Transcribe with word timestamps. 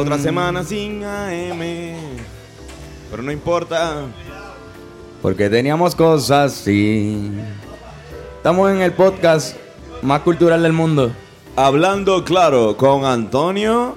Otra 0.00 0.18
semana 0.18 0.62
sin 0.64 1.04
AM. 1.04 1.60
Pero 3.10 3.22
no 3.22 3.30
importa. 3.30 4.02
Porque 5.20 5.50
teníamos 5.50 5.94
cosas, 5.94 6.52
sí. 6.52 7.32
Estamos 8.36 8.70
en 8.70 8.80
el 8.80 8.92
podcast 8.92 9.56
más 10.02 10.20
cultural 10.20 10.62
del 10.62 10.72
mundo. 10.72 11.12
Hablando 11.54 12.24
claro 12.24 12.76
con 12.76 13.04
Antonio. 13.04 13.96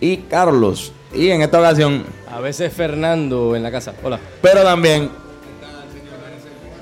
Y 0.00 0.18
Carlos. 0.18 0.92
Y 1.14 1.30
en 1.30 1.42
esta 1.42 1.58
ocasión, 1.58 2.04
A 2.30 2.40
veces 2.40 2.72
Fernando 2.72 3.56
en 3.56 3.62
la 3.62 3.70
casa. 3.70 3.94
Hola. 4.02 4.20
pero 4.42 4.62
también, 4.62 5.10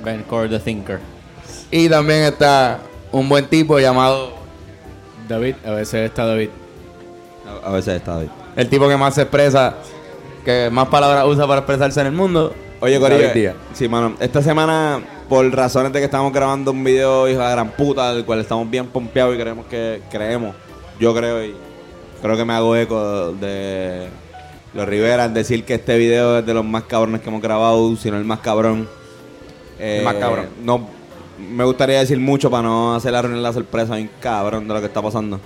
Ben 0.05 0.23
Core 0.25 0.49
the 0.49 0.59
Thinker. 0.59 0.99
y 1.71 1.89
también 1.89 2.25
está 2.25 2.81
un 3.19 3.29
buen 3.29 3.47
tipo 3.47 3.79
llamado 3.79 4.31
David, 5.29 5.55
a 5.65 5.71
veces 5.71 6.07
está 6.11 6.27
David. 6.27 6.51
A, 7.65 7.69
a 7.69 7.73
veces 7.73 7.97
está 7.97 8.15
David. 8.15 8.29
el 8.57 8.69
tipo 8.69 8.89
que 8.89 8.97
más 8.97 9.15
se 9.15 9.23
expresa, 9.23 9.75
que 10.45 10.69
más 10.71 10.89
palabras 10.89 11.25
usa 11.27 11.47
para 11.47 11.61
expresarse 11.61 12.01
en 12.01 12.07
el 12.09 12.13
mundo. 12.13 12.53
Oye, 12.81 13.01
Corillo. 13.01 13.55
Sí, 13.73 13.89
mano. 13.89 14.15
Esta 14.21 14.43
semana, 14.43 15.01
por 15.29 15.51
razones 15.55 15.93
de 15.93 15.99
que 15.99 16.05
estamos 16.05 16.33
grabando 16.33 16.73
un 16.73 16.85
video, 16.85 17.27
hijo 17.29 17.41
de 17.41 17.51
gran 17.51 17.71
puta, 17.71 18.13
del 18.15 18.25
cual 18.25 18.41
estamos 18.41 18.69
bien 18.71 18.87
pompeados 18.87 19.35
y 19.35 19.39
creemos 19.39 19.67
que 19.67 20.03
creemos. 20.11 20.55
Yo 21.01 21.15
creo 21.15 21.43
y 21.43 21.55
creo 22.21 22.37
que 22.37 22.45
me 22.45 22.53
hago 22.53 22.77
eco 22.77 23.33
de 23.33 24.09
los 24.75 24.87
Rivera 24.87 25.25
en 25.25 25.35
decir 25.35 25.65
que 25.65 25.75
este 25.75 25.97
video 25.97 26.39
es 26.39 26.47
de 26.47 26.53
los 26.53 26.65
más 26.65 26.83
cabrones 26.85 27.23
que 27.23 27.31
hemos 27.31 27.41
grabado, 27.41 27.97
si 27.97 28.11
no 28.11 28.19
el 28.19 28.25
más 28.25 28.41
cabrón. 28.41 28.87
Eh, 29.79 29.99
El 29.99 30.05
más 30.05 30.15
cabrón. 30.17 30.47
No, 30.63 30.87
me 31.39 31.65
gustaría 31.65 31.99
decir 32.01 32.19
mucho 32.19 32.51
para 32.51 32.63
no 32.63 32.95
hacer 32.95 33.13
la 33.13 33.23
reunión 33.23 33.43
la 33.43 33.53
sorpresa 33.53 33.97
bien 33.97 34.11
cabrón 34.21 34.67
de 34.69 34.75
lo 34.75 34.81
que 34.81 34.87
está 34.87 35.03
pasando. 35.03 35.41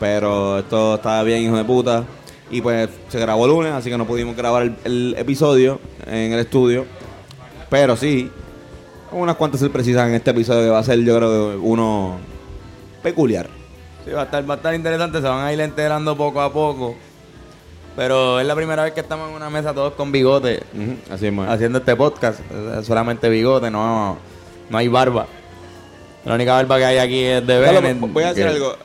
Pero 0.00 0.58
esto 0.58 0.94
está 0.96 1.22
bien, 1.22 1.42
hijo 1.42 1.56
de 1.56 1.64
puta. 1.64 2.04
Y 2.50 2.60
pues 2.62 2.88
se 3.08 3.18
grabó 3.18 3.44
el 3.44 3.50
lunes, 3.50 3.72
así 3.72 3.90
que 3.90 3.98
no 3.98 4.06
pudimos 4.06 4.34
grabar 4.36 4.62
el, 4.62 4.76
el 4.84 5.14
episodio 5.18 5.80
en 6.06 6.32
el 6.32 6.38
estudio. 6.38 6.86
Pero 7.68 7.96
sí, 7.96 8.30
unas 9.12 9.36
cuantas 9.36 9.60
sorpresas 9.60 10.08
en 10.08 10.14
este 10.14 10.30
episodio 10.30 10.62
que 10.62 10.70
va 10.70 10.78
a 10.78 10.84
ser, 10.84 10.98
yo 11.00 11.16
creo 11.16 11.60
uno 11.60 12.16
peculiar. 13.02 13.48
Sí, 14.04 14.12
va 14.12 14.22
a 14.22 14.24
estar, 14.24 14.48
va 14.48 14.54
a 14.54 14.56
estar 14.56 14.74
interesante, 14.74 15.20
se 15.20 15.28
van 15.28 15.44
a 15.44 15.52
ir 15.52 15.60
enterando 15.60 16.16
poco 16.16 16.40
a 16.40 16.52
poco. 16.52 16.94
Pero 17.96 18.38
es 18.38 18.46
la 18.46 18.54
primera 18.54 18.84
vez 18.84 18.92
que 18.92 19.00
estamos 19.00 19.28
en 19.28 19.34
una 19.34 19.50
mesa 19.50 19.74
todos 19.74 19.94
con 19.94 20.12
bigote 20.12 20.62
Así 21.10 21.26
es, 21.26 21.32
man. 21.32 21.48
haciendo 21.48 21.78
este 21.80 21.96
podcast. 21.96 22.40
Solamente 22.84 23.28
bigote, 23.28 23.70
no, 23.70 24.16
no 24.70 24.78
hay 24.78 24.88
barba. 24.88 25.26
La 26.24 26.34
única 26.34 26.52
barba 26.54 26.78
que 26.78 26.84
hay 26.84 26.98
aquí 26.98 27.22
es 27.24 27.46
de 27.46 27.58
Bennett. 27.58 27.98
voy 28.00 28.22
a 28.24 28.28
decir 28.28 28.44
que- 28.44 28.50
algo 28.50 28.76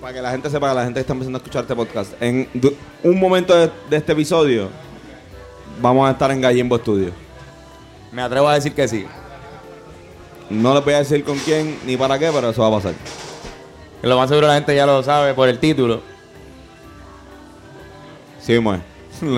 para 0.00 0.14
que 0.14 0.22
la 0.22 0.30
gente 0.32 0.50
sepa, 0.50 0.68
que 0.70 0.74
la 0.74 0.82
gente 0.84 0.94
que 0.94 1.00
está 1.02 1.12
empezando 1.12 1.36
a 1.36 1.40
escuchar 1.40 1.62
este 1.62 1.76
podcast. 1.76 2.12
En 2.20 2.48
du- 2.54 2.74
un 3.04 3.20
momento 3.20 3.54
de, 3.56 3.70
de 3.88 3.96
este 3.96 4.12
episodio, 4.12 4.68
vamos 5.80 6.08
a 6.08 6.12
estar 6.12 6.30
en 6.30 6.40
Gallimbo 6.40 6.76
Studio. 6.78 7.10
Me 8.10 8.22
atrevo 8.22 8.48
a 8.48 8.54
decir 8.54 8.74
que 8.74 8.88
sí. 8.88 9.06
No 10.50 10.74
les 10.74 10.84
voy 10.84 10.94
a 10.94 10.98
decir 10.98 11.22
con 11.24 11.38
quién 11.38 11.78
ni 11.86 11.96
para 11.96 12.18
qué, 12.18 12.30
pero 12.32 12.50
eso 12.50 12.62
va 12.62 12.68
a 12.68 12.80
pasar. 12.80 12.94
Que 14.00 14.06
lo 14.08 14.16
más 14.18 14.28
seguro 14.28 14.48
la 14.48 14.54
gente 14.54 14.74
ya 14.74 14.84
lo 14.86 15.02
sabe 15.02 15.34
por 15.34 15.48
el 15.48 15.58
título. 15.58 16.00
Sí, 18.40 18.52
mismo 18.52 18.74
es. 18.74 18.80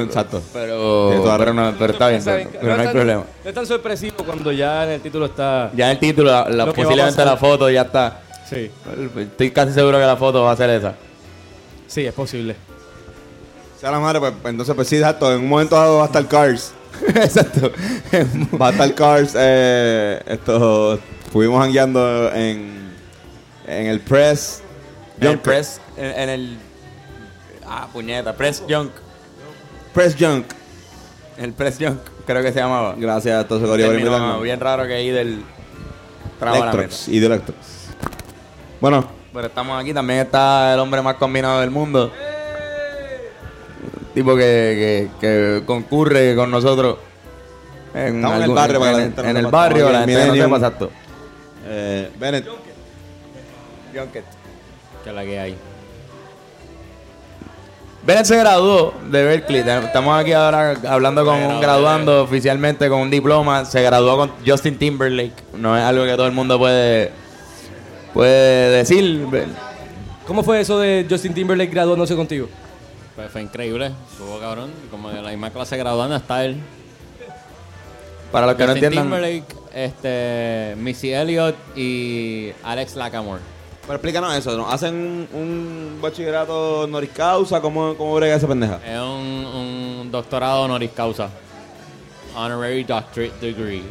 Exacto. 0.02 0.42
Pero, 0.52 1.22
pero, 1.38 1.52
no- 1.54 1.74
pero 1.78 1.92
está 1.92 2.08
bien, 2.08 2.22
pero, 2.24 2.44
no 2.62 2.72
hay 2.74 2.84
tan- 2.84 2.92
problema. 2.92 3.24
No 3.42 3.48
es 3.50 3.54
tan 3.54 3.66
sorpresivo 3.66 4.16
cuando 4.24 4.50
ya 4.52 4.84
en 4.84 4.90
el 4.92 5.00
título 5.00 5.26
está. 5.26 5.70
Ya 5.74 5.90
el 5.90 5.98
título, 5.98 6.30
la- 6.30 6.48
la- 6.48 6.72
posiblemente 6.72 7.24
la 7.24 7.36
foto 7.36 7.68
ya 7.70 7.82
está. 7.82 8.20
Sí, 8.48 8.70
Estoy 9.16 9.50
casi 9.50 9.72
seguro 9.72 9.98
que 9.98 10.04
la 10.04 10.16
foto 10.16 10.42
va 10.42 10.52
a 10.52 10.56
ser 10.56 10.70
esa. 10.70 10.94
sí, 11.86 12.04
es 12.06 12.12
posible. 12.12 12.56
Sea 13.80 13.90
la 13.90 13.98
madre, 14.00 14.20
pues 14.20 14.32
entonces, 14.46 14.74
pues 14.74 14.88
sí, 14.88 14.96
exacto. 14.96 15.30
En 15.32 15.40
un 15.40 15.48
momento 15.48 15.76
dado 15.76 15.96
va 15.98 16.04
a 16.04 16.06
estar 16.06 16.26
Cars. 16.26 16.72
Exacto. 17.08 17.72
Va 18.60 18.68
a 18.68 18.70
estar 18.70 18.94
Cars. 18.94 19.32
Eh, 19.36 20.22
esto, 20.26 20.98
fuimos 21.32 21.60
jangueando 21.62 22.32
en, 22.32 22.92
en 23.66 23.86
el 23.86 24.00
Press. 24.00 24.62
En 25.20 25.28
el 25.28 25.38
press, 25.38 25.80
en, 25.96 26.04
en 26.06 26.28
el. 26.28 26.58
Ah, 27.66 27.86
puñeta, 27.92 28.32
press 28.34 28.62
junk. 28.68 28.90
Press 29.94 30.16
Junk. 30.18 30.46
El 31.36 31.52
press 31.52 31.78
junk, 31.80 31.98
creo 32.26 32.42
que 32.44 32.52
se 32.52 32.60
llamaba. 32.60 32.94
Gracias 32.96 33.44
a 33.44 33.48
todos 33.48 33.62
por 33.62 33.76
Término 33.76 33.98
invitarnos. 33.98 34.40
bien 34.42 34.60
raro 34.60 34.86
que 34.86 34.94
ahí 34.94 35.10
del. 35.10 35.42
Electrox 36.40 37.08
y 37.08 37.18
de 37.18 37.26
Electrox. 37.26 37.58
Bueno. 38.80 39.04
Pero 39.32 39.46
estamos 39.48 39.80
aquí, 39.82 39.92
también 39.92 40.20
está 40.20 40.74
el 40.74 40.78
hombre 40.78 41.02
más 41.02 41.16
combinado 41.16 41.60
del 41.60 41.70
mundo. 41.72 42.12
Tipo 44.14 44.36
que, 44.36 45.10
que, 45.20 45.58
que 45.58 45.62
concurre 45.66 46.36
con 46.36 46.50
nosotros. 46.52 46.98
En, 47.94 48.16
Estamos 48.16 48.30
en 48.30 48.36
el 48.36 48.42
algún- 48.42 48.54
barrio, 48.54 48.78
para 48.80 48.92
que 48.92 48.96
la 48.98 49.04
en, 49.04 49.14
no 49.16 49.22
en 49.24 49.36
el 49.38 49.46
barrio, 49.48 49.90
la 49.90 50.02
en 50.04 50.08
gente 50.08 50.26
no 50.28 50.34
sepa 50.34 50.56
exacto. 50.56 50.90
eh, 51.66 52.10
Bennett. 52.16 52.46
Que 54.12 54.18
es 55.10 55.14
la 55.14 55.24
que 55.24 55.40
hay. 55.40 55.56
Bennett 58.06 58.26
se 58.26 58.36
graduó 58.36 58.92
de 59.10 59.24
Berkeley. 59.24 59.60
Estamos 59.60 60.20
aquí 60.20 60.32
ahora 60.32 60.76
hablando 60.86 61.24
con 61.24 61.42
un 61.42 61.58
graduando 61.58 62.24
oficialmente 62.24 62.88
con 62.90 63.00
un 63.00 63.10
diploma. 63.10 63.64
Se 63.64 63.80
graduó 63.82 64.18
con 64.18 64.32
Justin 64.46 64.76
Timberlake. 64.76 65.32
No 65.56 65.74
es 65.74 65.82
algo 65.82 66.04
que 66.04 66.12
todo 66.12 66.26
el 66.26 66.32
mundo 66.32 66.58
puede, 66.58 67.12
puede 68.12 68.76
decir. 68.76 69.26
¿Cómo 70.26 70.42
fue 70.42 70.60
eso 70.60 70.78
de 70.78 71.06
Justin 71.08 71.32
Timberlake 71.32 71.70
graduándose 71.70 72.14
contigo? 72.14 72.46
Pues 73.16 73.30
fue 73.30 73.40
increíble. 73.40 73.92
Estuvo 74.10 74.38
cabrón. 74.38 74.70
Como 74.90 75.08
de 75.08 75.22
la 75.22 75.30
misma 75.30 75.48
clase 75.48 75.78
graduando 75.78 76.16
está 76.16 76.44
él. 76.44 76.58
Para 78.30 78.46
los 78.48 78.56
que 78.56 78.66
no 78.66 78.72
Justin 78.72 78.84
entiendan. 78.84 79.18
Timberlake, 79.18 79.56
este, 79.72 80.74
Missy 80.76 81.10
Elliott 81.10 81.56
y 81.74 82.50
Alex 82.64 82.96
Lackamore. 82.96 83.53
Pero 83.86 83.94
explícanos 83.96 84.34
eso, 84.34 84.56
¿no? 84.56 84.70
¿Hacen 84.70 84.94
un, 84.94 85.28
un 85.32 85.98
bachillerato 86.00 86.80
honoris 86.80 87.10
causa? 87.10 87.60
¿Cómo, 87.60 87.94
cómo 87.96 88.14
brega 88.14 88.36
esa 88.36 88.48
pendeja? 88.48 88.80
Es 88.84 88.98
un, 88.98 89.46
un 89.46 90.08
doctorado 90.10 90.62
honoris 90.62 90.90
causa. 90.92 91.28
Honorary 92.34 92.82
Doctorate 92.84 93.34
Degree. 93.40 93.84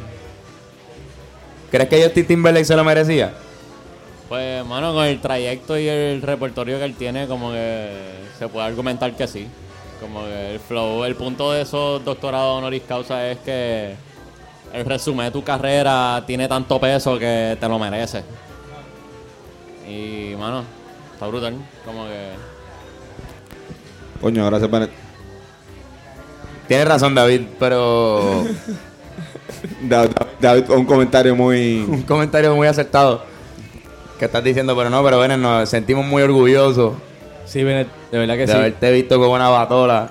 ¿Crees 1.72 1.90
que 1.90 2.04
Justin 2.04 2.28
Timberlake 2.28 2.66
se 2.66 2.76
lo 2.76 2.84
merecía? 2.84 3.34
Pues, 4.30 4.66
mano, 4.66 4.94
con 4.94 5.06
el 5.06 5.22
trayecto 5.22 5.78
y 5.78 5.88
el 5.88 6.22
repertorio 6.22 6.78
que 6.78 6.86
él 6.86 6.96
tiene, 6.96 7.28
como 7.28 7.52
que 7.52 7.90
se 8.38 8.48
puede 8.48 8.68
argumentar 8.68 9.16
que 9.16 9.28
sí. 9.28 9.48
Como 10.02 10.26
que 10.26 10.56
el 10.56 10.60
flow, 10.60 11.04
el 11.06 11.16
punto 11.16 11.52
de 11.52 11.62
esos 11.62 12.04
doctorados 12.04 12.58
honoris 12.58 12.84
causa 12.88 13.30
es 13.30 13.38
que 13.40 13.96
el 14.74 14.86
resumen 14.86 15.28
de 15.28 15.32
tu 15.32 15.44
carrera 15.44 16.24
tiene 16.26 16.48
tanto 16.48 16.80
peso 16.80 17.18
que 17.18 17.58
te 17.60 17.68
lo 17.68 17.80
mereces. 17.80 18.24
Y, 19.88 20.36
mano, 20.38 20.64
está 21.14 21.28
brutal. 21.28 21.56
Como 21.86 22.06
que. 22.06 22.30
Coño, 24.22 24.46
gracias, 24.46 24.70
Bennett. 24.72 24.92
Tienes 26.68 26.88
razón, 26.88 27.14
David, 27.14 27.42
pero 27.60 28.46
Da- 29.82 30.08
da- 30.08 30.28
David, 30.40 30.70
un 30.70 30.86
comentario 30.86 31.36
muy... 31.36 31.82
un 31.88 32.02
comentario 32.04 32.56
muy 32.56 32.68
acertado 32.68 33.22
que 34.18 34.26
estás 34.26 34.44
diciendo, 34.44 34.76
pero 34.76 34.90
no, 34.90 35.04
pero 35.04 35.20
Bennett, 35.20 35.40
nos 35.40 35.68
sentimos 35.70 36.06
muy 36.06 36.24
orgullosos 36.24 36.94
Sí, 37.46 37.64
Bennett, 37.64 37.90
de 38.12 38.18
verdad 38.18 38.36
que 38.36 38.42
de 38.42 38.48
sí. 38.48 38.54
haberte 38.58 38.92
visto 38.94 39.20
con 39.20 39.30
una 39.30 39.50
batola, 39.50 40.10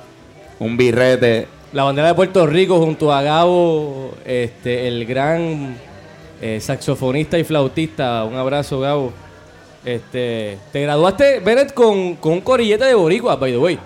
un 0.58 0.76
birrete. 0.76 1.49
La 1.73 1.85
bandera 1.85 2.08
de 2.08 2.14
Puerto 2.14 2.47
Rico 2.47 2.79
junto 2.79 3.11
a 3.11 3.23
Gabo, 3.23 4.12
este, 4.26 4.87
el 4.88 5.06
gran 5.06 5.75
eh, 6.43 6.61
saxofonista 6.61 7.38
y 7.38 7.44
flautista. 7.44 8.25
Un 8.25 8.35
abrazo, 8.37 8.79
Gabo. 8.81 9.14
Este, 9.84 10.58
te 10.73 10.81
graduaste, 10.82 11.40
Bennett, 11.40 11.75
con, 11.75 12.17
con 12.17 12.34
un 12.34 12.40
corillete 12.40 12.84
de 12.84 12.94
boricua, 12.94 13.37
by 13.37 13.50
the 13.52 13.58
way. 13.58 13.79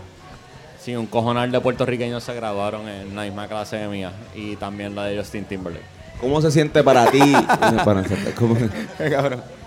Sí, 0.80 0.94
un 0.94 1.06
cojonal 1.06 1.50
de 1.50 1.60
puertorriqueños 1.60 2.22
se 2.22 2.34
graduaron 2.34 2.88
en 2.88 3.16
la 3.16 3.22
misma 3.22 3.48
clase 3.48 3.76
de 3.76 3.88
mía. 3.88 4.12
Y 4.34 4.56
también 4.56 4.94
la 4.94 5.04
de 5.06 5.16
Justin 5.18 5.44
Timberlake. 5.44 5.84
¿Cómo 6.20 6.40
se 6.40 6.50
siente 6.50 6.82
para 6.84 7.10
ti? 7.10 7.20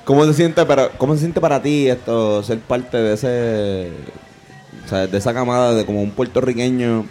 ¿Cómo, 0.05 0.25
se 0.25 0.33
siente 0.33 0.65
para, 0.65 0.89
¿Cómo 0.89 1.13
se 1.13 1.19
siente 1.19 1.39
para 1.41 1.61
ti 1.61 1.87
esto, 1.87 2.41
ser 2.43 2.59
parte 2.59 2.97
de 2.97 3.13
ese... 3.13 3.89
O 4.85 4.89
sea, 4.89 5.05
de 5.07 5.17
esa 5.17 5.33
camada 5.33 5.75
de 5.75 5.85
como 5.85 6.01
un 6.01 6.11
puertorriqueño 6.11 7.05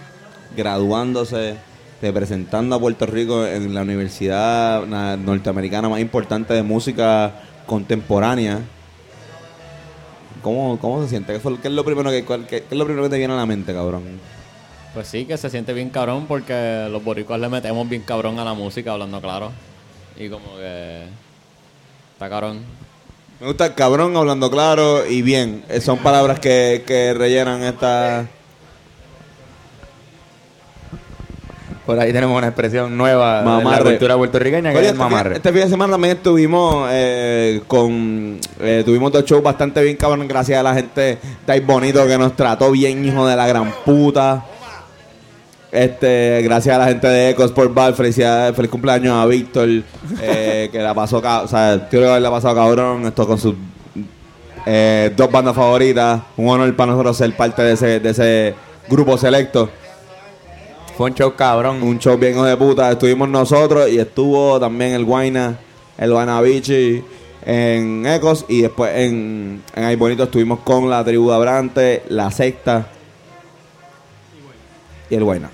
graduándose, 0.56 1.54
representando 2.02 2.74
a 2.74 2.80
Puerto 2.80 3.06
Rico 3.06 3.46
en 3.46 3.72
la 3.74 3.82
universidad 3.82 4.84
na- 4.86 5.16
norteamericana 5.16 5.88
más 5.88 6.00
importante 6.00 6.54
de 6.54 6.62
música 6.64 7.34
contemporánea? 7.66 8.60
¿Cómo, 10.42 10.78
cómo 10.80 11.02
se 11.02 11.08
siente? 11.08 11.32
¿Qué, 11.34 11.40
fue- 11.40 11.58
qué 11.60 11.68
es 11.68 11.74
lo 11.74 11.84
primero 11.84 12.10
que, 12.10 12.24
cuál- 12.24 12.46
qué- 12.46 12.62
qué 12.62 12.68
es 12.74 12.78
lo 12.78 12.84
primero 12.84 13.04
que 13.04 13.10
te 13.10 13.18
viene 13.18 13.34
a 13.34 13.36
la 13.36 13.46
mente, 13.46 13.72
cabrón? 13.72 14.04
Pues 14.94 15.06
sí, 15.08 15.24
que 15.26 15.36
se 15.36 15.50
siente 15.50 15.72
bien 15.72 15.90
cabrón 15.90 16.26
porque 16.26 16.88
los 16.90 17.02
boricuas 17.04 17.38
le 17.40 17.48
metemos 17.48 17.88
bien 17.88 18.02
cabrón 18.02 18.38
a 18.38 18.44
la 18.44 18.54
música, 18.54 18.92
hablando 18.92 19.20
claro. 19.20 19.52
Y 20.18 20.28
como 20.28 20.56
que. 20.56 21.04
Está 22.14 22.28
cabrón. 22.28 22.60
Me 23.40 23.46
gusta 23.46 23.66
el 23.66 23.74
cabrón 23.74 24.16
hablando 24.16 24.50
claro 24.50 25.06
y 25.06 25.22
bien. 25.22 25.62
Eh, 25.68 25.80
Son 25.80 25.98
palabras 25.98 26.40
que, 26.40 26.82
que 26.86 27.14
rellenan 27.14 27.62
esta. 27.62 28.26
Por 31.88 31.98
ahí 31.98 32.12
tenemos 32.12 32.36
una 32.36 32.48
expresión 32.48 32.94
nueva 32.98 33.40
de 33.40 33.64
la 33.64 33.80
cultura 33.80 34.14
puertorriqueña 34.14 34.72
que 34.72 34.76
Oye, 34.76 34.88
es 34.88 34.92
este, 34.92 35.02
fin, 35.02 35.10
mamarre. 35.10 35.36
este 35.36 35.52
fin 35.54 35.62
de 35.62 35.68
semana 35.70 35.92
también 35.92 36.18
estuvimos 36.18 36.86
eh, 36.92 37.62
con. 37.66 38.38
eh, 38.60 38.82
tuvimos 38.84 39.10
dos 39.10 39.24
shows 39.24 39.42
bastante 39.42 39.82
bien, 39.82 39.96
cabrón. 39.96 40.28
Gracias 40.28 40.60
a 40.60 40.62
la 40.62 40.74
gente 40.74 41.16
de 41.46 41.50
ahí 41.50 41.60
bonito 41.60 42.06
que 42.06 42.18
nos 42.18 42.36
trató 42.36 42.72
bien, 42.72 43.02
hijo 43.06 43.26
de 43.26 43.34
la 43.34 43.46
gran 43.46 43.72
puta. 43.86 44.44
Este, 45.72 46.42
gracias 46.42 46.76
a 46.76 46.78
la 46.78 46.88
gente 46.88 47.06
de 47.06 47.30
Eco 47.30 47.46
Sport 47.46 47.72
Bar, 47.72 47.94
felicidades, 47.94 48.54
feliz 48.54 48.70
cumpleaños 48.70 49.14
a 49.14 49.24
Víctor, 49.24 49.70
eh, 50.20 50.68
que 50.70 50.78
la 50.80 50.92
pasó, 50.92 51.22
o 51.24 51.48
sea, 51.48 51.88
creo 51.88 52.02
que 52.02 52.08
haberla 52.10 52.30
pasado 52.30 52.54
cabrón, 52.54 53.06
esto 53.06 53.26
con 53.26 53.38
sus 53.38 53.54
eh, 54.66 55.10
dos 55.16 55.32
bandas 55.32 55.56
favoritas, 55.56 56.20
un 56.36 56.50
honor 56.50 56.76
para 56.76 56.92
nosotros 56.92 57.16
ser 57.16 57.34
parte 57.34 57.62
de 57.62 57.72
ese, 57.72 57.98
de 57.98 58.10
ese 58.10 58.54
grupo 58.90 59.16
selecto. 59.16 59.70
Fue 60.98 61.10
un 61.10 61.14
show 61.14 61.32
cabrón. 61.36 61.80
Un 61.80 62.00
show 62.00 62.18
bien 62.18 62.42
de 62.42 62.56
puta. 62.56 62.90
Estuvimos 62.90 63.28
nosotros 63.28 63.88
y 63.88 64.00
estuvo 64.00 64.58
también 64.58 64.94
el 64.94 65.04
Guayna, 65.04 65.56
el 65.96 66.10
Guaynabichi 66.10 67.04
en 67.46 68.04
Ecos 68.04 68.44
y 68.48 68.62
después 68.62 68.96
en, 68.96 69.62
en 69.76 69.84
Ay 69.84 69.94
Bonito 69.94 70.24
estuvimos 70.24 70.58
con 70.64 70.90
la 70.90 71.04
tribu 71.04 71.28
de 71.28 71.36
Abrante, 71.36 72.02
la 72.08 72.32
secta 72.32 72.88
y 75.08 75.14
el 75.14 75.22
Guayna. 75.22 75.50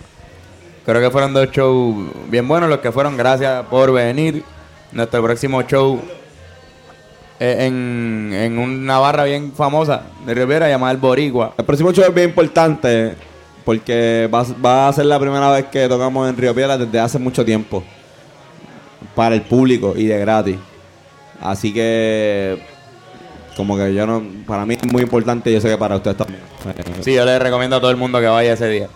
Creo 0.87 1.02
que 1.02 1.11
fueron 1.11 1.35
dos 1.35 1.50
shows 1.50 1.94
bien 2.31 2.49
buenos 2.49 2.70
los 2.70 2.79
que 2.79 2.91
fueron. 2.91 3.14
Gracias 3.19 3.67
por 3.67 3.93
venir. 3.93 4.43
Nuestro 4.93 5.23
próximo 5.23 5.61
show 5.64 6.00
en 7.38 8.58
una 8.58 8.99
barra 8.99 9.25
bien 9.25 9.52
famosa 9.52 10.05
de 10.25 10.32
Rivera 10.32 10.70
llamada 10.70 10.93
El 10.93 10.99
Boricua. 10.99 11.52
El 11.58 11.67
próximo 11.67 11.93
show 11.93 12.02
es 12.02 12.14
bien 12.14 12.31
importante 12.31 13.33
porque 13.64 14.28
va, 14.32 14.44
va 14.64 14.88
a 14.88 14.93
ser 14.93 15.06
la 15.06 15.19
primera 15.19 15.50
vez 15.50 15.66
que 15.66 15.88
tocamos 15.88 16.28
en 16.28 16.37
Río 16.37 16.55
Piedra 16.55 16.76
desde 16.76 17.00
hace 17.00 17.19
mucho 17.19 17.44
tiempo 17.44 17.82
para 19.14 19.34
el 19.34 19.43
público 19.43 19.94
y 19.96 20.05
de 20.05 20.19
gratis. 20.19 20.56
Así 21.40 21.72
que 21.72 22.58
como 23.56 23.76
que 23.76 23.94
yo 23.94 24.06
no, 24.06 24.22
para 24.46 24.66
mí 24.66 24.75
es 24.75 24.93
muy 24.93 25.02
importante 25.02 25.50
y 25.50 25.55
yo 25.55 25.61
sé 25.61 25.69
que 25.69 25.78
para 25.78 25.96
ustedes 25.96 26.16
también. 26.16 26.40
Sí, 27.02 27.14
yo 27.14 27.25
les 27.25 27.40
recomiendo 27.40 27.76
a 27.76 27.81
todo 27.81 27.90
el 27.90 27.96
mundo 27.96 28.20
que 28.20 28.26
vaya 28.26 28.52
ese 28.52 28.69
día. 28.69 28.88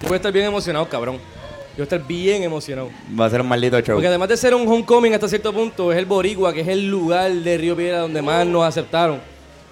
Yo 0.00 0.08
voy 0.08 0.14
a 0.14 0.16
estar 0.16 0.32
bien 0.32 0.46
emocionado, 0.46 0.88
cabrón. 0.88 1.16
Yo 1.16 1.78
voy 1.78 1.82
a 1.82 1.84
estar 1.84 2.06
bien 2.06 2.42
emocionado. 2.42 2.90
Va 3.18 3.26
a 3.26 3.30
ser 3.30 3.40
un 3.40 3.48
maldito 3.48 3.80
show. 3.80 3.96
Porque 3.96 4.08
además 4.08 4.28
de 4.28 4.36
ser 4.36 4.54
un 4.54 4.68
homecoming 4.68 5.14
hasta 5.14 5.28
cierto 5.28 5.52
punto, 5.52 5.92
es 5.92 5.98
el 5.98 6.06
Boricua, 6.06 6.52
que 6.52 6.60
es 6.60 6.68
el 6.68 6.88
lugar 6.88 7.32
de 7.32 7.58
Río 7.58 7.76
Piedra 7.76 8.00
donde 8.00 8.20
más 8.20 8.46
nos 8.46 8.64
aceptaron. 8.64 9.20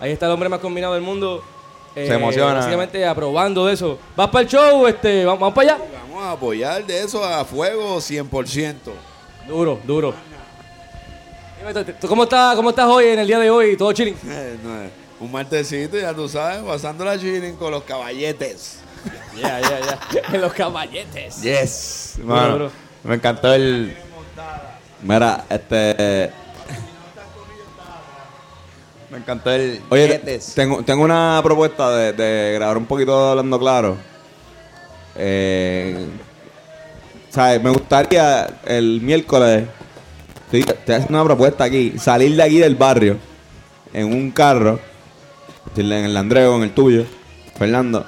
Ahí 0.00 0.10
está 0.10 0.26
el 0.26 0.32
hombre 0.32 0.48
más 0.48 0.60
combinado 0.60 0.94
del 0.94 1.02
mundo. 1.02 1.44
Eh, 1.94 2.06
Se 2.06 2.14
emociona. 2.14 2.54
Básicamente 2.54 3.04
aprobando 3.06 3.66
de 3.66 3.74
eso. 3.74 3.98
¿Vas 4.16 4.28
para 4.30 4.42
el 4.42 4.48
show? 4.48 4.86
Este, 4.86 5.24
¿Vamos, 5.24 5.40
vamos 5.40 5.54
para 5.54 5.74
allá? 5.74 5.84
Vamos 6.08 6.22
a 6.24 6.30
apoyar 6.32 6.84
de 6.86 7.00
eso 7.02 7.24
a 7.24 7.44
fuego 7.44 7.96
100%. 7.98 8.74
Duro, 9.46 9.78
duro. 9.84 10.14
Dime, 11.58 11.74
¿tú- 11.74 11.92
tú 12.00 12.08
¿Cómo 12.08 12.24
estás, 12.24 12.56
¿Cómo 12.56 12.70
estás 12.70 12.86
hoy 12.88 13.06
en 13.06 13.18
el 13.20 13.26
día 13.26 13.38
de 13.38 13.50
hoy? 13.50 13.76
¿Todo 13.76 13.92
chilling? 13.92 14.16
Eh, 14.28 14.56
es- 14.62 14.90
Un 15.20 15.30
martesito, 15.30 15.96
ya 15.98 16.12
tú 16.12 16.28
sabes, 16.28 16.58
pasando 16.62 17.04
la 17.04 17.16
chilling 17.18 17.54
con 17.56 17.70
los 17.70 17.84
caballetes. 17.84 18.78
Ya, 19.40 19.60
ya, 19.60 19.80
ya. 19.80 19.98
en 20.34 20.40
los 20.40 20.52
caballetes. 20.52 21.40
Yes. 21.42 22.14
Mano, 22.22 22.56
bro. 22.56 22.70
Me 23.04 23.14
encantó 23.16 23.52
el. 23.52 23.96
Mira, 25.02 25.44
este. 25.48 26.30
Me 29.12 29.18
encantó 29.18 29.50
el. 29.50 29.78
Oye, 29.90 30.08
Yetes. 30.08 30.54
tengo, 30.54 30.82
tengo 30.82 31.04
una 31.04 31.38
propuesta 31.44 31.94
de, 31.94 32.14
de 32.14 32.54
grabar 32.54 32.78
un 32.78 32.86
poquito 32.86 33.28
hablando 33.28 33.58
claro. 33.58 33.98
Eh, 35.14 36.06
¿Sabes? 37.28 37.62
Me 37.62 37.68
gustaría 37.68 38.60
el 38.64 39.02
miércoles. 39.02 39.64
Estoy, 40.46 40.60
estoy 40.60 40.94
haciendo 40.94 41.18
una 41.18 41.24
propuesta 41.24 41.64
aquí. 41.64 41.92
Salir 41.98 42.34
de 42.34 42.42
aquí 42.42 42.56
del 42.56 42.74
barrio. 42.74 43.18
En 43.92 44.06
un 44.06 44.30
carro. 44.30 44.80
En 45.76 45.92
el 45.92 46.16
Andreo, 46.16 46.56
en 46.56 46.62
el 46.62 46.72
tuyo. 46.72 47.04
Fernando. 47.58 48.06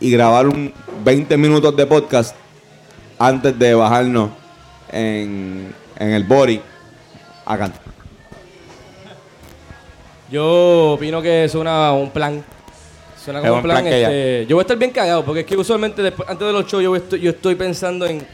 Y 0.00 0.10
grabar 0.10 0.48
un 0.48 0.74
20 1.02 1.34
minutos 1.38 1.74
de 1.74 1.86
podcast. 1.86 2.36
Antes 3.18 3.58
de 3.58 3.72
bajarnos 3.72 4.28
en, 4.92 5.74
en 5.98 6.10
el 6.10 6.24
Bori. 6.24 6.60
A 7.46 7.56
cantar. 7.56 7.93
Yo 10.34 10.94
opino 10.94 11.22
que 11.22 11.48
suena 11.48 11.92
un 11.92 12.10
plan. 12.10 12.42
Suena 13.24 13.38
como 13.38 13.54
un 13.54 13.62
plan. 13.62 13.84
plan 13.84 13.86
este, 13.86 14.46
yo 14.48 14.56
voy 14.56 14.62
a 14.62 14.64
estar 14.64 14.76
bien 14.76 14.90
cagado, 14.90 15.24
porque 15.24 15.42
es 15.42 15.46
que 15.46 15.56
usualmente 15.56 16.02
después- 16.02 16.28
antes 16.28 16.44
de 16.44 16.52
los 16.52 16.66
shows 16.66 16.82
yo 16.82 16.96
estoy, 16.96 17.20
yo 17.20 17.30
estoy 17.30 17.54
pensando 17.54 18.04
en 18.04 18.26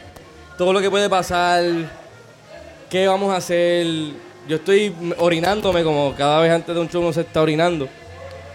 todo 0.57 0.73
lo 0.73 0.81
que 0.81 0.89
puede 0.89 1.07
pasar, 1.11 1.63
qué 2.89 3.07
vamos 3.07 3.31
a 3.31 3.37
hacer. 3.37 3.85
Yo 4.47 4.55
estoy 4.55 4.91
orinándome 5.19 5.83
como 5.83 6.15
cada 6.17 6.41
vez 6.41 6.51
antes 6.51 6.73
de 6.73 6.81
un 6.81 6.89
show 6.89 7.03
uno 7.03 7.13
se 7.13 7.21
está 7.21 7.39
orinando. 7.39 7.87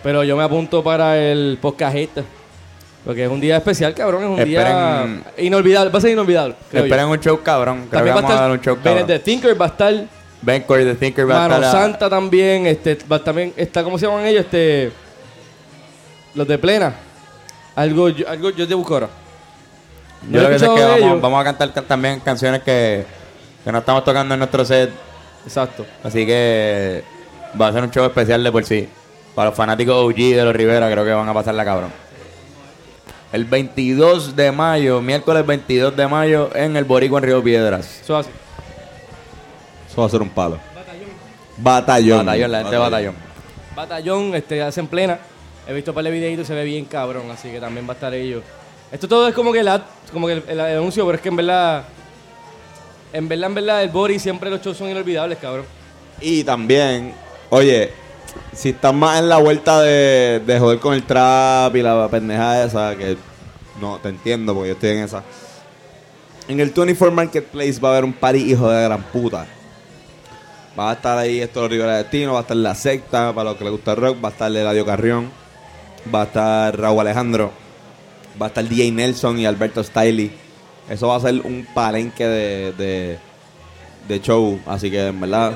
Pero 0.02 0.24
yo 0.24 0.36
me 0.36 0.42
apunto 0.42 0.82
para 0.82 1.16
el 1.16 1.56
podcast 1.62 1.94
este. 1.94 2.24
Porque 3.04 3.26
es 3.26 3.30
un 3.30 3.40
día 3.40 3.58
especial, 3.58 3.94
cabrón. 3.94 4.24
Es 4.24 4.28
un 4.40 4.44
día 4.44 5.22
inolvidable. 5.38 5.92
Va 5.92 5.98
a 5.98 6.02
ser 6.02 6.10
inolvidable. 6.10 6.56
creo 6.68 6.82
yo. 6.82 6.86
Esperen 6.86 7.06
un 7.06 7.20
show 7.20 7.40
cabrón. 7.44 7.86
Creo 7.88 7.90
También 8.02 8.16
que 8.16 8.22
va 8.22 8.28
a 8.28 8.40
dar 8.40 8.50
un 8.50 8.60
show 8.60 8.74
estar 8.74 8.92
cabrón. 8.92 9.06
Bennett 9.06 9.24
the 9.24 9.30
Thinker, 9.30 9.60
va 9.60 9.66
a 9.66 9.68
estar 9.68 10.15
Ben 10.42 10.62
Corey 10.62 10.84
the 10.84 10.94
Thinker 10.94 11.28
va 11.28 11.44
a 11.44 11.48
Mano 11.48 11.54
estar. 11.64 11.68
a- 11.76 11.82
Santa 11.84 12.10
también, 12.10 12.66
este, 12.66 12.98
va- 13.10 13.22
también 13.22 13.52
está, 13.56 13.82
¿cómo 13.82 13.98
se 13.98 14.06
llaman 14.06 14.26
ellos? 14.26 14.44
Este, 14.44 14.92
los 16.34 16.46
de 16.46 16.58
Plena. 16.58 16.94
Algo, 17.74 18.08
yo, 18.10 18.28
algo, 18.28 18.50
yo 18.50 18.66
te 18.68 18.74
busco 18.74 18.94
ahora. 18.94 19.08
Yo 20.30 20.42
lo 20.42 20.48
que 20.48 20.58
sé 20.58 20.66
es 20.66 20.70
que 20.72 20.82
vamos, 21.02 21.20
vamos 21.20 21.40
a 21.40 21.44
cantar 21.44 21.72
ca- 21.72 21.82
también 21.82 22.20
canciones 22.20 22.62
que, 22.62 23.04
que 23.64 23.72
no 23.72 23.78
estamos 23.78 24.04
tocando 24.04 24.34
en 24.34 24.38
nuestro 24.38 24.64
set. 24.64 24.90
Exacto. 25.44 25.86
Así 26.02 26.24
que 26.26 27.02
va 27.60 27.68
a 27.68 27.72
ser 27.72 27.82
un 27.82 27.90
show 27.90 28.04
especial 28.04 28.42
de 28.42 28.50
por 28.52 28.64
sí. 28.64 28.88
Para 29.34 29.50
los 29.50 29.56
fanáticos 29.56 29.94
OG 29.94 30.16
de 30.34 30.44
los 30.44 30.54
Rivera, 30.56 30.90
creo 30.90 31.04
que 31.04 31.12
van 31.12 31.28
a 31.28 31.34
pasarla 31.34 31.64
cabrón. 31.64 31.92
El 33.32 33.44
22 33.44 34.34
de 34.34 34.50
mayo, 34.52 35.00
miércoles 35.02 35.44
22 35.46 35.94
de 35.96 36.06
mayo, 36.08 36.50
en 36.54 36.76
el 36.76 36.84
Boricua 36.84 37.18
en 37.18 37.24
Río 37.26 37.42
Piedras. 37.42 38.00
Eso 38.02 38.16
así. 38.16 38.30
Eso 39.96 40.02
va 40.02 40.08
a 40.08 40.10
ser 40.10 40.20
un 40.20 40.28
palo. 40.28 40.58
Batallón. 41.56 42.18
Batallón, 42.18 42.52
la 42.52 42.58
gente 42.58 42.70
de 42.70 42.76
batallón. 42.76 43.14
Batallón, 43.74 44.34
este, 44.34 44.60
hacen 44.60 44.88
Plena. 44.88 45.18
He 45.66 45.72
visto 45.72 45.94
para 45.94 46.06
el 46.08 46.12
videito 46.12 46.42
y 46.42 46.44
se 46.44 46.52
ve 46.52 46.64
bien 46.64 46.84
cabrón, 46.84 47.30
así 47.30 47.48
que 47.50 47.58
también 47.58 47.88
va 47.88 47.92
a 47.92 47.94
estar 47.94 48.12
ellos. 48.12 48.42
Esto 48.92 49.08
todo 49.08 49.26
es 49.26 49.34
como 49.34 49.54
que, 49.54 49.62
la, 49.62 49.82
como 50.12 50.26
que 50.26 50.34
el, 50.34 50.44
el 50.48 50.60
anuncio, 50.60 51.06
pero 51.06 51.16
es 51.16 51.22
que 51.22 51.30
en 51.30 51.36
verdad, 51.36 51.84
en 53.10 53.26
verdad, 53.26 53.46
en 53.46 53.54
verdad, 53.54 53.82
el 53.84 53.88
Bori 53.88 54.18
siempre 54.18 54.50
los 54.50 54.60
shows 54.60 54.76
son 54.76 54.90
inolvidables, 54.90 55.38
cabrón. 55.38 55.64
Y 56.20 56.44
también, 56.44 57.14
oye, 57.48 57.90
si 58.52 58.68
estás 58.68 58.92
más 58.92 59.18
en 59.18 59.30
la 59.30 59.38
vuelta 59.38 59.80
de, 59.80 60.42
de 60.46 60.58
joder 60.58 60.78
con 60.78 60.92
el 60.92 61.04
trap 61.04 61.74
y 61.74 61.80
la 61.80 62.06
pendeja 62.10 62.62
esa, 62.62 62.94
que 62.94 63.16
no 63.80 63.96
te 63.96 64.10
entiendo 64.10 64.52
porque 64.52 64.68
yo 64.68 64.74
estoy 64.74 64.90
en 64.90 64.98
esa. 64.98 65.22
En 66.48 66.60
el 66.60 66.68
24 66.68 67.16
Marketplace 67.16 67.80
va 67.80 67.88
a 67.88 67.92
haber 67.92 68.04
un 68.04 68.12
party 68.12 68.52
hijo 68.52 68.68
de 68.68 68.84
gran 68.84 69.02
puta. 69.04 69.46
Va 70.78 70.90
a 70.90 70.94
estar 70.94 71.16
ahí 71.16 71.40
esto 71.40 71.66
Rivera 71.68 71.96
Destino, 71.96 72.34
va 72.34 72.40
a 72.40 72.42
estar 72.42 72.56
la 72.56 72.74
secta, 72.74 73.32
para 73.32 73.50
los 73.50 73.58
que 73.58 73.64
les 73.64 73.72
gusta 73.72 73.92
el 73.92 73.96
rock, 73.96 74.22
va 74.22 74.28
a 74.28 74.32
estar 74.32 74.50
Eladio 74.50 74.84
Carrión, 74.84 75.30
va 76.14 76.22
a 76.22 76.24
estar 76.24 76.78
Raúl 76.78 77.00
Alejandro, 77.00 77.50
va 78.40 78.46
a 78.46 78.48
estar 78.48 78.64
DJ 78.68 78.92
Nelson 78.92 79.38
y 79.38 79.46
Alberto 79.46 79.82
Stiley. 79.82 80.30
Eso 80.88 81.08
va 81.08 81.16
a 81.16 81.20
ser 81.20 81.34
un 81.40 81.66
palenque 81.74 82.26
de, 82.26 82.72
de, 82.72 83.18
de 84.06 84.20
show, 84.20 84.60
así 84.66 84.90
que 84.90 85.06
en 85.06 85.20
verdad 85.20 85.52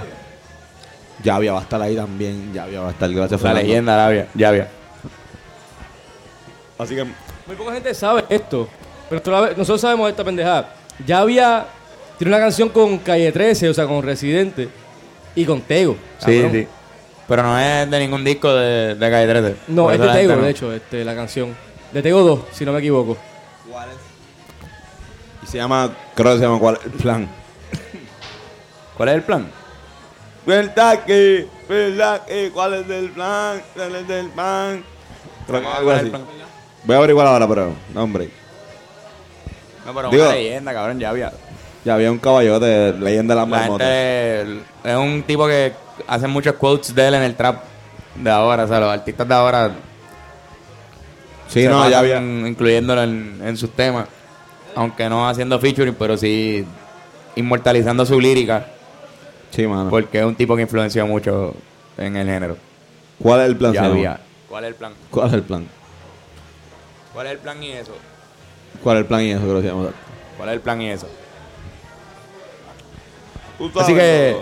Javia 1.23 1.53
va 1.53 1.59
a 1.61 1.63
estar 1.63 1.83
ahí 1.83 1.95
también. 1.95 2.53
Javia 2.55 2.81
va 2.81 2.89
a 2.89 2.93
estar, 2.93 3.11
gracias 3.11 3.41
La 3.43 3.49
Fernando. 3.49 3.69
leyenda, 3.69 3.95
Arabia. 3.95 4.29
Ya 4.35 4.49
había. 4.49 4.69
Así 6.79 6.95
que 6.95 7.05
Muy 7.05 7.57
poca 7.57 7.73
gente 7.75 7.93
sabe 7.95 8.25
esto, 8.31 8.67
pero 9.11 9.49
nosotros 9.51 9.83
sabemos 9.83 10.09
esta 10.09 10.25
pendejada. 10.25 10.75
Ya 11.07 11.19
había, 11.19 11.67
tiene 12.19 12.35
una 12.35 12.43
canción 12.43 12.71
con 12.71 12.99
Calle 12.99 13.31
13, 13.31 13.69
o 13.69 13.75
sea, 13.75 13.87
con 13.87 14.03
Residente, 14.03 14.69
y 15.35 15.45
con 15.45 15.61
Tego. 15.63 15.97
Sí, 16.19 16.41
cabrón. 16.41 16.53
sí. 16.53 16.69
Pero 17.29 17.43
no 17.45 17.59
es 17.59 17.89
de 17.91 17.99
ningún 18.01 18.25
disco 18.25 18.53
de, 18.53 18.95
de 18.97 19.11
Calle 19.11 19.27
13. 19.29 19.57
No, 19.69 19.85
Por 19.85 19.95
es 19.95 20.01
de 20.01 20.09
Tego, 20.09 20.37
no- 20.37 20.43
de 20.43 20.51
hecho, 20.51 20.73
este, 20.73 21.05
la 21.05 21.15
canción. 21.15 21.55
De 21.93 22.03
Tego 22.03 22.23
2, 22.23 22.41
si 22.53 22.65
no 22.65 22.73
me 22.73 22.79
equivoco. 22.81 23.17
y 25.43 25.47
se 25.47 25.59
llama, 25.59 25.91
creo 26.15 26.33
que 26.33 26.39
se 26.39 26.45
llama 26.45 26.59
¿cuál 26.59 26.77
es 26.77 26.85
el 26.87 26.93
plan? 26.93 27.29
¿Cuál 28.97 29.09
es 29.11 29.15
el 29.17 29.23
plan? 29.23 29.47
¿Verdad 30.47 31.05
que? 31.05 31.47
¿Verdad 31.69 32.25
que? 32.27 32.51
¿Cuál 32.53 32.75
es 32.75 32.89
el 32.91 33.11
plan? 33.11 33.63
¿Cuál 33.75 33.95
es 33.97 34.11
el 34.11 34.31
plan? 34.31 34.85
Creo 35.47 35.61
que 35.61 35.67
algo 35.67 35.85
¿Cuál 35.85 35.97
es 35.97 35.97
así. 35.97 36.05
el 36.07 36.11
plan? 36.11 36.25
Voy 36.85 36.95
a 36.95 36.99
averiguar 36.99 37.27
ahora, 37.27 37.49
pero 37.49 37.73
no, 37.95 38.03
hombre. 38.03 38.31
No, 39.87 39.95
pero 39.95 40.11
Digo- 40.11 40.25
una 40.25 40.33
leyenda, 40.35 40.73
cabrón, 40.73 40.99
ya 40.99 41.11
había. 41.11 41.33
Ya 41.85 41.95
había 41.95 42.11
un 42.13 42.19
caballote, 42.19 42.93
leyenda 42.99 43.35
de 43.35 43.41
las 43.41 43.49
La 43.49 43.57
marmotas. 43.59 43.87
gente 43.89 44.61
es 44.85 44.97
un 44.97 45.23
tipo 45.23 45.47
que 45.47 45.73
hace 46.07 46.27
muchos 46.27 46.55
quotes 46.55 46.95
de 46.95 47.09
él 47.09 47.15
en 47.15 47.23
el 47.23 47.35
trap 47.35 47.63
de 48.17 48.31
ahora. 48.31 48.65
O 48.65 48.69
sea, 48.69 48.81
los 48.81 48.91
artistas 48.93 49.27
de 49.27 49.35
ahora 49.35 49.71
Sí, 51.49 51.65
no, 51.67 51.89
ya 51.89 51.99
había. 51.99 52.19
incluyéndolo 52.21 53.03
en, 53.03 53.41
en 53.45 53.57
sus 53.57 53.71
temas. 53.71 54.07
Aunque 54.77 55.09
no 55.09 55.29
haciendo 55.29 55.59
featuring, 55.59 55.95
pero 55.95 56.17
sí 56.17 56.65
inmortalizando 57.35 58.05
su 58.07 58.21
lírica. 58.21 58.67
Sí, 59.51 59.67
mano. 59.67 59.91
Porque 59.91 60.21
es 60.21 60.25
un 60.25 60.37
tipo 60.37 60.55
que 60.55 60.63
influenció 60.63 61.07
mucho 61.07 61.55
en 61.99 62.17
el 62.17 62.29
género. 62.29 62.57
¿Cuál 63.21 63.41
es 63.41 63.47
el 63.49 63.57
plan? 63.57 63.73
Ya 63.73 63.85
había. 63.87 64.21
¿Cuál 64.49 64.65
es 64.65 64.69
el 64.69 64.75
plan? 64.77 64.93
¿Cuál 65.11 65.27
es 65.29 65.35
el 65.35 65.43
plan? 65.43 65.67
¿Cuál 67.13 67.27
es 67.27 67.33
el 67.33 67.39
plan 67.39 67.63
y 67.63 67.73
eso? 67.73 67.93
¿Cuál 68.83 68.97
es 68.99 69.01
el 69.01 69.07
plan 69.07 69.23
y 69.23 69.31
eso 69.33 69.41
que 69.41 69.47
lo? 69.69 69.93
¿Cuál 70.37 70.49
es 70.51 70.55
el 70.55 70.61
plan 70.61 70.81
y 70.83 70.91
eso? 70.91 71.09
Así 73.79 73.95
que 73.95 74.37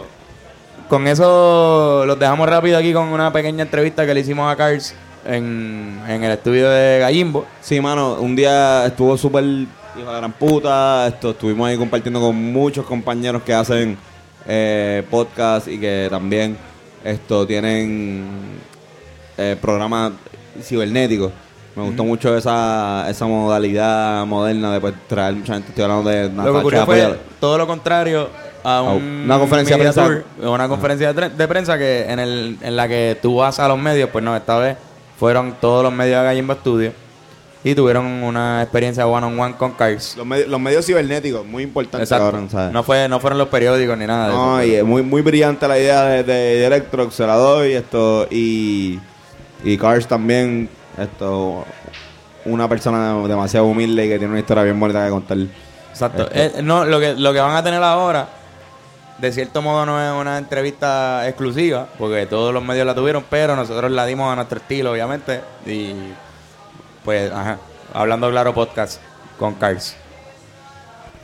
con 0.88 1.06
eso 1.06 2.04
los 2.06 2.18
dejamos 2.18 2.48
rápido 2.48 2.78
aquí 2.78 2.92
con 2.92 3.08
una 3.08 3.32
pequeña 3.32 3.62
entrevista 3.62 4.06
que 4.06 4.14
le 4.14 4.20
hicimos 4.20 4.50
a 4.50 4.56
Cars 4.56 4.94
en, 5.26 6.00
en 6.08 6.24
el 6.24 6.32
estudio 6.32 6.70
de 6.70 6.98
Gallimbo. 7.00 7.44
Sí, 7.60 7.80
mano, 7.80 8.14
un 8.14 8.34
día 8.34 8.86
estuvo 8.86 9.16
súper 9.16 9.44
hijo 9.44 10.10
de 10.12 10.16
gran 10.16 10.32
puta. 10.32 11.08
Esto, 11.08 11.30
estuvimos 11.30 11.68
ahí 11.68 11.76
compartiendo 11.76 12.20
con 12.20 12.36
muchos 12.36 12.86
compañeros 12.86 13.42
que 13.42 13.52
hacen 13.52 13.98
eh, 14.46 15.02
podcast 15.10 15.68
y 15.68 15.78
que 15.78 16.08
también 16.10 16.56
esto 17.04 17.46
tienen 17.46 18.26
eh, 19.36 19.56
programas 19.60 20.12
cibernéticos. 20.62 21.32
Me 21.76 21.84
gustó 21.84 22.02
mucho 22.02 22.36
esa, 22.36 23.08
esa 23.08 23.26
modalidad 23.26 24.26
moderna 24.26 24.72
de 24.72 24.80
pues, 24.80 24.94
traer 25.06 25.34
mucha 25.34 25.54
gente. 25.54 25.68
Estoy 25.68 25.84
hablando 25.84 26.10
de 26.10 26.28
Lo 26.28 26.68
que 26.68 26.78
fue 26.78 27.18
todo 27.38 27.58
lo 27.58 27.66
contrario 27.66 28.47
a 28.64 28.78
A 28.78 28.82
un 28.82 29.22
una 29.24 29.38
conferencia 29.38 29.76
de 29.76 29.82
prensa. 29.82 30.04
tour, 30.04 30.24
una 30.42 30.68
conferencia 30.68 31.12
de, 31.12 31.48
prensa 31.48 31.78
que 31.78 32.06
en, 32.10 32.18
el, 32.18 32.58
en 32.60 32.76
la 32.76 32.88
que 32.88 33.18
tú 33.20 33.36
vas 33.36 33.58
a 33.58 33.68
los 33.68 33.78
medios, 33.78 34.10
pues 34.10 34.24
no, 34.24 34.36
esta 34.36 34.58
vez 34.58 34.76
fueron 35.18 35.54
todos 35.60 35.82
los 35.82 35.92
medios 35.92 36.18
de 36.20 36.24
Gallimbo 36.24 36.54
Studio 36.54 36.92
y 37.64 37.74
tuvieron 37.74 38.06
una 38.06 38.62
experiencia 38.62 39.06
one 39.06 39.26
on 39.26 39.38
one 39.38 39.54
con 39.56 39.72
Cars. 39.72 40.16
Los, 40.16 40.24
medi- 40.26 40.46
los 40.46 40.60
medios 40.60 40.86
cibernéticos, 40.86 41.44
muy 41.44 41.64
importante, 41.64 42.04
Exacto. 42.04 42.24
cabrón, 42.26 42.48
¿sabes? 42.50 42.72
No 42.72 42.82
fue, 42.84 43.08
no 43.08 43.18
fueron 43.18 43.36
los 43.38 43.48
periódicos 43.48 43.98
ni 43.98 44.06
nada 44.06 44.28
de 44.28 44.32
No, 44.34 44.60
eso. 44.60 44.68
y 44.70 44.74
es 44.76 44.84
muy, 44.84 45.02
muy 45.02 45.22
brillante 45.22 45.66
la 45.66 45.78
idea 45.78 46.04
de, 46.04 46.22
de, 46.22 46.32
de 46.32 46.66
Electrox, 46.66 47.14
se 47.14 47.26
la 47.26 47.34
doy, 47.34 47.72
esto, 47.72 48.28
y, 48.30 49.00
y 49.64 49.76
Cars 49.76 50.06
también, 50.06 50.68
esto, 50.96 51.64
una 52.44 52.68
persona 52.68 53.14
demasiado 53.26 53.66
humilde 53.66 54.06
y 54.06 54.08
que 54.08 54.18
tiene 54.18 54.30
una 54.32 54.40
historia 54.40 54.62
bien 54.62 54.78
bonita 54.78 55.04
que 55.04 55.10
contar. 55.10 55.38
Exacto. 55.90 56.28
Eh, 56.32 56.60
no, 56.62 56.84
lo 56.84 57.00
que, 57.00 57.14
lo 57.14 57.32
que 57.32 57.40
van 57.40 57.56
a 57.56 57.62
tener 57.64 57.82
ahora, 57.82 58.28
de 59.18 59.32
cierto 59.32 59.62
modo, 59.62 59.84
no 59.84 60.00
es 60.00 60.20
una 60.20 60.38
entrevista 60.38 61.26
exclusiva, 61.28 61.88
porque 61.98 62.26
todos 62.26 62.54
los 62.54 62.62
medios 62.62 62.86
la 62.86 62.94
tuvieron, 62.94 63.24
pero 63.28 63.56
nosotros 63.56 63.90
la 63.90 64.06
dimos 64.06 64.32
a 64.32 64.36
nuestro 64.36 64.58
estilo, 64.58 64.92
obviamente. 64.92 65.40
Y 65.66 65.94
pues, 67.04 67.30
ajá, 67.32 67.58
hablando 67.92 68.30
claro 68.30 68.54
podcast 68.54 69.00
con 69.38 69.54
Cars. 69.54 69.96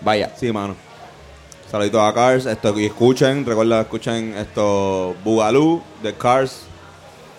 Vaya. 0.01 0.33
Sí, 0.37 0.53
mano. 0.53 0.77
Saluditos 1.71 2.01
a 2.01 2.13
Cars, 2.13 2.47
esto, 2.47 2.79
y 2.79 2.87
escuchen, 2.87 3.45
recuerda, 3.47 3.81
escuchen 3.81 4.35
esto, 4.37 5.17
Bugaloo 5.25 5.83
de 6.03 6.15
Cars, 6.15 6.67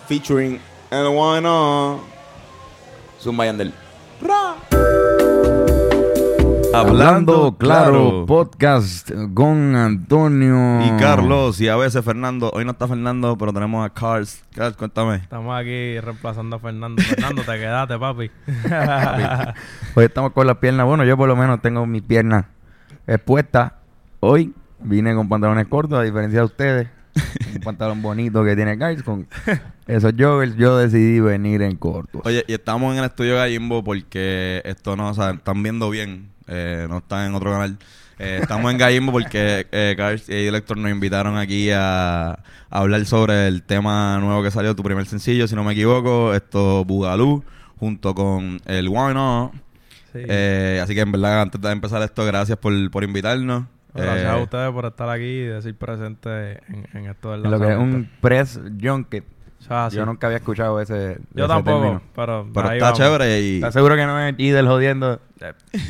featuring 0.08 0.60
Why 0.90 1.40
Not. 1.40 2.00
Zumba 3.20 3.46
Yandel. 3.46 3.85
Hablando 6.72 7.56
claro, 7.58 8.26
podcast 8.26 9.10
con 9.34 9.74
Antonio 9.74 10.80
Y 10.84 10.90
Carlos, 10.98 11.60
y 11.60 11.68
a 11.68 11.76
veces 11.76 12.04
Fernando. 12.04 12.50
Hoy 12.52 12.64
no 12.64 12.72
está 12.72 12.86
Fernando, 12.86 13.36
pero 13.38 13.52
tenemos 13.52 13.84
a 13.84 13.90
Cars. 13.90 14.42
Cars, 14.54 14.76
cuéntame. 14.76 15.16
Estamos 15.16 15.58
aquí 15.58 15.98
reemplazando 16.00 16.56
a 16.56 16.58
Fernando. 16.58 17.02
Fernando, 17.02 17.42
te 17.42 17.52
quedaste, 17.52 17.98
papi. 17.98 18.30
Hoy 19.94 20.04
estamos 20.04 20.32
con 20.32 20.46
las 20.46 20.56
piernas. 20.58 20.86
Bueno, 20.86 21.04
yo 21.04 21.16
por 21.16 21.28
lo 21.28 21.36
menos 21.36 21.60
tengo 21.62 21.86
mis 21.86 22.02
piernas 22.02 22.46
expuestas. 23.06 23.72
Hoy 24.20 24.54
vine 24.80 25.14
con 25.14 25.28
pantalones 25.28 25.66
cortos, 25.68 25.98
a 25.98 26.02
diferencia 26.02 26.40
de 26.40 26.44
ustedes. 26.44 26.88
Un 27.54 27.60
pantalón 27.60 28.02
bonito 28.02 28.44
que 28.44 28.54
tiene 28.54 28.78
Cars 28.78 29.02
con 29.02 29.26
esos 29.86 30.12
joggers. 30.18 30.56
Yo 30.56 30.76
decidí 30.76 31.20
venir 31.20 31.62
en 31.62 31.76
cortos. 31.76 32.22
Oye, 32.24 32.44
y 32.46 32.52
estamos 32.52 32.92
en 32.92 32.98
el 32.98 33.06
estudio 33.06 33.36
Gallimbo 33.36 33.82
porque 33.82 34.62
esto 34.64 34.96
no, 34.96 35.10
o 35.10 35.14
sea, 35.14 35.30
están 35.30 35.62
viendo 35.62 35.88
bien, 35.90 36.30
eh, 36.48 36.86
no 36.88 36.98
están 36.98 37.26
en 37.28 37.34
otro 37.34 37.50
canal. 37.50 37.76
Eh, 38.18 38.38
estamos 38.40 38.72
en 38.72 38.78
Gallimbo 38.78 39.12
porque 39.12 39.66
eh, 39.70 39.94
Cars 39.96 40.28
y 40.28 40.46
Elector 40.46 40.78
nos 40.78 40.90
invitaron 40.90 41.36
aquí 41.36 41.70
a, 41.70 42.30
a 42.30 42.38
hablar 42.70 43.04
sobre 43.04 43.46
el 43.46 43.62
tema 43.62 44.18
nuevo 44.18 44.42
que 44.42 44.50
salió, 44.50 44.74
tu 44.74 44.82
primer 44.82 45.04
sencillo, 45.06 45.46
si 45.46 45.54
no 45.54 45.64
me 45.64 45.72
equivoco, 45.72 46.32
esto 46.34 46.84
Bugalú, 46.84 47.44
junto 47.78 48.14
con 48.14 48.58
el 48.64 48.88
Why 48.88 49.12
Not. 49.12 49.52
Sí. 50.12 50.20
Eh, 50.26 50.80
así 50.82 50.94
que 50.94 51.02
en 51.02 51.12
verdad, 51.12 51.42
antes 51.42 51.60
de 51.60 51.70
empezar 51.70 52.00
esto, 52.02 52.24
gracias 52.24 52.56
por, 52.56 52.72
por 52.90 53.04
invitarnos. 53.04 53.64
Gracias 53.92 54.24
Eh, 54.24 54.28
a 54.28 54.36
ustedes 54.38 54.72
por 54.72 54.86
estar 54.86 55.08
aquí 55.10 55.24
y 55.24 55.44
decir 55.44 55.74
presente 55.74 56.60
en, 56.68 56.86
en 56.94 57.06
esto 57.10 57.32
del 57.32 57.42
lo 57.42 57.60
que 57.60 57.70
es 57.70 57.78
un 57.78 58.10
press 58.20 58.58
junket. 58.80 59.24
Sí. 59.90 59.96
Yo 59.96 60.06
nunca 60.06 60.26
había 60.26 60.38
escuchado 60.38 60.80
ese. 60.80 61.18
Yo 61.34 61.44
ese 61.44 61.48
tampoco, 61.54 61.80
término. 61.80 62.02
pero, 62.14 62.46
Pero 62.54 62.70
está 62.72 62.84
vamos. 62.84 62.98
chévere 62.98 63.40
y... 63.40 63.54
¿Estás 63.56 63.74
seguro 63.74 63.96
que 63.96 64.06
no 64.06 64.20
es 64.20 64.34
Idel 64.38 64.66
jodiendo? 64.66 65.20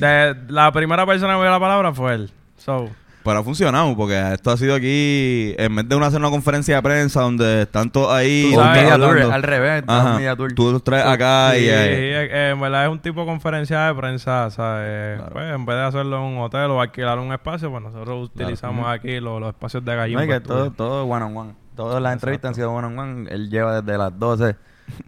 De- 0.00 0.35
la 0.49 0.73
primera 0.73 1.04
persona 1.06 1.33
que 1.35 1.38
me 1.38 1.45
dio 1.45 1.50
la 1.52 1.61
palabra 1.61 1.92
fue 1.92 2.14
él. 2.14 2.30
So, 2.56 2.88
Pero 3.23 3.38
ha 3.40 3.42
funcionado, 3.45 3.97
porque 3.97 4.33
esto 4.35 4.50
ha 4.52 4.56
sido 4.56 4.75
aquí, 4.76 5.54
en 5.59 5.75
vez 5.76 5.88
de 5.88 5.95
una, 5.97 6.06
hacer 6.06 6.21
una 6.21 6.30
conferencia 6.30 6.76
de 6.76 6.83
prensa 6.83 7.21
donde 7.23 7.62
están 7.62 7.90
todos 7.90 8.12
ahí. 8.12 8.50
Tú 8.52 8.59
Un 8.59 8.64
sabes, 8.64 8.83
media 8.83 8.97
tour, 8.97 9.33
al 9.33 9.42
revés. 9.42 9.85
Ajá. 9.87 10.11
un 10.11 10.16
media 10.16 10.37
tour. 10.37 10.52
Tú 10.54 10.73
los 10.73 10.83
traes 10.85 11.06
acá 11.06 11.50
sí, 11.54 11.59
y... 11.64 11.68
eh, 11.68 12.25
eh, 12.30 12.50
en 12.52 12.61
verdad 12.61 12.85
es 12.85 12.90
un 12.90 12.99
tipo 13.00 13.21
de 13.21 13.26
conferencia 13.26 13.87
de 13.88 13.95
prensa, 13.95 14.49
¿sabes? 14.50 15.21
Pues 15.33 15.52
en 15.54 15.66
vez 15.66 15.76
de 15.76 15.83
hacerlo 15.83 16.16
en 16.18 16.23
un 16.23 16.38
hotel 16.38 16.71
o 16.71 16.80
alquilar 16.80 17.18
un 17.18 17.33
espacio, 17.33 17.71
pues 17.71 17.83
nosotros 17.83 18.30
utilizamos 18.33 18.87
aquí 18.88 19.18
los, 19.21 19.40
los 19.40 19.49
espacios 19.50 19.85
de 19.85 19.92
No, 19.92 19.99
gallina. 19.99 20.25
y 20.25 20.28
que 20.28 20.40
todo, 20.40 20.71
todo 20.71 21.04
one 21.04 21.25
on 21.25 21.37
one. 21.37 21.54
Todas 21.76 22.02
las 22.02 22.12
entrevistas 22.14 22.49
han 22.50 22.54
sido 22.54 22.73
one 22.73 22.87
on 22.88 22.99
one. 22.99 23.30
Él 23.30 23.50
lleva 23.50 23.80
desde 23.83 23.99
las 23.99 24.18
12 24.18 24.56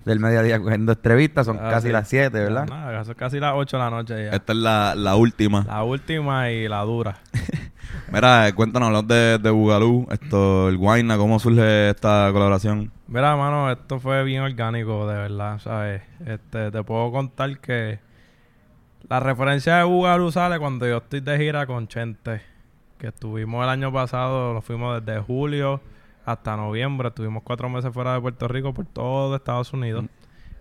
del 0.04 0.20
mediodía 0.20 0.60
cogiendo 0.60 0.92
entrevistas. 0.92 1.46
Son 1.46 1.56
Ah, 1.58 1.70
casi 1.70 1.87
sí. 1.88 1.92
las 1.92 2.08
7, 2.08 2.38
¿verdad? 2.38 2.66
Nada, 2.68 3.04
son 3.04 3.14
casi 3.14 3.40
las 3.40 3.54
8 3.56 3.76
de 3.76 3.82
la 3.82 3.90
noche 3.90 4.25
ya. 4.26 4.30
esta 4.32 4.52
es 4.52 4.58
la, 4.58 4.94
la 4.94 5.16
última. 5.16 5.64
La 5.66 5.82
última 5.84 6.50
y 6.50 6.68
la 6.68 6.82
dura. 6.82 7.16
Mira, 8.12 8.50
cuéntanos, 8.54 8.88
hablamos 8.88 9.08
de, 9.08 9.38
de 9.38 9.50
Bugalú, 9.50 10.06
esto, 10.10 10.68
el 10.68 10.76
Guayna, 10.76 11.16
¿cómo 11.16 11.38
surge 11.38 11.90
esta 11.90 12.28
colaboración? 12.32 12.90
Mira, 13.06 13.34
mano, 13.37 13.70
esto 13.70 13.98
fue 13.98 14.25
bien 14.25 14.42
orgánico, 14.42 15.06
de 15.06 15.14
verdad, 15.16 15.58
¿sabes? 15.58 16.02
Este, 16.26 16.70
te 16.70 16.82
puedo 16.84 17.10
contar 17.10 17.58
que 17.60 17.98
la 19.08 19.20
referencia 19.20 19.76
de 19.76 19.84
Bugaru 19.84 20.30
sale 20.32 20.58
cuando 20.58 20.87
yo 20.87 20.98
estoy 20.98 21.20
de 21.20 21.37
gira 21.38 21.66
con 21.66 21.88
Chente, 21.88 22.42
que 22.98 23.08
estuvimos 23.08 23.62
el 23.64 23.70
año 23.70 23.92
pasado, 23.92 24.52
nos 24.54 24.64
fuimos 24.64 25.04
desde 25.04 25.20
julio 25.20 25.80
hasta 26.28 26.56
noviembre, 26.56 27.08
estuvimos 27.08 27.42
cuatro 27.42 27.70
meses 27.70 27.90
fuera 27.92 28.12
de 28.12 28.20
Puerto 28.20 28.49
Rico 28.49 28.75
por 28.75 28.85
todo 28.85 29.35
Estados 29.35 29.73
Unidos. 29.73 30.04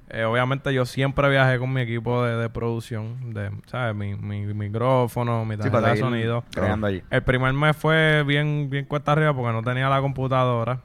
Eh, 0.09 0.23
obviamente 0.23 0.73
yo 0.73 0.85
siempre 0.85 1.29
viajé 1.29 1.59
con 1.59 1.73
mi 1.73 1.81
equipo 1.81 2.23
de, 2.23 2.37
de 2.37 2.49
producción, 2.49 3.33
de, 3.33 3.51
¿sabes? 3.65 3.93
Mi, 3.93 4.15
mi 4.15 4.45
micrófono, 4.53 5.43
mi 5.43 5.57
tarjeta 5.57 5.81
de 5.81 5.97
sonido. 5.97 6.45
creando 6.51 6.87
allí. 6.87 7.03
El 7.09 7.21
primer 7.23 7.51
mes 7.51 7.75
fue 7.75 8.23
bien, 8.23 8.69
bien 8.69 8.85
cuesta 8.85 9.11
arriba 9.11 9.33
porque 9.33 9.51
no 9.51 9.61
tenía 9.61 9.89
la 9.89 9.99
computadora. 9.99 10.79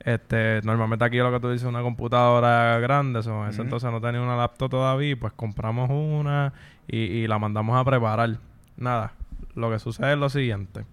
Este, 0.00 0.60
normalmente 0.64 1.04
aquí 1.04 1.18
lo 1.18 1.30
que 1.30 1.38
tú 1.38 1.50
dices 1.50 1.62
es 1.62 1.68
una 1.68 1.82
computadora 1.82 2.80
grande, 2.80 3.22
so, 3.22 3.44
en 3.44 3.50
ese 3.50 3.62
entonces 3.62 3.88
no 3.92 4.00
tenía 4.00 4.20
una 4.20 4.36
laptop 4.36 4.70
todavía, 4.70 5.16
pues 5.16 5.32
compramos 5.34 5.90
una 5.90 6.52
y, 6.88 6.98
y 6.98 7.26
la 7.28 7.38
mandamos 7.38 7.76
a 7.78 7.84
preparar. 7.84 8.38
Nada, 8.76 9.12
lo 9.54 9.70
que 9.70 9.78
sucede 9.78 10.14
es 10.14 10.18
lo 10.18 10.28
siguiente. 10.28 10.84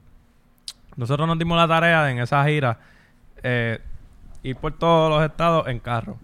Nosotros 0.95 1.27
nos 1.27 1.39
dimos 1.39 1.57
la 1.57 1.67
tarea 1.67 2.03
de 2.03 2.11
en 2.11 2.19
esa 2.19 2.45
gira 2.45 2.77
eh, 3.47 3.79
ir 4.41 4.55
por 4.55 4.73
todos 4.73 5.09
los 5.11 5.23
estados 5.23 5.67
en 5.67 5.79
carro. 5.79 6.17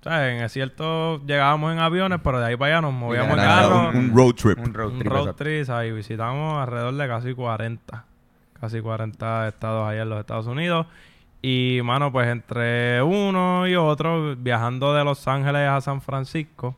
O 0.00 0.02
sea, 0.02 0.30
en 0.30 0.42
el 0.42 0.50
cierto 0.50 1.22
llegábamos 1.26 1.72
en 1.72 1.78
aviones, 1.78 2.20
pero 2.24 2.40
de 2.40 2.46
ahí 2.46 2.56
para 2.56 2.72
allá 2.72 2.82
nos 2.82 2.94
movíamos 2.94 3.36
en 3.36 3.44
carro 3.44 3.90
un, 3.90 3.96
un 3.96 4.16
road 4.16 4.34
trip. 4.34 4.58
Un 4.58 4.72
road 4.72 4.92
un 4.92 4.98
trip. 4.98 5.12
road 5.12 5.20
exacto. 5.20 5.44
trip 5.44 5.70
ahí 5.70 5.92
visitamos 5.92 6.62
alrededor 6.62 6.94
de 6.94 7.08
casi 7.08 7.34
40 7.34 8.04
casi 8.58 8.80
40 8.80 9.48
estados 9.48 9.88
allá 9.88 10.02
en 10.02 10.08
los 10.08 10.20
Estados 10.20 10.46
Unidos 10.46 10.86
y 11.42 11.80
mano 11.84 12.10
pues 12.12 12.28
entre 12.28 13.02
uno 13.02 13.66
y 13.66 13.76
otro 13.76 14.36
viajando 14.36 14.94
de 14.94 15.04
Los 15.04 15.28
Ángeles 15.28 15.68
a 15.68 15.80
San 15.82 16.00
Francisco 16.00 16.76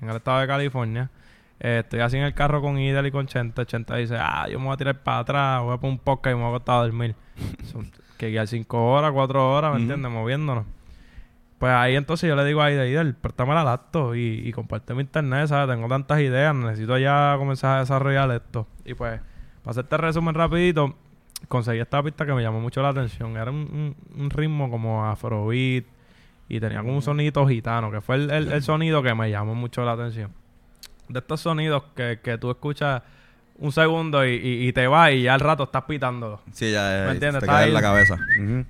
en 0.00 0.08
el 0.08 0.16
estado 0.16 0.40
de 0.40 0.46
California 0.46 1.10
eh, 1.60 1.80
estoy 1.82 2.00
así 2.00 2.16
en 2.16 2.24
el 2.24 2.34
carro 2.34 2.62
con 2.62 2.78
Idel 2.78 3.06
y 3.06 3.10
con 3.10 3.26
Chente 3.26 3.66
Chente 3.66 3.94
dice 3.96 4.16
ah 4.18 4.48
yo 4.50 4.58
me 4.58 4.66
voy 4.66 4.74
a 4.74 4.76
tirar 4.76 5.02
para 5.02 5.18
atrás 5.18 5.62
voy 5.62 5.74
a 5.74 5.76
poner 5.78 5.92
un 5.92 5.98
podcast 5.98 6.32
y 6.32 6.36
me 6.36 6.42
voy 6.42 6.52
a 6.52 6.56
acostar 6.56 6.76
a 6.76 6.82
dormir 6.82 7.14
que 8.16 8.30
guiar 8.30 8.46
5 8.48 8.92
horas 8.92 9.12
4 9.12 9.52
horas 9.54 9.74
¿me 9.74 9.80
entiendes? 9.82 10.10
moviéndonos 10.10 10.64
pues 11.58 11.72
ahí 11.72 11.96
entonces 11.96 12.28
yo 12.28 12.36
le 12.36 12.44
digo 12.44 12.60
a 12.60 12.70
Idel, 12.70 13.14
préstame 13.14 13.54
la 13.54 13.64
laptop 13.64 14.14
y, 14.14 14.46
y 14.46 14.52
comparte 14.52 14.92
mi 14.92 15.00
internet, 15.00 15.46
¿sabes? 15.48 15.74
Tengo 15.74 15.88
tantas 15.88 16.20
ideas, 16.20 16.54
necesito 16.54 16.98
ya 16.98 17.34
comenzar 17.38 17.78
a 17.78 17.80
desarrollar 17.80 18.30
esto. 18.32 18.66
Y 18.84 18.92
pues, 18.92 19.20
para 19.62 19.70
hacerte 19.70 19.96
resumen 19.96 20.34
rapidito, 20.34 20.94
conseguí 21.48 21.80
esta 21.80 22.02
pista 22.02 22.26
que 22.26 22.34
me 22.34 22.42
llamó 22.42 22.60
mucho 22.60 22.82
la 22.82 22.90
atención. 22.90 23.38
Era 23.38 23.50
un, 23.50 23.94
un- 24.14 24.20
un 24.22 24.28
ritmo 24.28 24.68
como 24.70 25.06
afrobeat 25.06 25.84
y 26.50 26.60
tenía 26.60 26.80
como 26.82 26.94
un 26.94 27.00
sonidito 27.00 27.46
gitano, 27.48 27.90
que 27.90 28.02
fue 28.02 28.16
el, 28.16 28.30
el- 28.30 28.52
el 28.52 28.62
sonido 28.62 29.02
que 29.02 29.14
me 29.14 29.30
llamó 29.30 29.54
mucho 29.54 29.82
la 29.82 29.92
atención. 29.92 30.32
De 31.08 31.20
estos 31.20 31.40
sonidos 31.40 31.84
que, 31.94 32.20
que 32.22 32.36
tú 32.36 32.50
escuchas 32.50 33.00
un 33.58 33.72
segundo 33.72 34.24
y, 34.26 34.30
y- 34.34 34.68
y 34.68 34.72
te 34.72 34.86
vas 34.86 35.12
y 35.12 35.22
ya 35.22 35.34
al 35.34 35.40
rato 35.40 35.64
estás 35.64 35.84
pitándolo. 35.84 36.40
Sí, 36.52 36.72
ya 36.72 36.82
¿Me 36.82 37.08
eh, 37.08 37.10
entiendes? 37.12 37.40
te 37.40 37.46
queda 37.46 37.64
en 37.64 37.74
la 37.74 37.80
cabeza. 37.82 38.16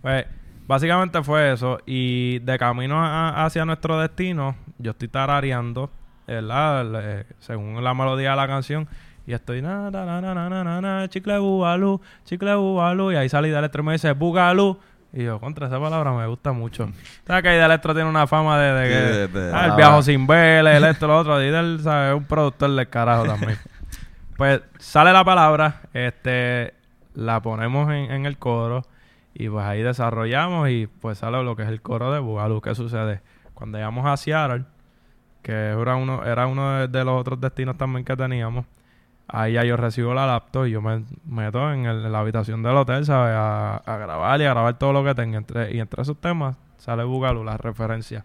Pues 0.02 0.26
básicamente 0.66 1.22
fue 1.22 1.52
eso. 1.52 1.78
Y 1.86 2.38
de 2.40 2.58
camino 2.58 3.02
a- 3.04 3.44
hacia 3.44 3.64
nuestro 3.64 3.98
destino, 4.00 4.54
yo 4.78 4.92
estoy 4.92 5.08
tarareando, 5.08 5.90
¿verdad? 6.26 6.84
Le- 6.84 7.26
según 7.40 7.82
la 7.82 7.94
melodía 7.94 8.30
de 8.30 8.36
la 8.36 8.46
canción. 8.46 8.88
Y 9.28 9.32
estoy 9.32 9.60
na 9.60 9.90
na 9.90 10.04
na 10.04 10.20
na 10.20 10.34
na 10.34 10.48
na 10.48 10.62
na, 10.64 10.80
na, 10.80 11.08
chicle 11.08 11.36
bubalú, 11.38 12.00
chicle 12.24 12.54
bubalú. 12.54 13.10
Y 13.10 13.16
ahí 13.16 13.28
salí 13.28 13.50
de 13.50 13.58
electro 13.58 13.82
y 13.82 13.86
me 13.86 13.92
dice 13.94 14.12
bugalú. 14.12 14.78
Y 15.12 15.24
yo, 15.24 15.40
contra 15.40 15.66
esa 15.66 15.80
palabra 15.80 16.12
me 16.12 16.26
gusta 16.26 16.52
mucho. 16.52 16.88
¿Sabes 17.26 17.42
que 17.42 17.48
ahí 17.48 17.56
de 17.56 17.64
electro 17.64 17.92
tiene 17.94 18.08
una 18.08 18.26
fama 18.28 18.56
de, 18.60 18.72
de 18.72 18.86
Sí, 18.86 18.92
que 18.92 19.38
de- 19.38 19.46
de- 19.46 19.52
ah, 19.56 19.66
el 19.66 19.72
viajo 19.72 20.02
sin 20.02 20.26
vele, 20.28 20.76
el 20.76 20.84
esto, 20.84 21.06
lo 21.08 21.16
otro. 21.18 21.42
Y 21.42 21.46
él, 21.48 21.80
¿sabes? 21.82 22.10
Es 22.12 22.16
un 22.18 22.24
productor 22.24 22.70
del 22.72 22.88
carajo 22.88 23.24
también. 23.24 23.58
Pues 24.36 24.60
sale 24.78 25.12
la 25.12 25.24
palabra, 25.24 25.80
este, 25.94 26.74
la 27.14 27.40
ponemos 27.40 27.90
en, 27.90 28.26
el 28.26 28.36
coro 28.36 28.82
y 29.32 29.48
pues 29.48 29.64
ahí 29.64 29.82
desarrollamos 29.82 30.68
y 30.68 30.86
pues 30.86 31.18
sale 31.18 31.42
lo 31.42 31.56
que 31.56 31.62
es 31.62 31.68
el 31.68 31.80
coro 31.80 32.12
de 32.12 32.20
Bugalú. 32.20 32.60
¿Qué 32.60 32.74
sucede? 32.74 33.22
Cuando 33.54 33.78
llegamos 33.78 34.04
a 34.04 34.16
Seattle, 34.18 34.64
que 35.42 35.52
era 35.52 35.96
uno, 35.96 36.22
era 36.24 36.46
uno 36.46 36.86
de, 36.86 37.04
los 37.04 37.18
otros 37.18 37.40
destinos 37.40 37.78
también 37.78 38.04
que 38.04 38.14
teníamos, 38.14 38.66
ahí 39.26 39.54
ya 39.54 39.64
yo 39.64 39.78
recibo 39.78 40.12
la 40.12 40.26
laptop 40.26 40.66
y 40.66 40.72
yo 40.72 40.82
me 40.82 41.04
meto 41.24 41.72
en, 41.72 41.86
en 41.86 42.12
la 42.12 42.20
habitación 42.20 42.62
del 42.62 42.76
hotel, 42.76 43.06
¿sabes? 43.06 43.34
A, 43.34 43.76
a 43.78 43.96
grabar 43.96 44.38
y 44.40 44.44
a 44.44 44.50
grabar 44.50 44.78
todo 44.78 44.92
lo 44.92 45.02
que 45.02 45.14
tenga. 45.14 45.38
Entre, 45.38 45.74
y 45.74 45.80
entre 45.80 46.02
esos 46.02 46.20
temas 46.20 46.56
sale 46.76 47.04
Bugalú, 47.04 47.42
la 47.42 47.56
referencia. 47.56 48.22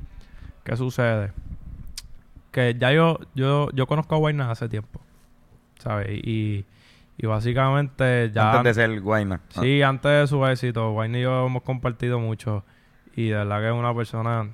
¿Qué 0.65 0.75
sucede? 0.75 1.31
Que 2.51 2.75
ya 2.77 2.91
yo, 2.91 3.17
yo, 3.33 3.69
yo 3.71 3.87
conozco 3.87 4.15
a 4.15 4.17
Guayna 4.17 4.51
hace 4.51 4.67
tiempo. 4.67 4.99
¿Sabes? 5.81 6.09
Y, 6.23 6.65
y 7.17 7.25
básicamente 7.27 8.31
ya... 8.33 8.53
Antes 8.57 8.75
de 8.75 8.87
ser 8.87 9.01
Guayna. 9.01 9.41
Sí, 9.49 9.81
antes 9.81 10.11
de 10.11 10.27
su 10.27 10.45
éxito, 10.45 10.91
Wayne 10.93 11.19
y 11.19 11.21
yo 11.23 11.45
hemos 11.47 11.63
compartido 11.63 12.19
mucho. 12.19 12.63
Y 13.15 13.27
de 13.29 13.35
verdad 13.35 13.59
que 13.61 13.67
es 13.67 13.73
una 13.73 13.93
persona 13.93 14.49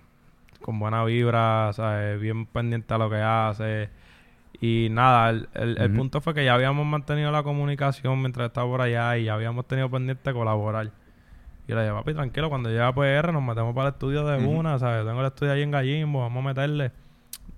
con 0.62 0.80
buena 0.80 1.04
vibra, 1.04 1.72
¿sabes? 1.74 2.20
Bien 2.20 2.46
pendiente 2.48 2.94
a 2.94 2.98
lo 2.98 3.10
que 3.10 3.18
hace. 3.18 3.90
Y 4.60 4.88
nada, 4.90 5.30
el, 5.30 5.48
el- 5.54 5.92
punto 5.94 6.20
fue 6.20 6.34
que 6.34 6.44
ya 6.44 6.56
habíamos 6.56 6.86
mantenido 6.86 7.32
la 7.32 7.44
comunicación 7.44 8.20
mientras 8.20 8.48
estaba 8.48 8.68
por 8.68 8.82
allá 8.82 9.16
y 9.18 9.26
ya 9.26 9.36
habíamos 9.36 9.68
tenido 9.68 9.90
pendiente 9.90 10.34
colaborar. 10.34 10.90
Y 11.68 11.74
le 11.74 11.82
dije, 11.82 11.94
papi, 11.94 12.14
tranquilo, 12.14 12.50
cuando 12.50 12.70
llegue 12.70 12.82
a 12.82 12.92
PR 12.94 13.32
nos 13.34 13.44
metemos 13.44 13.76
para 13.76 13.90
el 13.90 13.94
estudio 13.94 14.26
de 14.26 14.44
una, 14.44 14.80
¿sabes? 14.80 15.06
Tengo 15.06 15.20
el 15.20 15.28
estudio 15.28 15.52
ahí 15.52 15.62
en 15.62 15.70
Gallimbo, 15.72 16.22
vamos 16.22 16.44
a 16.44 16.48
meterle. 16.48 16.92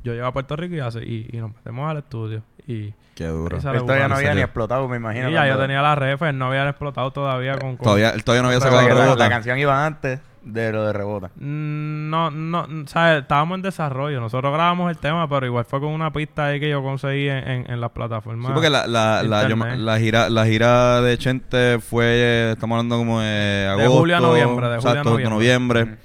Yo 0.03 0.13
llego 0.13 0.25
a 0.25 0.33
Puerto 0.33 0.55
Rico 0.57 0.75
y, 0.75 0.79
hace, 0.79 1.03
y, 1.03 1.29
y 1.31 1.37
nos 1.37 1.53
metemos 1.55 1.89
al 1.89 1.97
estudio. 1.97 2.43
Y, 2.71 2.93
Qué 3.15 3.25
duro. 3.25 3.57
Bugalú. 3.57 4.07
no 4.09 4.15
había 4.15 4.33
ni 4.33 4.41
explotado, 4.41 4.87
me 4.87 4.97
imagino. 4.97 5.29
Y 5.29 5.33
ya 5.33 5.47
yo 5.47 5.57
tenía 5.57 5.81
la 5.81 5.95
ref, 5.95 6.21
no 6.33 6.45
habían 6.45 6.67
explotado 6.67 7.11
todavía 7.11 7.57
con... 7.57 7.75
con- 7.75 7.83
Todavía, 7.83 8.11
él 8.11 8.23
todavía 8.23 8.43
no 8.43 8.47
había 8.49 8.61
sacado 8.61 8.87
la, 8.87 9.15
la 9.15 9.29
canción 9.29 9.57
iba 9.59 9.85
antes 9.85 10.19
de 10.43 10.71
lo 10.71 10.85
de 10.85 10.93
Rebota. 10.93 11.27
Mm, 11.35 12.09
No, 12.09 12.31
no, 12.31 12.65
¿sabes? 12.87 13.23
Estábamos 13.23 13.55
en 13.57 13.61
desarrollo. 13.63 14.21
Nosotros 14.21 14.53
grabamos 14.53 14.89
el 14.89 14.97
tema, 14.97 15.27
pero 15.27 15.45
igual 15.45 15.65
fue 15.65 15.81
con 15.81 15.89
una 15.89 16.13
pista 16.13 16.45
ahí 16.45 16.59
que 16.61 16.69
yo 16.69 16.81
conseguí 16.81 17.27
en, 17.27 17.45
en, 17.45 17.71
en 17.71 17.81
las 17.81 17.91
plataformas. 17.91 18.47
Sí, 18.47 18.53
porque 18.53 18.69
la, 18.69 18.87
la, 18.87 19.21
la, 19.23 19.49
yo 19.49 19.55
la 19.57 19.99
gira, 19.99 20.29
la 20.29 20.45
gira 20.45 21.01
de 21.01 21.17
Chente 21.17 21.79
fue, 21.79 22.51
estamos 22.53 22.75
hablando 22.77 22.97
como 22.99 23.19
de 23.19 23.67
agosto. 23.69 23.91
julio 23.99 24.15
a 24.15 24.19
noviembre, 24.21 24.69
de 24.69 24.75
julio 24.77 24.89
a 24.89 24.93
exacto, 24.93 25.09
noviembre. 25.09 25.35
noviembre. 25.35 25.97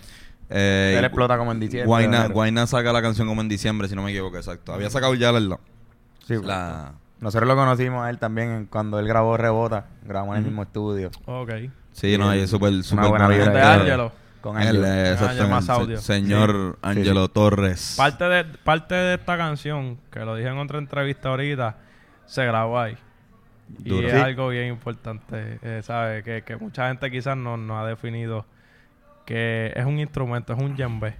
Eh, 0.50 0.96
Él 0.98 1.04
explota 1.04 1.38
como 1.38 1.52
en 1.52 1.60
diciembre. 1.60 1.86
Guayna. 1.86 2.26
Guayna 2.26 2.66
saca 2.66 2.92
la 2.92 3.02
canción 3.02 3.28
como 3.28 3.40
en 3.40 3.48
diciembre, 3.48 3.86
si 3.88 3.94
no 3.94 4.02
me 4.02 4.10
equivoco, 4.10 4.36
exacto. 4.36 4.72
Había 4.72 4.90
sacado 4.90 5.14
ya 5.14 5.30
la... 5.32 5.58
Sí, 6.26 6.34
la 6.42 6.92
Nosotros 7.20 7.48
lo 7.48 7.54
conocimos 7.56 8.04
a 8.04 8.10
él 8.10 8.18
también 8.18 8.50
en- 8.50 8.66
cuando 8.66 8.98
él 8.98 9.06
grabó 9.08 9.36
Rebota. 9.36 9.86
Grabamos 10.04 10.34
en 10.36 10.40
el 10.42 10.46
mismo 10.46 10.62
estudio. 10.62 11.10
Ok. 11.26 11.50
sí, 11.92 12.18
no, 12.18 12.32
es 12.32 12.50
súper, 12.50 12.82
súper 12.82 13.08
buena 13.08 13.28
vibra 13.28 13.50
De. 13.52 13.62
Ángelo. 13.62 14.12
Con 14.40 14.60
Él, 14.60 14.84
Ángelo. 14.84 15.54
Ángelo 15.56 15.96
señor 15.98 16.78
Angelo 16.82 17.28
Torres. 17.28 17.94
Parte 17.96 18.24
de, 18.24 18.44
parte 18.44 18.94
de 18.94 19.14
esta 19.14 19.38
canción, 19.38 19.98
que 20.10 20.20
lo 20.20 20.36
dije 20.36 20.48
en 20.50 20.58
otra 20.58 20.78
entrevista 20.78 21.30
ahorita, 21.30 21.76
se 22.26 22.44
grabó 22.44 22.78
ahí. 22.78 22.96
Y 23.82 24.04
es 24.04 24.12
Sí. 24.12 24.18
algo 24.18 24.48
bien 24.48 24.66
importante, 24.68 25.58
eh, 25.62 25.80
¿sabes? 25.82 26.22
Que, 26.24 26.42
que 26.42 26.56
mucha 26.56 26.88
gente 26.88 27.10
quizás 27.10 27.38
no, 27.38 27.56
no 27.56 27.80
ha 27.80 27.86
definido 27.88 28.44
que 29.24 29.72
es 29.74 29.86
un 29.86 29.98
instrumento, 29.98 30.52
es 30.52 30.58
un 30.60 30.76
djembe. 30.76 31.16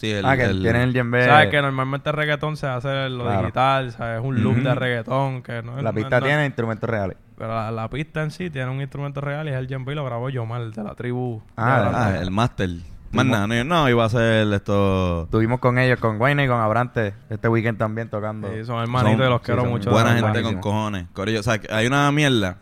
Sí, 0.00 0.10
el, 0.10 0.24
ah, 0.24 0.34
que 0.34 0.44
el- 0.44 0.62
tiene 0.62 0.82
el 0.82 0.92
djembe. 0.94 1.26
¿Sabes? 1.26 1.50
Que 1.50 1.60
normalmente 1.60 2.08
el 2.08 2.16
reggaetón 2.16 2.56
se 2.56 2.66
hace 2.66 2.88
en 3.06 3.18
lo 3.18 3.24
Claro. 3.24 3.40
digital, 3.42 3.92
¿sabes? 3.92 4.18
Es 4.20 4.24
un 4.24 4.42
loop 4.42 4.56
de 4.56 4.74
reggaetón 4.74 5.42
que 5.42 5.62
no 5.62 5.76
La 5.76 5.82
no- 5.82 5.92
pista 5.94 6.20
no- 6.20 6.26
tiene 6.26 6.46
instrumentos 6.46 6.88
reales. 6.88 7.18
Pero 7.36 7.54
la, 7.54 7.70
la 7.70 7.88
pista 7.90 8.22
en 8.22 8.30
sí 8.30 8.48
tiene 8.48 8.70
un 8.70 8.80
instrumento 8.80 9.20
real 9.20 9.46
y 9.46 9.50
es 9.50 9.56
el 9.56 9.66
djembe 9.66 9.92
y 9.92 9.96
lo 9.96 10.04
grabó 10.06 10.30
Yomar, 10.30 10.62
de 10.70 10.82
la 10.82 10.94
tribu. 10.94 11.42
Ah, 11.56 11.90
Ah, 11.94 12.16
el 12.18 12.30
máster. 12.30 12.70
Más 13.12 13.26
nada, 13.26 13.46
no, 13.48 13.64
no, 13.64 13.88
iba 13.90 14.04
a 14.04 14.08
ser 14.08 14.52
esto... 14.54 15.24
Estuvimos 15.24 15.58
con 15.58 15.78
ellos, 15.78 15.98
con 15.98 16.16
Guayna 16.16 16.44
y 16.44 16.48
con 16.48 16.60
Abrante 16.60 17.12
este 17.28 17.48
weekend 17.48 17.76
también 17.76 18.08
tocando. 18.08 18.48
Sí, 18.54 18.64
son 18.64 18.80
hermanitos 18.80 19.18
Son- 19.18 19.26
y 19.26 19.30
los 19.30 19.40
sí, 19.40 19.44
quiero 19.46 19.60
son 19.62 19.70
mucho. 19.70 19.90
Buena 19.90 20.10
gente 20.10 20.22
verdad. 20.22 20.34
con 20.34 20.42
buenísimo. 20.44 20.60
cojones. 20.62 21.06
Corillo, 21.12 21.40
o 21.40 21.42
sea, 21.42 21.58
que 21.58 21.74
hay 21.74 21.86
una 21.88 22.10
mierda. 22.12 22.58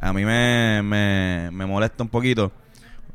A 0.00 0.12
mí 0.14 0.24
me, 0.24 0.80
me, 0.82 1.50
me 1.52 1.66
molesta 1.66 2.02
un 2.02 2.08
poquito. 2.08 2.50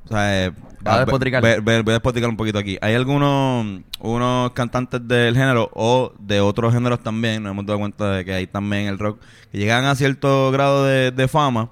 O 0.10 0.13
sea, 0.13 0.46
eh, 0.48 0.52
Va 0.88 0.93
a 0.93 0.98
ve- 1.00 1.06
despotricar. 1.06 1.43
ve- 1.43 1.60
ve- 1.60 1.82
Voy 1.82 1.91
a 1.91 1.96
despotricar 1.98 2.30
un 2.30 2.38
poquito 2.38 2.58
aquí. 2.60 2.78
Hay 2.82 2.96
algunos 2.96 3.82
unos 4.00 4.52
cantantes 4.52 5.06
del 5.08 5.36
género 5.36 5.70
o 5.74 6.13
de 6.20 6.39
otros 6.39 6.74
géneros 6.74 7.02
también, 7.02 7.43
nos 7.43 7.52
hemos 7.52 7.65
dado 7.65 7.80
cuenta 7.80 8.12
de 8.12 8.24
que 8.26 8.34
hay 8.34 8.48
también 8.48 8.88
el 8.88 8.98
rock, 9.00 9.20
que 9.52 9.58
llegan 9.58 9.86
a 9.86 9.96
cierto 9.96 10.52
grado 10.52 10.86
de, 10.86 11.12
de 11.12 11.28
fama 11.28 11.70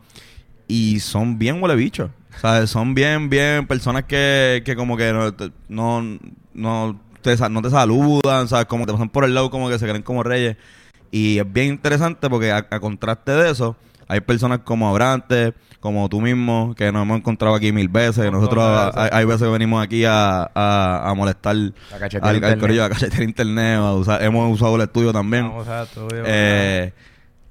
y 0.68 1.00
son 1.00 1.38
bien 1.38 1.62
huele 1.62 1.76
bichos. 1.76 2.10
O 2.36 2.40
sea, 2.40 2.68
son 2.68 2.94
bien, 2.94 3.30
bien 3.30 3.66
personas 3.68 4.04
que, 4.04 4.62
que 4.66 4.76
como 4.76 4.98
que 4.98 5.14
no, 5.14 5.34
no, 5.70 6.20
no, 6.54 7.00
te, 7.22 7.38
no 7.50 7.62
te 7.62 7.70
saludan, 7.70 8.48
¿sabes? 8.50 8.66
Como 8.66 8.86
te 8.86 8.92
pasan 8.92 9.10
por 9.10 9.24
el 9.24 9.34
lado 9.34 9.50
como 9.50 9.70
que 9.70 9.80
se 9.80 9.88
creen 9.88 10.04
como 10.04 10.24
reyes. 10.24 10.58
Y 11.12 11.38
es 11.40 11.54
bien 11.54 11.68
interesante 11.68 12.30
porque 12.30 12.52
a, 12.52 12.68
a 12.70 12.80
contraste 12.82 13.32
de 13.32 13.52
eso, 13.52 13.78
hay 14.08 14.22
personas 14.22 14.60
como 14.64 14.88
Abrante, 14.90 15.54
como 15.80 16.08
tú 16.10 16.22
mismo, 16.22 16.74
que 16.76 16.92
nos 16.92 17.04
hemos 17.04 17.18
encontrado 17.20 17.56
aquí 17.56 17.72
mil 17.72 17.90
veces. 17.90 18.32
Nosotros 18.32 18.64
de 18.96 19.02
hay, 19.02 19.26
veces. 19.26 19.44
que 19.44 19.50
venimos 19.50 19.84
aquí 19.84 20.04
a, 20.06 20.50
a, 20.56 21.14
molestar 21.16 21.56
al, 21.56 21.74
al 22.22 22.58
corillo, 22.60 22.84
a 22.84 22.90
cachetear 22.90 23.24
internet. 23.24 23.80
usar- 23.80 24.24
hemos 24.24 24.52
usado 24.54 24.76
el 24.76 24.82
estudio 24.82 25.14
también. 25.14 25.48
Vamos 25.48 25.68
a 25.68 25.84
estudio. 25.84 26.24
Eh, 26.26 26.94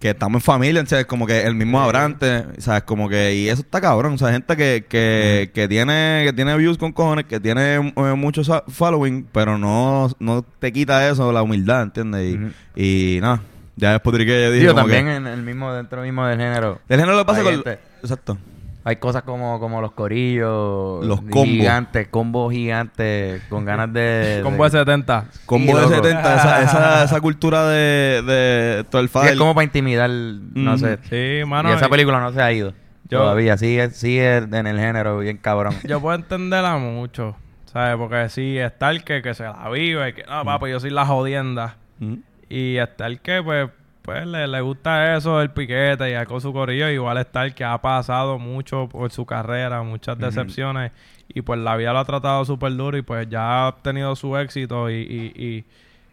que 0.01 0.11
estamos 0.11 0.40
en 0.43 0.45
familia, 0.45 0.85
¿sabes? 0.85 1.07
Como 1.07 1.27
que 1.27 1.43
el 1.45 1.55
mismo 1.55 1.81
Abrante, 1.81 2.45
¿sabes? 2.59 2.83
Como 2.83 3.09
que, 3.09 3.35
y 3.37 3.49
eso 3.49 3.62
está 3.62 3.81
cabrón, 3.81 4.14
o 4.14 4.19
sea, 4.19 4.33
gente 4.33 4.55
que, 4.55 4.85
que, 4.87 5.51
que 5.55 5.67
tiene, 5.67 6.23
que 6.27 6.33
tiene 6.35 6.55
views 6.59 6.77
con 6.77 6.93
cojones, 6.93 7.25
que 7.25 7.40
tiene 7.40 7.77
eh, 7.77 8.14
mucho 8.14 8.43
following, 8.69 9.27
pero 9.33 9.57
no, 9.57 10.11
no 10.19 10.43
te 10.59 10.73
quita 10.75 11.09
eso, 11.09 11.33
la 11.33 11.43
humildad, 11.43 11.85
¿entiendes? 11.85 12.37
Y, 12.77 13.17
y 13.17 13.21
nada, 13.23 13.40
ya 13.77 13.93
después 13.93 14.17
de 14.19 14.27
que 14.27 14.51
Digo, 14.51 14.75
también 14.75 15.07
que- 15.07 15.17
en 15.17 15.27
el 15.27 15.43
mismo, 15.43 15.73
dentro 15.73 16.03
mismo 16.03 16.27
del 16.27 16.39
género. 16.39 16.81
el 16.89 17.01
género 17.01 17.17
lo 17.17 17.27
pasa 17.27 17.43
con... 17.43 17.53
gente- 17.53 17.79
Exacto. 18.03 18.39
Hay 18.87 18.97
cosas 18.97 19.23
como, 19.23 19.59
como 19.61 19.81
los 19.81 19.93
corillos. 19.93 21.03
Los 21.07 21.21
combos. 21.23 21.45
Gigantes, 21.47 22.09
combos 22.09 22.53
gigantes, 22.53 23.43
con 23.49 23.65
ganas 23.65 23.91
de... 23.95 24.41
Combo 24.43 24.65
de 24.65 24.71
70. 24.71 25.25
Combo 25.47 25.75
de 25.75 25.83
loco. 25.83 25.95
70, 25.95 26.35
esa, 26.37 26.63
esa, 26.63 27.05
esa 27.05 27.21
cultura 27.23 27.67
de, 27.67 28.21
de 28.23 28.85
todo 28.91 29.01
el 29.01 29.09
Sí, 29.09 29.19
es 29.25 29.37
como 29.37 29.55
para 29.55 29.65
intimidar, 29.65 30.11
no 30.11 30.77
sé. 30.77 30.99
Sí, 31.09 31.47
mano. 31.47 31.71
y 31.71 31.73
esa 31.77 31.87
y- 31.87 31.91
película 31.91 32.21
no 32.21 32.31
se 32.33 32.43
ha 32.43 32.53
ido. 32.53 32.75
Yo- 33.09 33.21
Todavía 33.21 33.57
sigue, 33.57 33.89
sigue 33.91 34.37
en 34.37 34.67
el 34.67 34.79
género 34.79 35.19
bien 35.19 35.39
cabrón. 35.39 35.75
Yo 35.85 36.01
puedo 36.03 36.15
entenderla 36.17 36.77
mucho, 36.77 37.37
¿sabes? 37.65 37.97
Porque 37.97 38.29
sí, 38.29 38.59
está 38.59 38.91
el 38.91 39.03
que, 39.03 39.23
que 39.23 39.33
se 39.33 39.45
la 39.45 39.67
vive, 39.71 40.11
y 40.11 40.13
que 40.13 40.25
no, 40.25 40.45
papi, 40.45 40.69
yo 40.71 40.79
soy 40.81 40.91
la 40.91 41.07
jodienda. 41.07 41.77
Ujú. 42.03 42.19
Y 42.55 42.77
está 42.77 43.07
el 43.07 43.21
que, 43.21 43.43
pues, 43.43 43.69
pues 44.03 44.25
le, 44.29 44.47
le 44.47 44.61
gusta 44.61 45.17
eso, 45.17 45.43
el 45.43 45.51
piquete 45.51 46.12
y 46.12 46.25
con 46.27 46.40
su 46.40 46.53
corillo. 46.53 46.88
Igual 46.88 47.19
está 47.19 47.45
el 47.45 47.53
que 47.53 47.64
ha 47.64 47.77
pasado 47.79 48.38
mucho 48.38 48.88
por 48.88 49.11
su 49.11 49.27
carrera, 49.27 49.83
muchas 49.83 50.17
decepciones. 50.19 50.93
Y 51.27 51.43
pues 51.43 51.59
la 51.59 51.75
vida 51.75 51.93
lo 51.93 51.99
ha 51.99 52.05
tratado 52.05 52.45
súper 52.45 52.77
duro 52.77 52.97
y 52.97 53.03
pues 53.03 53.29
ya 53.29 53.64
ha 53.64 53.69
obtenido 53.71 54.14
su 54.14 54.37
éxito 54.37 54.88
y, 54.88 54.95
y, 54.95 55.43
y 55.43 55.64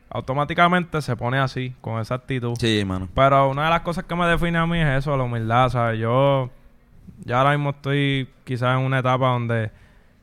automáticamente 0.10 1.00
se 1.04 1.16
pone 1.16 1.38
así, 1.38 1.76
con 1.80 2.02
esa 2.02 2.16
actitud. 2.16 2.56
Sí, 2.58 2.84
mano. 2.86 3.08
Pero 3.14 3.48
una 3.48 3.66
de 3.66 3.70
las 3.70 3.82
cosas 3.82 4.06
que 4.06 4.16
me 4.16 4.26
define 4.26 4.58
a 4.58 4.66
mí 4.66 4.80
es 4.80 4.88
eso, 4.88 5.16
la 5.16 5.26
humildad, 5.26 5.70
¿sabes? 5.70 6.00
Yo 6.00 6.50
ya 7.24 7.38
ahora 7.38 7.52
mismo 7.52 7.70
estoy 7.70 8.28
quizás 8.46 8.80
en 8.80 8.84
una 8.84 8.98
etapa 8.98 9.28
donde 9.28 9.70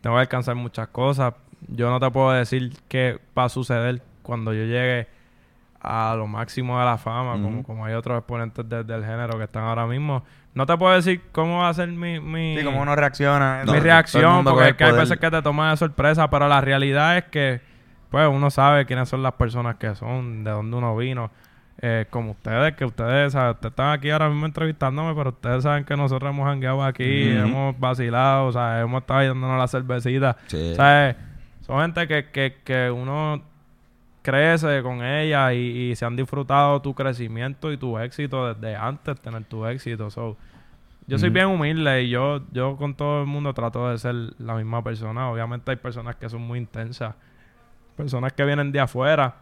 tengo 0.00 0.16
que 0.16 0.22
alcanzar 0.22 0.57
muchas 0.57 0.88
cosas. 0.88 1.35
Yo 1.68 1.90
no 1.90 2.00
te 2.00 2.11
puedo 2.11 2.33
decir 2.33 2.72
qué 2.88 3.20
va 3.38 3.44
a 3.44 3.48
suceder 3.48 4.02
cuando 4.22 4.52
yo 4.52 4.64
llegue 4.64 5.07
a 5.80 6.14
lo 6.16 6.26
máximo 6.26 6.78
de 6.78 6.84
la 6.84 6.98
fama, 6.98 7.32
como, 7.40 7.62
como 7.62 7.84
hay 7.84 7.94
otros 7.94 8.18
exponentes 8.18 8.68
de- 8.68 8.84
del 8.84 9.04
género 9.04 9.38
que 9.38 9.44
están 9.44 9.64
ahora 9.64 9.86
mismo. 9.86 10.24
No 10.54 10.66
te 10.66 10.76
puedo 10.76 10.92
decir 10.94 11.22
cómo 11.30 11.58
va 11.60 11.68
a 11.68 11.74
ser 11.74 11.88
mi, 11.88 12.18
mi, 12.18 12.56
Sí, 12.58 12.64
como 12.64 12.80
uno 12.82 12.96
reacciona. 12.96 13.62
mi 13.66 13.78
reacción, 13.78 14.44
porque 14.44 14.70
es 14.70 14.74
que 14.74 14.84
hay 14.84 14.92
veces 14.92 15.18
que 15.18 15.30
te 15.30 15.40
toman 15.42 15.70
de 15.70 15.76
sorpresa, 15.76 16.28
pero 16.30 16.48
la 16.48 16.60
realidad 16.60 17.16
es 17.18 17.24
que, 17.24 17.60
pues, 18.10 18.28
uno 18.28 18.50
sabe 18.50 18.86
quiénes 18.86 19.08
son 19.08 19.22
las 19.22 19.34
personas 19.34 19.76
que 19.76 19.94
son, 19.94 20.42
de 20.44 20.50
dónde 20.50 20.76
uno 20.76 20.96
vino. 20.96 21.30
Eh, 21.80 22.06
como 22.10 22.32
ustedes, 22.32 22.74
que 22.74 22.84
ustedes, 22.84 23.34
¿sabes? 23.34 23.54
ustedes 23.54 23.70
están 23.70 23.92
aquí 23.92 24.10
ahora 24.10 24.28
mismo 24.28 24.46
entrevistándome, 24.46 25.14
pero 25.14 25.30
ustedes 25.30 25.62
saben 25.62 25.84
que 25.84 25.96
nosotros 25.96 26.28
hemos 26.28 26.48
hangueado 26.48 26.82
aquí, 26.82 27.28
hemos 27.30 27.78
vacilado, 27.78 28.46
o 28.46 28.52
sea, 28.52 28.80
hemos 28.80 29.02
estado 29.02 29.20
dándonos 29.28 29.56
la 29.58 29.68
cervecita. 29.68 30.36
Sí. 30.48 30.74
¿Sabes? 30.74 31.14
Son 31.60 31.80
gente 31.82 32.08
que, 32.08 32.30
que, 32.32 32.56
que 32.64 32.90
uno 32.90 33.42
crece 34.28 34.82
con 34.82 35.02
ella 35.04 35.52
y, 35.54 35.90
y 35.90 35.96
se 35.96 36.04
han 36.04 36.16
disfrutado 36.16 36.80
tu 36.82 36.94
crecimiento 36.94 37.72
y 37.72 37.76
tu 37.78 37.98
éxito 37.98 38.52
desde 38.52 38.76
antes 38.76 39.16
de 39.16 39.20
tener 39.22 39.44
tu 39.44 39.64
éxito. 39.66 40.10
So, 40.10 40.36
yo 41.06 41.18
soy 41.18 41.28
Ujú. 41.30 41.34
bien 41.34 41.46
humilde 41.46 42.02
y 42.02 42.10
yo, 42.10 42.42
yo 42.52 42.76
con 42.76 42.94
todo 42.94 43.22
el 43.22 43.26
mundo 43.26 43.54
trato 43.54 43.88
de 43.88 43.96
ser 43.98 44.14
la 44.38 44.54
misma 44.54 44.82
persona. 44.84 45.30
Obviamente 45.30 45.70
hay 45.70 45.76
personas 45.78 46.16
que 46.16 46.28
son 46.28 46.42
muy 46.42 46.58
intensas, 46.58 47.14
personas 47.96 48.32
que 48.34 48.44
vienen 48.44 48.70
de 48.72 48.80
afuera, 48.80 49.36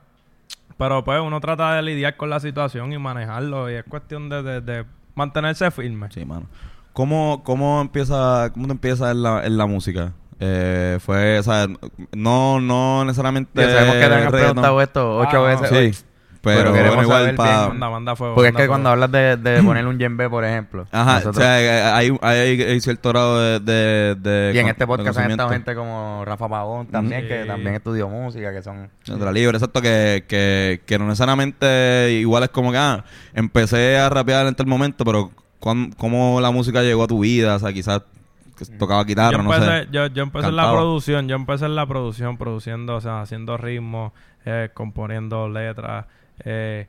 pero 0.78 1.02
pues 1.04 1.20
uno 1.20 1.40
trata 1.40 1.74
de 1.74 1.82
lidiar 1.82 2.16
con 2.16 2.30
la 2.30 2.38
situación 2.38 2.92
y 2.92 2.98
manejarlo 2.98 3.68
y 3.70 3.74
es 3.74 3.84
cuestión 3.84 4.28
de, 4.28 4.42
de- 4.42 4.60
de 4.60 4.84
mantenerse 5.14 5.70
firme. 5.70 6.08
Sí, 6.10 6.24
mano. 6.24 6.46
¿Cómo, 6.92 7.42
cómo 7.44 7.80
empieza, 7.80 8.50
cómo 8.54 8.66
te 8.66 8.72
empieza 8.72 9.10
en 9.10 9.22
la, 9.22 9.44
en 9.44 9.56
la 9.58 9.66
música? 9.66 10.12
Eh, 10.38 10.98
fue, 11.00 11.38
o 11.38 11.42
sea, 11.42 11.66
no, 12.14 12.60
no 12.60 13.04
necesariamente. 13.04 13.50
Ya 13.60 13.70
sabemos 13.70 13.94
que 13.94 14.00
te 14.06 14.14
han 14.14 14.30
preguntado 14.30 14.80
esto 14.82 15.18
ocho 15.18 15.46
Ah, 15.46 15.54
no. 15.54 15.60
veces. 15.62 15.96
Sí, 15.98 16.04
pero, 16.42 16.72
Pero 16.72 16.86
bueno, 16.88 17.02
igual 17.02 17.20
saber 17.22 17.34
para. 17.36 17.50
bien, 17.56 17.68
Manda, 17.70 17.90
manda 17.90 18.14
fuego. 18.16 18.34
Porque 18.36 18.50
es 18.50 18.54
que 18.54 18.68
cuando 18.68 18.90
hablas 18.90 19.10
de, 19.10 19.36
de 19.36 19.62
ponerle 19.64 19.90
un 19.90 19.98
djembe, 19.98 20.30
por 20.30 20.44
ejemplo. 20.44 20.86
Ajá, 20.92 21.14
nosotros- 21.14 21.38
o 21.38 21.40
sea, 21.40 21.60
eh, 21.60 21.82
hay, 21.82 22.16
hay, 22.20 22.62
hay 22.62 22.80
cierto 22.80 23.08
grado 23.08 23.40
de. 23.40 23.60
de, 23.60 24.14
de 24.14 24.52
y 24.54 24.58
en 24.58 24.64
con- 24.64 24.70
este 24.70 24.86
podcast 24.86 25.18
han 25.18 25.30
estado 25.32 25.48
gente 25.50 25.74
como 25.74 26.22
Rafa 26.24 26.48
Pavón 26.48 26.86
también, 26.86 27.22
Sí. 27.22 27.28
que 27.28 27.44
también 27.46 27.74
estudió 27.74 28.08
música, 28.08 28.52
que 28.52 28.62
son... 28.62 28.88
Letra 29.06 29.32
libre, 29.32 29.56
exacto, 29.56 29.80
que, 29.82 30.24
que, 30.28 30.82
que 30.86 30.98
no 31.00 31.06
necesariamente 31.06 32.12
igual 32.20 32.44
es 32.44 32.50
como 32.50 32.70
que, 32.70 32.78
ah, 32.78 33.04
empecé 33.34 33.98
a 33.98 34.08
rapear 34.08 34.46
en 34.46 34.54
tal 34.54 34.66
momento, 34.66 35.04
pero 35.04 35.32
cuán- 35.58 35.92
¿cómo 35.96 36.40
la 36.40 36.50
música 36.52 36.82
llegó 36.82 37.04
a 37.04 37.08
tu 37.08 37.20
vida? 37.20 37.56
O 37.56 37.58
sea, 37.58 37.72
quizás 37.72 38.02
que 38.56 38.64
tocaba 38.76 39.04
guitarra, 39.04 39.36
yo 39.36 39.42
no 39.42 39.52
empecé, 39.54 39.84
sé. 39.84 39.88
yo, 39.90 40.06
yo 40.08 40.22
empecé 40.22 40.48
en 40.48 40.56
la 40.56 40.70
producción, 40.72 41.28
yo 41.28 41.36
empecé 41.36 41.66
en 41.66 41.74
la 41.76 41.86
producción, 41.86 42.38
produciendo, 42.38 42.96
o 42.96 43.00
sea, 43.00 43.20
haciendo 43.20 43.56
ritmos, 43.56 44.12
eh, 44.44 44.70
componiendo 44.74 45.48
letras. 45.48 46.06
eh, 46.40 46.86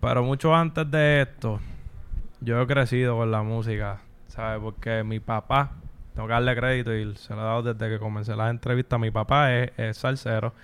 pero 0.00 0.22
mucho 0.22 0.54
antes 0.54 0.90
de 0.90 1.22
esto, 1.22 1.60
yo 2.40 2.60
he 2.60 2.66
crecido 2.66 3.16
con 3.16 3.30
la 3.30 3.42
música, 3.42 4.00
¿sabes? 4.28 4.60
Porque 4.60 5.04
mi 5.04 5.20
papá, 5.20 5.72
tengo 6.14 6.26
que 6.26 6.32
darle 6.32 6.56
crédito 6.56 6.94
y 6.94 7.14
se 7.16 7.34
lo 7.34 7.40
he 7.40 7.44
dado 7.44 7.62
desde 7.62 7.88
que 7.90 7.98
comencé 7.98 8.34
las 8.34 8.50
entrevistas, 8.50 8.98
mi 8.98 9.10
papá 9.10 9.54
es, 9.54 9.70
es 9.76 9.98
salsero 9.98 10.54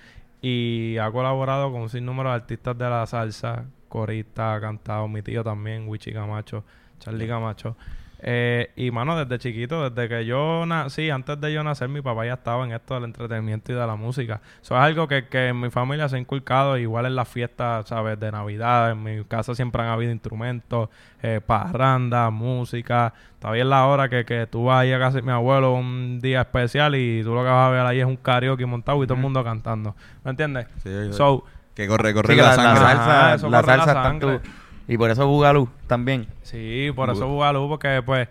y 0.41 0.97
ha 0.97 1.11
colaborado 1.11 1.71
con 1.71 1.81
un 1.81 1.89
sinnúmero 1.89 2.29
de 2.29 2.35
artistas 2.35 2.77
de 2.77 2.89
la 2.89 3.05
salsa, 3.05 3.65
corista, 3.89 4.55
ha 4.55 4.61
cantado, 4.61 5.07
mi 5.07 5.21
tío 5.21 5.43
también, 5.43 5.87
Wichi 5.87 6.11
Camacho, 6.11 6.63
Charlie 6.99 7.27
Camacho. 7.27 7.75
Eh, 8.19 8.71
y 8.75 8.89
mano, 8.89 9.15
desde 9.15 9.37
chiquito, 9.37 9.89
desde 9.89 10.09
que 10.09 10.25
yo 10.25 10.65
nací, 10.65 11.09
antes 11.09 11.39
de 11.39 11.53
yo 11.53 11.63
nacer, 11.63 11.87
mi 11.87 12.01
papá 12.01 12.25
ya 12.25 12.33
estaba 12.33 12.65
en 12.65 12.71
esto 12.71 12.95
del 12.95 13.03
entretenimiento 13.03 13.71
y 13.71 13.75
de 13.75 13.85
la 13.85 13.95
música. 13.95 14.41
Eso 14.61 14.75
es 14.75 14.81
algo 14.81 15.07
que, 15.07 15.27
que 15.27 15.49
en 15.49 15.59
mi 15.59 15.69
familia 15.69 16.09
se 16.09 16.15
ha 16.15 16.19
inculcado, 16.19 16.77
igual 16.77 17.05
en 17.05 17.15
las 17.15 17.27
fiestas, 17.27 17.87
¿sabes? 17.87 18.19
De 18.19 18.31
Navidad, 18.31 18.91
en 18.91 19.03
mi 19.03 19.23
casa 19.25 19.53
siempre 19.53 19.83
han 19.83 19.89
habido 19.89 20.11
instrumentos, 20.11 20.89
eh, 21.21 21.41
parranda, 21.45 22.29
música. 22.31 23.13
Todavía 23.39 23.63
es 23.63 23.69
la 23.69 23.85
hora 23.85 24.09
que, 24.09 24.25
que 24.25 24.47
tú 24.47 24.65
vas 24.65 24.81
ahí 24.81 24.93
a 24.93 24.99
casa 24.99 25.17
de 25.17 25.21
mi 25.21 25.31
abuelo 25.31 25.73
un 25.73 26.19
día 26.19 26.41
especial 26.41 26.95
y 26.95 27.21
tú 27.23 27.35
lo 27.35 27.43
que 27.43 27.49
vas 27.49 27.67
a 27.67 27.69
ver 27.69 27.85
ahí 27.85 27.99
es 27.99 28.05
un 28.05 28.17
karaoke 28.17 28.65
montado 28.65 29.03
y 29.03 29.05
todo 29.05 29.15
el 29.15 29.21
mundo 29.21 29.43
cantando. 29.43 29.95
¿Me 30.23 30.31
entiendes? 30.31 30.65
Sí, 30.81 30.89
sí. 30.89 31.13
So, 31.13 31.43
que 31.75 31.87
corre, 31.87 32.15
corre 32.15 32.35
la, 32.35 32.43
la, 32.43 32.49
la 32.49 32.55
sangre. 32.55 32.83
Ajá, 32.85 32.97
salsa, 32.97 33.33
eso 33.35 33.49
la 33.51 33.61
corre 33.61 33.77
la 33.77 33.85
salsa 33.85 33.91
está 33.91 34.09
en 34.09 34.19
sangre. 34.19 34.39
Y 34.87 34.97
por 34.97 35.09
eso 35.09 35.27
Bugalú 35.27 35.67
también. 35.87 36.27
Sí, 36.43 36.91
por 36.95 37.09
eso 37.09 37.27
Bugalú, 37.27 37.67
porque 37.67 38.01
pues 38.05 38.27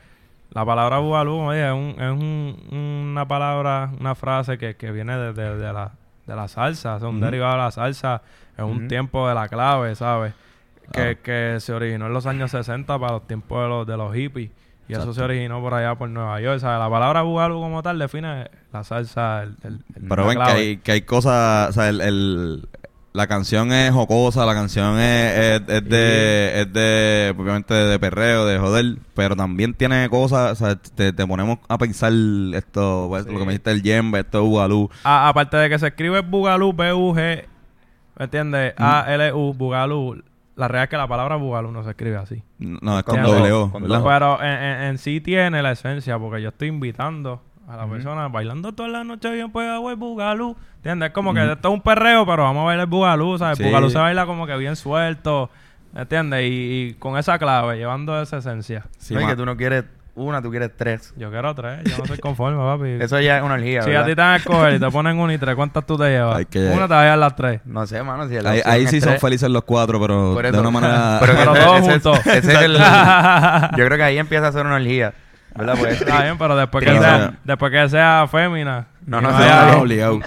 la 0.50 0.64
palabra 0.64 0.98
Bugalú 0.98 1.34
oye, 1.40 1.66
es, 1.66 1.72
un- 1.72 1.94
es 2.00 2.10
un- 2.12 3.10
una 3.12 3.28
palabra, 3.28 3.90
una 4.00 4.14
frase 4.14 4.56
que, 4.58 4.74
que 4.76 4.90
viene 4.92 5.16
de, 5.16 5.32
de- 5.34 5.56
de 5.56 5.72
la, 5.72 5.92
de 6.26 6.34
la 6.36 6.48
salsa, 6.48 6.96
es 6.96 7.02
un 7.02 7.20
derivado 7.20 7.52
de 7.52 7.58
la 7.58 7.70
salsa, 7.70 8.22
es 8.56 8.64
un 8.64 8.88
tiempo 8.88 9.28
de 9.28 9.34
la 9.34 9.48
clave, 9.48 9.94
¿sabes? 9.94 10.32
Que, 10.92 11.16
Claro. 11.16 11.18
que 11.24 11.56
se 11.60 11.72
originó 11.72 12.06
en 12.06 12.12
los 12.12 12.26
años 12.26 12.52
60 12.52 12.98
para 12.98 13.12
los 13.14 13.26
tiempos 13.26 13.60
de 13.62 13.68
los, 13.68 13.86
de 13.86 13.96
los 13.96 14.14
hippies. 14.14 14.50
Y 14.88 14.92
eso 14.92 15.12
se 15.12 15.20
originó 15.20 15.60
por 15.60 15.74
allá 15.74 15.96
por 15.96 16.08
Nueva 16.08 16.40
York. 16.40 16.62
La 16.62 16.88
palabra 16.88 17.22
Bugalú 17.22 17.60
como 17.60 17.82
tal 17.82 17.98
define 17.98 18.48
la 18.72 18.84
salsa. 18.84 19.42
El, 19.42 19.56
el- 19.64 19.84
el- 19.96 20.08
Pero 20.08 20.26
ven 20.26 20.38
que 20.38 20.44
hay, 20.44 20.76
que 20.76 20.92
hay 20.92 21.00
cosas, 21.02 21.70
o 21.70 21.72
sea, 21.72 21.88
el- 21.88 22.68
la 23.16 23.26
canción 23.26 23.72
es 23.72 23.90
jocosa, 23.92 24.44
la 24.44 24.52
canción 24.54 24.98
es, 24.98 25.38
es, 25.38 25.60
es 25.68 25.88
de, 25.88 26.60
es 26.60 26.72
de, 26.72 27.34
obviamente 27.36 27.72
de 27.74 27.98
perreo, 27.98 28.44
de 28.44 28.58
joder, 28.58 28.98
pero 29.14 29.34
también 29.34 29.72
tiene 29.74 30.08
cosas, 30.10 30.52
o 30.52 30.54
sea, 30.66 30.76
te, 30.76 31.12
te 31.12 31.26
ponemos 31.26 31.58
a 31.68 31.78
pensar 31.78 32.12
esto, 32.54 33.06
pues, 33.08 33.24
lo 33.26 33.32
que 33.38 33.44
me 33.46 33.52
dijiste 33.52 33.70
el 33.70 33.82
yembe, 33.82 34.20
esto 34.20 34.38
es 34.42 34.44
Bugalú. 34.44 34.90
A- 35.04 35.28
aparte 35.28 35.56
de 35.56 35.68
que 35.68 35.78
se 35.78 35.86
escribe 35.88 36.20
Bugalú, 36.20 36.72
B-U-G, 36.74 37.44
¿me 38.18 38.24
entiendes? 38.24 38.74
A-L-U, 38.78 39.54
Bugalú. 39.54 40.22
La 40.54 40.68
realidad 40.68 40.84
es 40.84 40.90
que 40.90 40.96
la 40.96 41.08
palabra 41.08 41.36
Bugalú 41.36 41.70
no 41.70 41.84
se 41.84 41.90
escribe 41.90 42.16
así. 42.16 42.42
No, 42.58 42.98
es 42.98 43.04
con 43.04 43.16
doble 43.22 43.52
O. 43.52 43.70
Pero 44.04 44.42
en, 44.42 44.48
en- 44.62 44.82
en 44.84 44.98
sí 44.98 45.20
tiene 45.20 45.62
la 45.62 45.72
esencia, 45.72 46.18
porque 46.18 46.40
yo 46.42 46.48
estoy 46.50 46.68
invitando 46.68 47.42
a 47.68 47.76
la 47.76 47.86
persona 47.86 48.28
bailando 48.28 48.72
toda 48.72 48.88
la 48.88 49.04
noche 49.04 49.30
bien 49.32 49.50
pegado 49.50 49.90
el 49.90 49.96
bugalú. 49.96 50.56
¿Entiendes? 50.86 51.08
Es 51.08 51.12
como 51.14 51.34
que 51.34 51.40
esto 51.52 51.68
es 51.68 51.74
un 51.74 51.80
perreo, 51.80 52.24
pero 52.24 52.44
vamos 52.44 52.62
a 52.62 52.64
bailar 52.66 52.86
bugalú, 52.86 53.36
¿sabes? 53.38 53.58
Sí. 53.58 53.64
Bugalú 53.64 53.90
se 53.90 53.98
baila 53.98 54.24
como 54.24 54.46
que 54.46 54.56
bien 54.56 54.76
suelto, 54.76 55.50
¿entiendes? 55.96 56.44
Y, 56.44 56.46
y 56.90 56.94
con 56.94 57.18
esa 57.18 57.40
clave, 57.40 57.76
llevando 57.76 58.22
esa 58.22 58.36
esencia. 58.36 58.84
Sí, 58.96 59.14
no, 59.14 59.20
ma- 59.22 59.26
que 59.28 59.34
tú 59.34 59.44
no 59.44 59.56
quieres 59.56 59.84
una, 60.14 60.40
tú 60.40 60.48
quieres 60.50 60.70
tres. 60.76 61.12
Yo 61.16 61.28
quiero 61.32 61.52
tres, 61.56 61.80
yo 61.84 61.98
no 61.98 62.06
soy 62.06 62.18
conforme, 62.18 62.58
papi. 62.58 62.90
Eso 63.04 63.18
ya 63.18 63.38
es 63.38 63.42
una 63.42 63.56
energía, 63.56 63.82
si 63.82 63.92
a 63.96 64.04
ti 64.04 64.14
te 64.14 64.20
van 64.20 64.34
a 64.34 64.36
escoger 64.36 64.74
y 64.74 64.78
te 64.78 64.88
ponen 64.92 65.18
una 65.18 65.34
y 65.34 65.38
tres, 65.38 65.56
¿cuántas 65.56 65.84
tú 65.84 65.98
te 65.98 66.04
llevas? 66.04 66.36
Hay 66.36 66.44
que- 66.46 66.68
Una 66.68 66.86
te 66.86 66.94
va 66.94 67.00
a 67.00 67.02
llevar 67.02 67.18
las 67.18 67.34
tres. 67.34 67.60
No 67.64 67.84
sé, 67.84 68.00
mano. 68.04 68.28
Si 68.28 68.36
ahí, 68.36 68.84
es 68.84 68.90
sí 68.90 69.00
son 69.00 69.08
tres, 69.10 69.20
felices 69.20 69.50
los 69.50 69.64
cuatro, 69.64 70.00
pero 70.00 70.34
por 70.34 70.52
de 70.52 70.56
una 70.56 70.70
manera... 70.70 71.18
pero 71.20 71.32
Pero 71.36 71.52
todos 71.52 71.78
ese 71.80 71.96
es- 71.96 72.02
juntos. 72.04 72.26
ese 72.28 72.52
es 72.52 72.60
el- 72.60 72.74
yo 73.76 73.84
creo 73.86 73.96
que 73.96 74.02
ahí 74.04 74.18
empieza 74.18 74.46
a 74.46 74.52
ser 74.52 74.64
una 74.64 74.76
energía. 74.76 75.12
¿Verdad? 75.56 75.74
Pues, 75.78 76.00
Está 76.02 76.22
bien, 76.22 76.36
pero 76.38 76.54
después 76.54 76.84
que, 76.84 76.90
sea, 76.98 77.32
después 77.42 77.72
que 77.72 77.88
sea 77.88 78.26
fémina, 78.30 78.88
No, 79.06 79.22
no, 79.22 79.30
no 79.30 79.38
no, 79.38 79.42
haya 79.42 79.72
no, 79.72 79.78
obligado. 79.80 80.20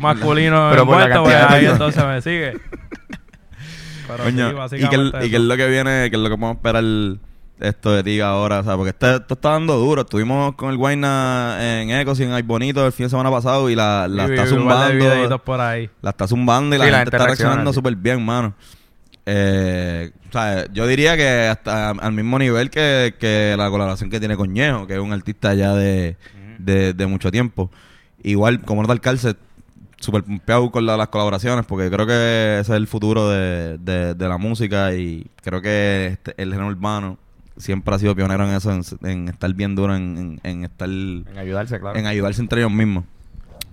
Masculino 0.00 0.68
Pero 0.70 0.86
por 0.86 0.96
la 0.98 1.04
pues 1.06 1.14
cantidad 1.34 1.48
de 1.50 1.54
ahí 1.56 1.66
personas. 1.66 1.94
entonces 1.96 2.04
me 2.06 2.22
sigue. 2.22 2.60
Pero 4.08 4.24
Coño, 4.24 4.48
sí, 4.68 4.76
¿y, 4.76 4.78
qué, 4.88 4.96
básicamente 4.96 5.26
y 5.26 5.30
qué 5.30 5.36
es 5.36 5.42
lo 5.42 5.56
que 5.56 5.68
viene, 5.68 6.10
qué 6.10 6.16
es 6.16 6.22
lo 6.22 6.28
que 6.28 6.36
podemos 6.36 6.56
esperar 6.56 6.84
esto 7.60 7.92
de 7.92 8.02
ti 8.02 8.20
ahora? 8.20 8.60
O 8.60 8.64
sea, 8.64 8.76
porque 8.76 8.90
este- 8.90 9.14
esto 9.16 9.34
está 9.34 9.50
dando 9.50 9.76
duro. 9.76 10.02
Estuvimos 10.02 10.54
con 10.56 10.70
el 10.70 10.76
Guayna 10.76 11.58
en 11.80 11.90
Ecos 11.90 12.18
y 12.18 12.24
en 12.24 12.32
Ay 12.32 12.42
Bonito 12.42 12.84
el 12.84 12.92
fin 12.92 13.06
de 13.06 13.10
semana 13.10 13.30
pasado 13.30 13.70
y 13.70 13.76
la, 13.76 14.08
la 14.08 14.22
Y 14.26 14.30
está 14.32 14.42
videitos 14.44 14.48
zumbando. 14.58 15.38
por 15.44 15.60
ahí. 15.60 15.88
La 16.02 16.10
está 16.10 16.26
zumbando 16.26 16.74
y 16.74 16.78
la 16.80 16.84
Sí, 16.86 16.90
la 16.90 16.96
gente 16.98 17.10
gente 17.10 17.16
está 17.16 17.26
reacciona, 17.26 17.50
reaccionando 17.50 17.70
sí. 17.72 17.74
súper 17.76 17.94
bien, 17.96 18.24
mano. 18.24 18.54
Eh, 19.26 20.10
o 20.28 20.32
sea, 20.32 20.66
yo 20.72 20.86
diría 20.88 21.16
que 21.16 21.46
hasta 21.46 21.90
al 21.90 22.12
mismo 22.12 22.38
nivel 22.38 22.70
que, 22.70 23.14
que 23.20 23.54
la 23.56 23.70
colaboración 23.70 24.10
que 24.10 24.18
tiene 24.18 24.36
con 24.36 24.52
Ñejo, 24.52 24.86
que 24.88 24.94
es 24.94 24.98
un 24.98 25.12
artista 25.12 25.54
ya 25.54 25.72
de, 25.74 26.16
de, 26.58 26.94
de 26.94 27.06
mucho 27.06 27.30
tiempo. 27.30 27.70
Igual, 28.24 28.62
como 28.62 28.82
nota 28.82 28.96
Cárcel, 28.98 29.36
súper 30.00 30.24
pumpeado 30.24 30.70
con 30.70 30.84
la- 30.86 30.96
las 30.96 31.08
colaboraciones, 31.08 31.64
porque 31.66 31.90
creo 31.90 32.06
que 32.06 32.58
ese 32.60 32.72
es 32.72 32.76
el 32.76 32.86
futuro 32.88 33.28
de, 33.28 33.78
de, 33.78 34.14
de 34.14 34.28
la 34.28 34.38
música 34.38 34.92
y 34.94 35.30
creo 35.42 35.62
que 35.62 36.08
este- 36.14 36.34
el 36.42 36.50
género 36.52 36.68
urbano 36.68 37.18
siempre 37.56 37.94
ha 37.94 37.98
sido 37.98 38.16
pionero 38.16 38.44
en 38.48 38.54
eso, 38.54 38.72
en, 38.72 38.82
en 39.08 39.28
estar 39.28 39.52
bien 39.54 39.74
duro, 39.76 39.94
en, 39.94 40.38
en, 40.42 40.50
en 40.50 40.64
estar 40.64 40.88
En 40.88 41.24
ayudarse, 41.38 41.78
claro. 41.78 41.98
en 41.98 42.06
ayudarse 42.06 42.40
entre 42.40 42.60
ellos 42.62 42.72
mismos. 42.72 43.04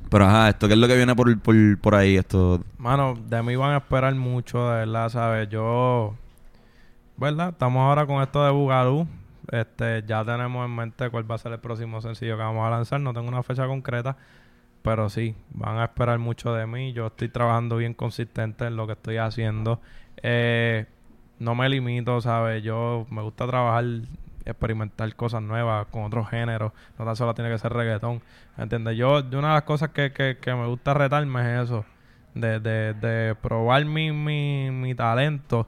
Pero 0.09 0.25
ajá, 0.25 0.49
esto 0.49 0.67
qué 0.67 0.73
es 0.75 0.79
lo 0.79 0.87
que 0.87 0.95
viene 0.95 1.15
por, 1.15 1.37
por, 1.39 1.55
por 1.79 1.95
ahí, 1.95 2.15
esto 2.17 2.61
Mano, 2.77 3.15
de 3.27 3.41
mí 3.43 3.55
van 3.55 3.73
a 3.73 3.77
esperar 3.77 4.13
mucho, 4.15 4.69
de 4.69 4.79
verdad, 4.85 5.09
¿sabes? 5.09 5.49
Yo, 5.49 6.15
¿verdad? 7.17 7.49
Estamos 7.49 7.81
ahora 7.81 8.05
con 8.05 8.21
esto 8.21 8.43
de 8.43 8.51
Bugalú. 8.51 9.07
Este, 9.51 10.03
ya 10.05 10.23
tenemos 10.25 10.65
en 10.65 10.75
mente 10.75 11.09
cuál 11.09 11.29
va 11.29 11.35
a 11.35 11.37
ser 11.37 11.53
el 11.53 11.59
próximo 11.59 12.01
sencillo 12.01 12.35
que 12.35 12.43
vamos 12.43 12.65
a 12.67 12.69
lanzar. 12.69 12.99
No 12.99 13.13
tengo 13.13 13.27
una 13.29 13.43
fecha 13.43 13.65
concreta, 13.65 14.17
pero 14.81 15.09
sí, 15.09 15.35
van 15.49 15.77
a 15.77 15.85
esperar 15.85 16.19
mucho 16.19 16.53
de 16.53 16.65
mí. 16.67 16.93
Yo 16.93 17.07
estoy 17.07 17.29
trabajando 17.29 17.77
bien 17.77 17.93
consistente 17.93 18.65
en 18.65 18.75
lo 18.75 18.87
que 18.87 18.93
estoy 18.93 19.17
haciendo. 19.17 19.81
Eh, 20.23 20.85
no 21.39 21.55
me 21.55 21.67
limito, 21.69 22.21
¿sabes? 22.21 22.63
Yo 22.63 23.05
me 23.09 23.21
gusta 23.21 23.45
trabajar, 23.47 23.83
experimentar 24.45 25.13
cosas 25.15 25.41
nuevas 25.41 25.87
con 25.87 26.03
otros 26.03 26.29
géneros. 26.29 26.71
No 26.97 27.05
tan 27.05 27.15
solo 27.15 27.33
tiene 27.33 27.49
que 27.51 27.57
ser 27.57 27.73
reggaetón. 27.73 28.21
¿Entiendes? 28.57 28.97
Yo, 28.97 29.21
de 29.21 29.37
una 29.37 29.49
de 29.49 29.53
las 29.55 29.63
cosas 29.63 29.89
que, 29.89 30.11
que, 30.13 30.37
que 30.39 30.53
me 30.55 30.65
gusta 30.67 30.93
retarme 30.93 31.41
es 31.55 31.63
eso. 31.65 31.85
de, 32.33 32.59
de, 32.59 32.93
de 32.93 33.35
probar 33.35 33.83
mi, 33.85 34.11
mi, 34.11 34.69
mi 34.71 34.93
talento 34.95 35.67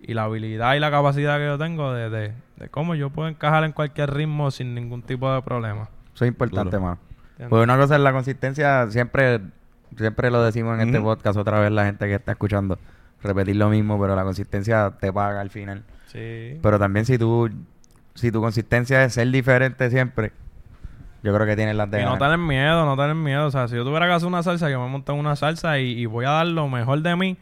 y 0.00 0.14
la 0.14 0.24
habilidad 0.24 0.74
y 0.74 0.80
la 0.80 0.90
capacidad 0.90 1.38
que 1.38 1.46
yo 1.46 1.58
tengo 1.58 1.92
de, 1.92 2.08
de, 2.10 2.34
de 2.56 2.68
cómo 2.70 2.94
yo 2.94 3.10
puedo 3.10 3.28
encajar 3.28 3.64
en 3.64 3.72
cualquier 3.72 4.12
ritmo 4.14 4.50
sin 4.50 4.74
ningún 4.74 5.02
tipo 5.02 5.32
de 5.32 5.42
problema. 5.42 5.88
Eso 6.14 6.24
es 6.24 6.28
importante, 6.28 6.76
Duro. 6.76 6.82
mano. 6.86 6.98
Pues 7.36 7.64
una 7.64 7.76
cosa 7.76 7.96
es 7.96 8.00
la 8.00 8.12
consistencia, 8.12 8.90
siempre, 8.90 9.40
siempre 9.96 10.30
lo 10.30 10.42
decimos 10.42 10.78
en 10.78 10.88
este 10.88 11.00
podcast 11.00 11.36
otra 11.36 11.60
vez 11.60 11.72
la 11.72 11.84
gente 11.84 12.06
que 12.06 12.14
está 12.14 12.32
escuchando. 12.32 12.78
Repetir 13.22 13.56
lo 13.56 13.70
mismo, 13.70 13.98
pero 14.00 14.14
la 14.14 14.22
consistencia 14.22 14.92
te 15.00 15.12
paga 15.12 15.40
al 15.40 15.50
final. 15.50 15.82
Sí. 16.06 16.58
Pero 16.62 16.78
también 16.78 17.06
si 17.06 17.18
tú, 17.18 17.50
si 18.14 18.30
tu 18.30 18.40
consistencia 18.40 19.02
es 19.02 19.14
ser 19.14 19.30
diferente 19.30 19.90
siempre, 19.90 20.32
yo 21.22 21.34
creo 21.34 21.46
que 21.46 21.56
tienes 21.56 21.74
las 21.74 21.90
de 21.90 22.02
Y 22.02 22.04
no 22.04 22.18
tener 22.18 22.36
miedo, 22.36 22.84
no 22.84 22.96
tener 22.96 23.14
miedo. 23.14 23.46
O 23.46 23.50
sea, 23.50 23.66
si 23.66 23.76
yo 23.76 23.84
tuviera 23.84 24.06
que 24.06 24.12
hacer 24.12 24.28
una 24.28 24.42
salsa, 24.42 24.68
yo 24.68 24.80
me 24.80 24.88
monto 24.88 25.14
en 25.14 25.18
una 25.18 25.36
salsa 25.36 25.78
y, 25.78 25.98
y 25.98 26.06
voy 26.06 26.26
a 26.26 26.30
dar 26.30 26.46
lo 26.46 26.68
mejor 26.68 27.00
de 27.00 27.16
mí 27.16 27.38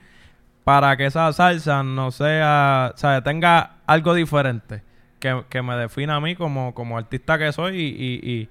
para 0.64 0.96
que 0.96 1.07
esa 1.07 1.33
salsa 1.33 1.83
no 1.83 2.12
sea, 2.12 2.92
o 2.94 2.96
sea, 2.96 3.22
tenga 3.22 3.78
algo 3.87 4.14
diferente 4.14 4.83
que, 5.18 5.42
que 5.48 5.62
me 5.62 5.76
defina 5.76 6.16
a 6.16 6.20
mí 6.20 6.37
como, 6.37 6.74
como 6.74 6.96
artista 6.96 7.38
que 7.38 7.52
soy 7.52 7.76
y, 7.76 7.88
y, 7.88 8.48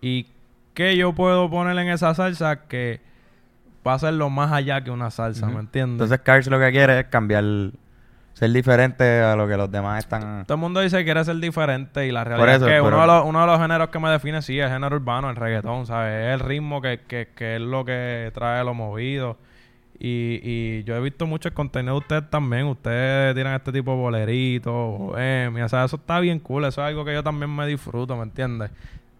y, 0.00 0.10
y 0.20 0.26
que 0.74 0.96
yo 0.96 1.14
puedo 1.14 1.50
poner 1.50 1.78
en 1.78 1.88
esa 1.88 2.14
salsa 2.14 2.66
que 2.66 3.00
va 3.86 3.94
a 3.94 3.98
ser 3.98 4.14
lo 4.14 4.30
más 4.30 4.52
allá 4.52 4.82
que 4.82 4.90
una 4.90 5.10
salsa, 5.10 5.46
¿me 5.46 5.60
entiendes? 5.60 5.94
Entonces 5.94 6.20
Cars 6.20 6.46
lo 6.48 6.58
que 6.58 6.70
quiere 6.70 7.00
es 7.00 7.06
cambiar, 7.06 7.44
ser 8.34 8.50
diferente 8.52 9.20
a 9.20 9.36
lo 9.36 9.48
que 9.48 9.56
los 9.56 9.70
demás 9.70 10.00
están... 10.00 10.44
Todo 10.44 10.56
el 10.56 10.60
mundo 10.60 10.80
dice 10.80 10.98
que 10.98 11.04
quiere 11.04 11.24
ser 11.24 11.36
diferente 11.36 12.06
y 12.06 12.12
la 12.12 12.24
realidad 12.24 12.56
eso, 12.56 12.68
es 12.68 12.74
que 12.74 12.80
uno, 12.80 13.00
de 13.00 13.06
los, 13.06 13.24
uno 13.24 13.40
de 13.40 13.46
los 13.46 13.60
géneros 13.60 13.88
que 13.88 13.98
me 13.98 14.10
define 14.10 14.42
sí 14.42 14.58
es 14.58 14.66
el 14.66 14.72
género 14.72 14.96
urbano, 14.96 15.30
el 15.30 15.36
reggaetón, 15.36 15.86
¿sabes? 15.86 16.26
Es 16.26 16.34
el 16.34 16.40
ritmo 16.40 16.80
que, 16.82 17.00
que, 17.06 17.28
que 17.34 17.56
es 17.56 17.60
lo 17.60 17.84
que 17.84 18.30
trae 18.34 18.62
lo 18.64 18.74
movido. 18.74 19.38
Y, 20.02 20.40
y 20.42 20.84
yo 20.84 20.96
he 20.96 21.00
visto 21.00 21.26
mucho 21.26 21.48
el 21.48 21.54
contenido 21.54 21.92
de 21.92 21.98
ustedes 21.98 22.30
también. 22.30 22.64
Ustedes 22.66 23.34
tiran 23.34 23.54
este 23.54 23.70
tipo 23.70 23.90
de 23.90 23.96
boleritos, 23.98 24.72
bohemia, 24.72 25.66
o 25.66 25.68
sea, 25.68 25.84
eso 25.84 25.96
está 25.96 26.20
bien 26.20 26.38
cool. 26.40 26.64
Eso 26.64 26.80
es 26.80 26.88
algo 26.88 27.04
que 27.04 27.12
yo 27.12 27.22
también 27.22 27.54
me 27.54 27.66
disfruto, 27.66 28.16
¿me 28.16 28.22
entiendes? 28.22 28.70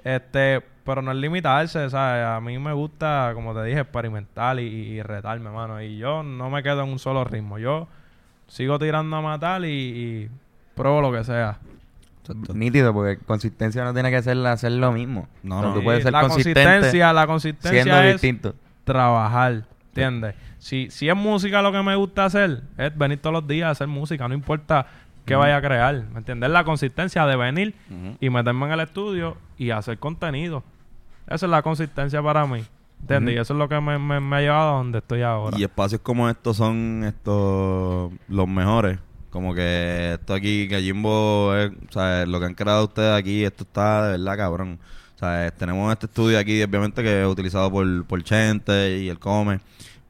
Este, 0.02 0.62
pero 0.90 1.03
no 1.03 1.12
es 1.12 1.18
limitarse, 1.18 1.88
¿sabes? 1.88 2.26
A 2.26 2.40
mí 2.40 2.59
me 2.59 2.72
gusta, 2.72 3.31
como 3.35 3.55
te 3.55 3.62
dije, 3.62 3.81
experimentar 3.81 4.59
y, 4.59 4.64
y 4.64 5.03
retarme, 5.03 5.48
mano. 5.50 5.81
Y 5.81 5.98
yo 5.98 6.24
no 6.24 6.50
me 6.50 6.64
quedo 6.64 6.83
en 6.83 6.90
un 6.90 6.98
solo 6.98 7.22
ritmo. 7.22 7.59
Yo 7.59 7.87
sigo 8.48 8.76
tirando 8.81 9.16
a 9.16 9.20
matar 9.22 9.64
y, 9.64 9.68
y 9.68 10.31
pruebo 10.74 11.00
lo 11.00 11.12
que 11.12 11.22
sea. 11.22 11.59
Nítido, 12.53 12.92
porque 12.92 13.18
consistencia 13.24 13.85
no 13.85 13.94
tiene 13.94 14.11
que 14.11 14.20
ser 14.20 14.37
hacer 14.46 14.72
lo 14.72 14.90
mismo. 14.90 15.29
No, 15.44 15.62
no. 15.62 15.74
Tú 15.74 15.83
puedes 15.83 16.03
ser 16.03 16.12
la 16.12 16.22
consistente 16.22 16.64
consistencia, 16.64 17.12
la 17.12 17.26
consistencia 17.26 17.83
siendo 17.83 18.03
es 18.03 18.12
distinto. 18.14 18.55
trabajar, 18.85 19.64
¿entiendes? 19.88 20.35
Si, 20.59 20.90
si 20.90 21.09
es 21.09 21.16
música 21.16 21.62
lo 21.62 21.72
que 21.72 21.83
me 21.83 21.94
gusta 21.94 22.24
hacer, 22.24 22.62
es 22.76 22.96
venir 22.96 23.20
todos 23.20 23.35
los 23.35 23.46
días 23.46 23.68
a 23.68 23.70
hacer 23.70 23.87
música, 23.87 24.29
no 24.29 24.35
importa 24.35 24.87
qué 25.24 25.35
vaya 25.35 25.57
a 25.57 25.62
crear, 25.62 26.05
¿me 26.12 26.18
entiendes? 26.18 26.50
La 26.50 26.64
consistencia 26.64 27.26
de 27.26 27.37
venir 27.37 27.74
y 28.20 28.31
meterme 28.31 28.66
en 28.66 28.72
el 28.72 28.81
estudio 28.81 29.37
y 29.57 29.70
hacer 29.70 29.98
contenido. 29.98 30.64
Esa 31.31 31.47
es 31.47 31.51
la 31.51 31.62
consistencia 31.62 32.23
para 32.23 32.45
mí, 32.47 32.62
¿entiendes? 33.01 33.35
Y 33.37 33.38
eso 33.38 33.55
es 33.55 33.59
lo 33.59 33.69
que 33.69 33.81
me, 33.81 33.99
me- 33.99 34.21
me 34.21 34.37
ha 34.37 34.40
llevado 34.40 34.71
a 34.71 34.77
donde 34.79 34.99
estoy 34.99 35.23
ahora. 35.23 35.57
Y 35.59 35.62
espacios 35.62 36.01
como 36.03 36.29
estos 36.29 36.57
son 36.57 37.05
estos 37.07 38.12
los 38.29 38.49
mejores. 38.49 38.99
Como 39.31 39.55
que 39.55 40.14
esto 40.14 40.35
aquí, 40.35 40.66
que 40.69 40.83
Jimbo, 40.83 41.55
es, 41.55 41.71
o 41.88 41.93
sea, 41.93 42.27
lo 42.27 42.40
que 42.40 42.47
han 42.47 42.55
creado 42.55 42.85
ustedes 42.85 43.16
aquí, 43.16 43.45
esto 43.45 43.62
está 43.62 44.07
de 44.07 44.19
verdad 44.19 44.37
cabrón. 44.37 44.79
O 45.14 45.19
sea, 45.21 45.51
tenemos 45.53 45.93
este 45.93 46.07
estudio 46.07 46.38
aquí, 46.38 46.61
obviamente, 46.62 47.03
que 47.03 47.23
es 47.23 47.29
utilizado 47.29 47.71
por, 47.71 48.05
por 48.07 48.23
Chente 48.25 48.99
y 48.99 49.09
el 49.09 49.19
Come. 49.21 49.61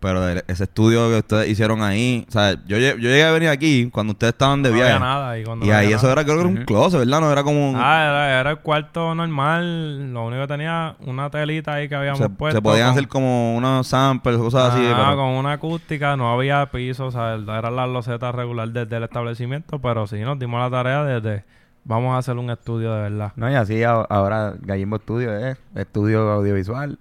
Pero 0.01 0.27
ese 0.27 0.65
estudio 0.65 1.11
que 1.11 1.19
ustedes 1.19 1.49
hicieron 1.51 1.83
ahí, 1.83 2.25
o 2.27 2.33
sea, 2.33 2.53
yo, 2.67 2.79
yo 2.79 2.95
llegué 2.97 3.23
a 3.23 3.33
venir 3.33 3.51
aquí 3.51 3.91
cuando 3.93 4.13
ustedes 4.13 4.33
estaban 4.33 4.63
de 4.63 4.71
no 4.71 4.77
viaje. 4.77 4.93
había 4.93 5.05
nada. 5.07 5.39
Y, 5.39 5.45
cuando 5.45 5.67
Y 5.67 5.69
no 5.69 5.75
ahí 5.75 5.85
había 5.85 5.97
eso 5.97 6.07
nada- 6.07 6.13
era, 6.15 6.25
creo 6.25 6.37
que 6.37 6.41
era 6.41 6.49
un 6.49 6.65
closet, 6.65 7.01
¿verdad? 7.01 7.21
No 7.21 7.31
era 7.31 7.43
como 7.43 7.71
un... 7.71 7.77
Ah, 7.77 8.03
era, 8.09 8.41
era 8.41 8.51
el 8.53 8.59
cuarto 8.61 9.15
normal. 9.15 10.13
Lo 10.15 10.25
único 10.27 10.41
que 10.41 10.49
tenía 10.49 10.97
una 11.01 11.29
telita 11.29 11.75
ahí 11.75 11.89
que 11.89 11.95
habíamos 11.97 12.19
se, 12.19 12.31
puesto. 12.31 12.57
se 12.57 12.63
podían 12.63 12.87
con- 12.89 12.93
hacer 12.97 13.09
como 13.09 13.55
unos 13.57 13.87
samples, 13.87 14.39
cosas 14.39 14.73
así. 14.73 14.81
Pero- 14.83 15.17
con 15.17 15.27
una 15.27 15.53
acústica, 15.53 16.17
no 16.17 16.33
había 16.33 16.65
piso, 16.71 17.07
o 17.07 17.11
sea, 17.11 17.35
era 17.35 17.71
la 17.71 17.87
loseta 17.87 18.33
regular 18.33 18.71
desde 18.71 18.97
el 18.97 19.03
establecimiento, 19.05 19.81
pero 19.81 20.07
sí 20.07 20.19
nos 20.21 20.39
dimos 20.39 20.61
la 20.61 20.71
tarea 20.71 21.05
de, 21.05 21.21
de- 21.21 21.45
vamos 21.85 22.15
a 22.15 22.19
hacer 22.19 22.37
un 22.39 22.49
estudio 22.49 22.95
de 22.95 23.03
verdad. 23.03 23.33
No, 23.37 23.51
y 23.51 23.55
así 23.55 23.83
ahora 23.85 24.55
Gallimbo 24.63 24.97
Studio 24.97 25.37
es 25.37 25.59
estudio 25.75 26.31
audiovisual. 26.31 26.99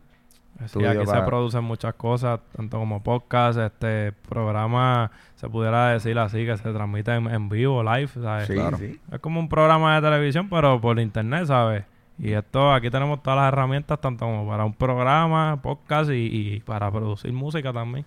Sí, 0.68 0.84
aquí 0.86 1.06
para- 1.06 1.20
se 1.22 1.26
producen 1.26 1.64
muchas 1.64 1.94
cosas, 1.96 2.40
tanto 2.56 2.78
como 2.78 3.02
podcast, 3.02 3.58
este 3.60 4.12
programa, 4.28 5.10
se 5.36 5.48
pudiera 5.50 5.90
decir 5.90 6.18
así, 6.20 6.46
que 6.46 6.58
se 6.58 6.72
transmite 6.74 7.14
en, 7.16 7.28
en 7.28 7.50
vivo, 7.50 7.82
live, 7.84 8.10
¿sabes? 8.22 8.48
Sí, 8.48 8.54
Claro. 8.54 8.78
sí. 8.78 9.00
Es 9.12 9.20
como 9.20 9.40
un 9.40 9.48
programa 9.50 9.96
de 9.96 10.02
televisión, 10.02 10.50
pero 10.50 10.80
por 10.82 11.00
internet, 11.00 11.46
¿sabes? 11.46 11.86
Y 12.18 12.34
esto, 12.34 12.74
aquí 12.74 12.90
tenemos 12.90 13.24
todas 13.24 13.38
las 13.40 13.48
herramientas, 13.48 14.02
tanto 14.02 14.26
como 14.26 14.46
para 14.48 14.66
un 14.66 14.74
programa, 14.74 15.62
podcast 15.62 16.10
y, 16.12 16.16
y 16.56 16.60
para 16.60 16.92
producir 16.92 17.32
música 17.32 17.72
también. 17.72 18.06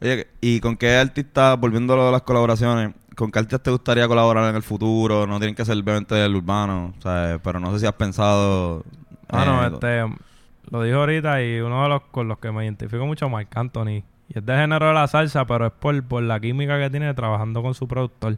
Oye, 0.00 0.28
¿y 0.40 0.60
con 0.60 0.76
qué 0.78 0.96
artistas, 0.96 1.60
volviendo 1.60 1.92
a 1.92 1.96
lo 1.98 2.06
de 2.06 2.12
las 2.12 2.22
colaboraciones, 2.22 2.94
con 3.14 3.30
qué 3.30 3.38
artistas 3.38 3.62
te 3.62 3.70
gustaría 3.70 4.08
colaborar 4.08 4.48
en 4.48 4.56
el 4.56 4.62
futuro? 4.62 5.26
No 5.26 5.38
tienen 5.38 5.54
que 5.54 5.62
ser 5.66 5.76
obviamente 5.76 6.14
del 6.14 6.34
urbano, 6.36 6.94
¿sabes? 7.00 7.38
Pero 7.44 7.60
no 7.60 7.70
sé 7.72 7.80
si 7.80 7.86
has 7.86 7.92
pensado... 7.92 8.82
Ah, 9.28 9.44
no, 9.44 9.62
eh, 9.62 9.70
este, 9.74 10.14
lo 10.70 10.82
dijo 10.82 10.98
ahorita 10.98 11.42
y 11.42 11.60
uno 11.60 11.82
de 11.82 11.88
los 11.88 12.02
con 12.10 12.28
los 12.28 12.38
que 12.38 12.50
me 12.52 12.64
identifico 12.64 13.04
mucho 13.06 13.26
es 13.26 13.32
Marc 13.32 13.56
Anthony. 13.56 14.02
Y 14.28 14.38
es 14.38 14.46
de 14.46 14.54
género 14.56 14.88
de 14.88 14.94
la 14.94 15.08
salsa, 15.08 15.44
pero 15.46 15.66
es 15.66 15.72
por, 15.72 16.02
por 16.04 16.22
la 16.22 16.38
química 16.38 16.78
que 16.78 16.88
tiene 16.90 17.12
trabajando 17.14 17.62
con 17.62 17.74
su 17.74 17.88
productor. 17.88 18.36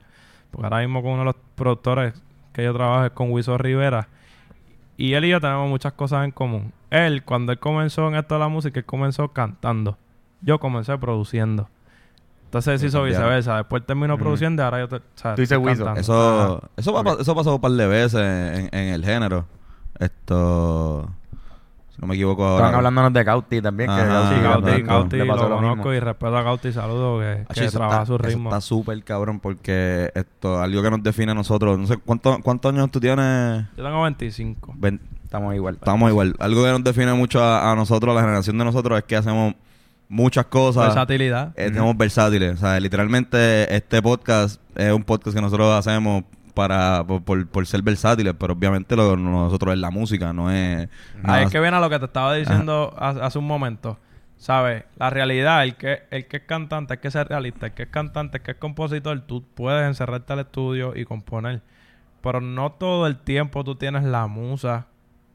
Porque 0.51 0.67
ahora 0.67 0.81
mismo 0.81 1.03
con 1.03 1.13
uno 1.13 1.21
de 1.21 1.25
los 1.27 1.37
productores 1.55 2.15
que 2.53 2.65
yo 2.65 2.73
trabajo 2.75 3.05
es 3.07 3.13
con 3.13 3.31
Wiso 3.31 3.59
Rivera. 3.59 4.09
Y 4.97 5.15
él 5.15 5.25
y 5.27 5.31
yo 5.31 5.41
tenemos 5.41 5.69
muchas 5.69 5.93
cosas 5.95 6.25
en 6.25 6.31
común. 6.31 6.73
Él, 6.91 7.25
cuando 7.25 7.53
él 7.53 7.59
comenzó 7.59 8.09
en 8.09 8.15
esto 8.17 8.35
de 8.35 8.41
la 8.41 8.49
música, 8.49 8.79
él 8.79 8.85
comenzó 8.87 9.29
cantando. 9.29 9.99
Yo 10.43 10.59
comencé 10.61 10.97
produciendo. 10.99 11.69
Entonces 12.45 12.81
se 12.81 12.87
hizo 12.89 13.03
viceversa. 13.03 13.57
Después 13.57 13.85
terminó 13.87 14.19
produciendo 14.19 14.63
y 14.63 14.65
ahora 14.65 14.81
yo 14.81 14.89
te, 14.89 14.97
o 14.97 15.01
sea, 15.15 15.35
Tú 15.35 15.41
dices 15.41 15.57
estoy 15.57 15.71
Wiso. 15.73 15.85
cantando. 15.87 16.01
Eso, 16.01 16.63
eso, 16.77 16.93
va- 16.93 17.17
eso 17.21 17.35
pasó 17.35 17.55
un 17.55 17.61
par 17.61 17.71
de 17.73 17.87
veces 17.87 18.21
en, 18.21 18.69
en 18.79 18.89
el 18.95 19.05
género. 19.05 19.47
Esto... 19.99 21.11
No 22.03 22.09
me 22.09 22.15
equivoco 22.17 22.45
ahora. 22.45 22.57
Estaban 22.67 22.75
hablándonos 22.75 23.13
de 23.13 23.25
Cauti 23.25 23.63
también. 23.63 23.89
que 23.89 23.95
Ajá, 23.95 24.29
Sí, 24.35 24.83
Gauti 24.83 25.17
le 25.17 25.25
pasó 25.25 25.49
lo 25.49 25.57
conozco 25.57 25.95
y 25.95 26.01
respeto 26.01 26.37
a 26.37 26.43
Gauti. 26.43 26.73
Saludo 26.73 27.21
que, 27.21 27.45
trabaja 27.71 28.03
está- 28.03 28.07
su 28.07 28.19
ritmo. 28.19 28.49
Está 28.51 28.61
súper 28.61 29.05
cabrón 29.05 29.39
porque 29.39 30.11
esto, 30.15 30.61
algo 30.61 30.83
que 30.83 30.91
nos 30.91 31.03
define 31.03 31.31
a 31.31 31.35
nosotros. 31.37 31.79
No 31.79 31.87
sé, 31.87 31.97
¿cuánto- 31.99 32.41
¿cuántos 32.43 32.75
años 32.75 32.91
tú 32.91 32.99
tienes? 32.99 33.65
Yo 33.77 33.85
tengo 33.85 34.03
25. 34.03 34.75
Ven- 34.77 35.01
Estamos 35.23 35.55
igual. 35.55 35.77
estamos 35.77 36.11
igual. 36.11 36.35
Algo 36.41 36.65
que 36.65 36.71
nos 36.71 36.85
define 36.85 37.13
mucho 37.15 37.41
a, 37.43 37.71
a 37.71 37.77
nosotros, 37.77 38.13
a 38.13 38.17
la 38.17 38.21
generación 38.23 38.59
de 38.59 38.65
nosotros, 38.65 38.99
es 38.99 39.05
que 39.05 39.15
hacemos 39.17 39.55
muchas 40.09 40.47
cosas. 40.47 40.87
Versatilidad. 40.87 41.53
Eh, 41.57 41.73
Somos 41.73 41.97
versátiles. 41.97 42.55
O 42.55 42.57
sea, 42.57 42.79
literalmente 42.81 43.75
este 43.75 44.03
podcast 44.03 44.61
es 44.75 44.93
un 44.93 45.05
podcast 45.05 45.35
que 45.37 45.41
nosotros 45.41 45.73
hacemos 45.73 46.25
para 46.55 47.05
por, 47.07 47.23
por- 47.23 47.47
por 47.47 47.67
ser 47.67 47.83
versátiles, 47.83 48.35
pero 48.39 48.53
obviamente 48.55 48.95
lo 48.97 49.11
de 49.11 49.17
nosotros 49.17 49.75
es 49.75 49.81
la 49.81 49.91
música, 49.91 50.33
no 50.33 50.51
es... 50.51 50.81
Ahí 50.81 50.89
nada- 51.23 51.43
es 51.43 51.51
que 51.51 51.61
viene 51.61 51.77
a 51.77 51.81
lo 51.81 51.89
que 51.91 51.99
te 51.99 52.05
estaba 52.07 52.35
diciendo 52.35 52.95
ha- 52.99 53.09
hace 53.27 53.39
un 53.39 53.47
momento. 53.47 53.99
¿Sabes? 54.37 54.83
La 54.97 55.09
realidad, 55.09 55.63
el 55.63 55.77
que, 55.77 56.03
el 56.11 56.27
que 56.27 56.39
es 56.39 56.43
cantante, 56.43 56.95
hay 56.95 56.99
que 56.99 57.13
ser 57.13 57.29
realista. 57.29 57.67
El 57.67 57.73
que 57.75 57.85
es 57.85 57.89
cantante, 57.89 58.39
el 58.39 58.43
que 58.43 58.51
es 58.51 58.57
compositor, 58.57 59.21
tú 59.21 59.45
puedes 59.55 59.87
encerrarte 59.87 60.33
al 60.33 60.41
estudio 60.41 60.95
y 60.97 61.05
componer. 61.05 61.63
Pero 62.23 62.41
no 62.41 62.73
todo 62.73 63.07
el 63.07 63.19
tiempo 63.19 63.63
tú 63.63 63.77
tienes 63.77 64.03
la 64.03 64.27
musa 64.27 64.87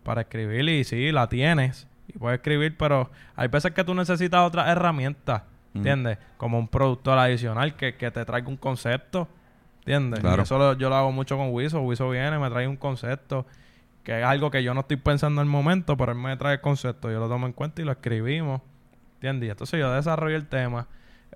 para 0.03 0.21
escribir. 0.21 0.67
Y 0.67 0.83
sí, 0.83 1.13
la 1.13 1.27
tienes. 1.29 1.87
Y 2.09 2.17
puedes 2.17 2.39
escribir, 2.39 2.75
pero 2.77 3.09
hay 3.37 3.47
veces 3.47 3.71
que 3.71 3.83
tú 3.85 3.93
necesitas 3.95 4.41
otras 4.45 4.67
herramientas. 4.67 5.43
¿Entiendes? 5.73 6.17
Como 6.37 6.59
un 6.59 6.67
productor 6.67 7.17
adicional 7.17 7.75
que, 7.77 7.95
que 7.95 8.11
te 8.11 8.25
traiga 8.25 8.49
un 8.49 8.57
concepto. 8.57 9.29
¿Entiendes? 9.87 10.19
Claro. 10.19 10.41
Y 10.41 10.43
eso 10.43 10.57
lo- 10.57 10.73
yo 10.73 10.89
lo 10.89 10.95
hago 10.95 11.11
mucho 11.11 11.37
con 11.37 11.51
Wiso. 11.53 11.81
Wiso 11.81 12.09
viene, 12.09 12.37
me 12.39 12.49
trae 12.49 12.67
un 12.67 12.75
concepto 12.77 13.45
que 14.03 14.19
es 14.19 14.25
algo 14.25 14.51
que 14.51 14.63
yo 14.63 14.73
no 14.73 14.81
estoy 14.81 14.97
pensando 14.97 15.41
en 15.41 15.47
el 15.47 15.51
momento, 15.51 15.97
pero 15.97 16.11
él 16.13 16.17
me 16.17 16.35
trae 16.37 16.55
el 16.55 16.61
concepto, 16.61 17.11
yo 17.11 17.19
lo 17.19 17.27
tomo 17.27 17.45
en 17.45 17.53
cuenta 17.53 17.81
y 17.81 17.85
lo 17.85 17.91
escribimos. 17.91 18.61
¿Entiendes? 19.15 19.47
Y 19.47 19.51
Entonces 19.51 19.79
yo 19.79 19.91
desarrollo 19.91 20.35
el 20.35 20.47
tema. 20.47 20.87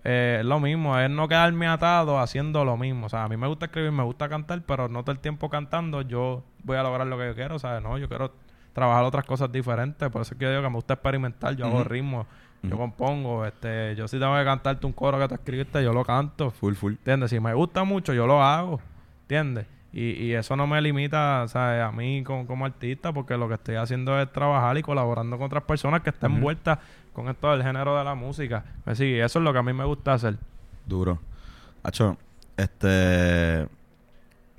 Eh, 0.03 0.37
es 0.39 0.45
lo 0.45 0.59
mismo, 0.59 0.97
es 0.97 1.09
no 1.09 1.27
quedarme 1.27 1.67
atado 1.67 2.19
haciendo 2.19 2.63
lo 2.65 2.77
mismo. 2.77 3.07
O 3.07 3.09
sea, 3.09 3.23
a 3.25 3.27
mí 3.27 3.35
me 3.37 3.47
gusta 3.47 3.65
escribir, 3.67 3.91
me 3.91 4.03
gusta 4.03 4.29
cantar, 4.29 4.61
pero 4.65 4.87
no 4.87 5.01
todo 5.03 5.11
el 5.11 5.19
tiempo 5.19 5.49
cantando 5.49 6.01
yo 6.01 6.43
voy 6.63 6.77
a 6.77 6.83
lograr 6.83 7.07
lo 7.07 7.17
que 7.17 7.27
yo 7.27 7.35
quiero. 7.35 7.55
O 7.55 7.59
sea, 7.59 7.79
no, 7.81 7.97
yo 7.97 8.07
quiero 8.07 8.33
trabajar 8.73 9.03
otras 9.03 9.25
cosas 9.25 9.51
diferentes. 9.51 10.09
Por 10.09 10.21
eso 10.21 10.33
es 10.33 10.39
que 10.39 10.45
yo 10.45 10.49
digo 10.51 10.61
que 10.63 10.69
me 10.69 10.75
gusta 10.75 10.93
experimentar. 10.93 11.55
Yo 11.55 11.65
hago 11.65 11.83
yo 12.63 12.77
compongo. 12.77 13.45
este 13.45 13.95
Yo 13.95 14.07
si 14.07 14.19
tengo 14.19 14.35
que 14.37 14.43
cantarte 14.45 14.85
un 14.85 14.93
coro 14.93 15.19
que 15.19 15.27
te 15.27 15.35
escribiste, 15.35 15.83
yo 15.83 15.93
lo 15.93 16.03
canto. 16.05 16.51
Full, 16.51 16.73
full. 16.75 16.93
¿Entiendes? 16.93 17.29
Si 17.31 17.39
me 17.39 17.53
gusta 17.53 17.83
mucho, 17.83 18.13
yo 18.13 18.27
lo 18.27 18.41
hago. 18.43 18.79
¿Entiendes? 19.23 19.65
Y, 19.93 20.11
y 20.11 20.33
eso 20.33 20.55
no 20.55 20.67
me 20.67 20.81
limita, 20.81 21.45
¿sabes? 21.49 21.83
A 21.83 21.91
mí 21.91 22.23
como, 22.23 22.47
como 22.47 22.65
artista, 22.65 23.11
porque 23.11 23.35
lo 23.35 23.47
que 23.49 23.55
estoy 23.55 23.75
haciendo 23.75 24.19
es 24.21 24.31
trabajar 24.31 24.77
y 24.77 24.83
colaborando 24.83 25.37
con 25.37 25.47
otras 25.47 25.63
personas 25.63 26.01
que 26.01 26.11
están 26.11 26.33
envueltas 26.35 26.79
con 27.11 27.27
esto 27.27 27.51
del 27.51 27.61
género 27.61 27.97
de 27.97 28.03
la 28.05 28.15
música. 28.15 28.63
Pues 28.85 28.97
sí, 28.97 29.15
eso 29.19 29.39
es 29.39 29.43
lo 29.43 29.51
que 29.51 29.59
a 29.59 29.63
mí 29.63 29.73
me 29.73 29.83
gusta 29.83 30.13
hacer. 30.13 30.37
Duro. 30.85 31.19
Hacho, 31.83 32.17
este. 32.55 33.67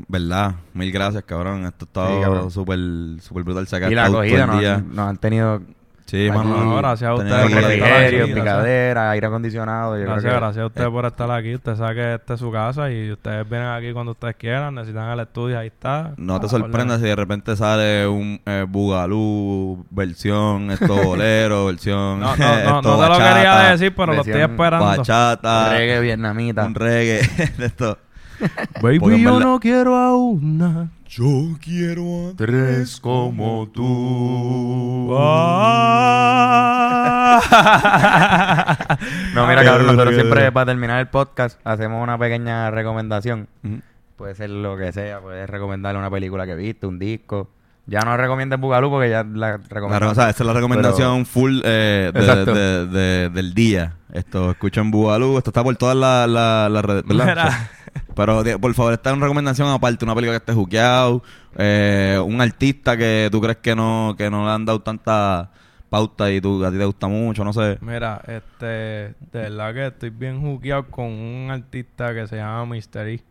¿Verdad? 0.09 0.57
Mil 0.75 0.91
gracias, 0.93 1.23
cabrón. 1.25 1.65
Esto 1.65 1.85
está 1.85 2.09
Sí, 2.09 2.21
cabrón. 2.21 2.51
súper 2.51 2.79
súper 3.21 3.45
brutal. 3.45 3.67
Sacar 3.69 3.91
Y 3.91 3.95
la 3.95 4.07
todo 4.07 4.19
acogida 4.19 4.43
el 4.45 4.47
nos, 4.51 4.61
día. 4.61 4.79
nos 4.87 5.09
han 5.09 5.17
tenido 5.19 5.63
Sí. 6.07 6.29
No, 6.31 6.77
gracias 6.77 7.09
a 7.11 7.15
ustedes 7.15 7.43
por 7.43 7.53
refrigerio, 7.63 8.25
aquí, 8.25 8.33
picadera, 8.35 9.11
aire 9.13 9.27
acondicionado. 9.27 9.97
Yo 9.97 10.03
creo 10.03 10.13
Gracias, 10.15 10.33
que- 10.33 10.39
gracias 10.39 10.63
a 10.63 10.67
ustedes 10.67 10.89
por 10.91 11.07
estar 11.07 11.31
aquí. 11.31 11.55
Usted 11.55 11.77
sabe 11.77 11.95
que 11.95 12.15
esta 12.15 12.35
es 12.35 12.41
su 12.41 12.53
casa 12.53 12.91
y 12.91 13.13
ustedes 13.13 13.49
vienen 13.49 13.69
aquí 13.69 13.93
cuando 13.93 14.13
ustedes 14.13 14.37
quieran. 14.37 14.75
Necesitan 14.75 15.09
el 15.11 15.21
estudio, 15.21 15.59
ahí 15.59 15.69
está. 15.69 16.13
No 16.17 16.39
te 16.41 16.49
sorprendas 16.49 17.01
si 17.01 17.07
de 17.07 17.17
repente 17.17 17.57
sale 17.57 18.07
un 18.07 18.41
eh, 18.45 18.67
Bugalú, 18.69 19.87
versión 19.91 20.71
esto 20.73 20.95
bolero, 21.03 21.67
versión. 21.67 22.21
No, 22.21 22.37
no, 22.37 22.37
no, 22.37 22.55
esto 22.59 22.83
no 22.83 23.03
te 23.03 23.09
lo 23.09 23.17
quería 23.17 23.59
decir, 23.71 23.95
pero 23.95 24.13
lo 24.15 24.21
estoy 24.23 24.41
esperando. 24.41 24.87
Bachata, 24.87 25.71
reggae 25.71 26.01
vietnamita. 26.01 26.65
un 26.67 26.75
reggae 26.75 27.23
de 27.59 27.67
esto. 27.67 27.99
Baby, 28.83 29.23
yo 29.23 29.39
no 29.41 29.61
quiero 29.61 29.97
a 29.97 30.17
una. 30.17 30.91
Yo 31.15 31.59
quiero 31.63 32.31
a 32.31 32.37
Tres 32.37 32.99
como 32.99 33.69
tú. 33.69 35.13
No, 39.35 39.47
mira, 39.47 39.63
cabrón, 39.65 39.87
nosotros 39.89 40.15
siempre 40.15 40.51
para 40.53 40.67
terminar 40.67 41.01
el 41.01 41.09
podcast 41.09 41.61
hacemos 41.65 42.03
una 42.03 42.17
pequeña 42.19 42.71
recomendación. 42.71 43.49
Puede 44.17 44.35
ser 44.35 44.49
lo 44.51 44.77
que 44.79 44.91
sea, 44.93 45.21
puedes 45.21 45.49
recomendarle 45.51 45.99
una 45.99 46.11
película 46.11 46.47
que 46.47 46.55
viste, 46.55 46.87
un 46.87 46.99
disco. 46.99 47.51
Ya 47.87 48.01
no 48.01 48.17
recomiendes 48.17 48.59
Bugalú 48.59 48.89
porque 48.91 49.11
ya 49.11 49.23
la 49.25 49.59
Claro, 49.59 49.63
recomendamos. 49.69 50.13
o 50.13 50.15
sea, 50.15 50.31
esa 50.31 50.43
es 50.45 50.47
la 50.47 50.53
recomendación 50.55 51.27
full 51.27 51.61
eh, 51.65 52.11
de- 52.15 52.21
Exacto. 52.21 52.55
de- 52.55 52.87
de- 52.87 53.29
del 53.29 53.53
día. 53.55 53.97
Esto, 54.13 54.53
escuchan 54.53 54.91
Bugalú, 54.91 55.37
esto 55.37 55.51
está 55.51 55.63
por 55.63 55.77
todas 55.77 55.97
las 55.97 56.27
la, 56.29 56.69
las 56.71 56.85
redes, 56.85 57.05
¿verdad? 57.07 57.53
Pero 58.15 58.43
por 58.61 58.75
favor, 58.75 58.93
esta 58.93 59.11
es 59.11 59.17
una 59.17 59.25
recomendación 59.27 59.69
aparte, 59.69 60.05
una 60.05 60.15
película 60.15 60.39
que 60.39 60.43
esté 60.43 60.53
juqueado, 60.53 61.23
eh, 61.57 62.21
un 62.25 62.41
artista 62.41 62.97
que 62.97 63.29
tú 63.33 63.41
crees 63.41 63.59
que 63.59 63.75
no, 63.75 64.15
que 64.17 64.31
no 64.31 64.45
le 64.45 64.51
han 64.53 64.65
dado 64.65 64.81
tanta 64.81 65.51
pauta 65.89 66.31
y 66.31 66.41
tú, 66.41 66.65
a 66.65 66.71
ti 66.71 66.79
te 66.79 66.85
gusta 66.85 67.07
mucho, 67.09 67.45
no 67.45 67.53
sé. 67.53 67.79
Mira, 67.81 68.23
este, 68.27 68.65
de 68.67 69.15
verdad 69.33 69.75
que 69.75 69.87
estoy 69.89 70.11
bien 70.11 70.41
jugueado 70.41 70.87
con 70.87 71.07
un 71.07 71.51
artista 71.51 72.15
que 72.15 72.27
se 72.27 72.37
llama 72.37 72.65
Mr. 72.67 73.09
E. 73.09 73.23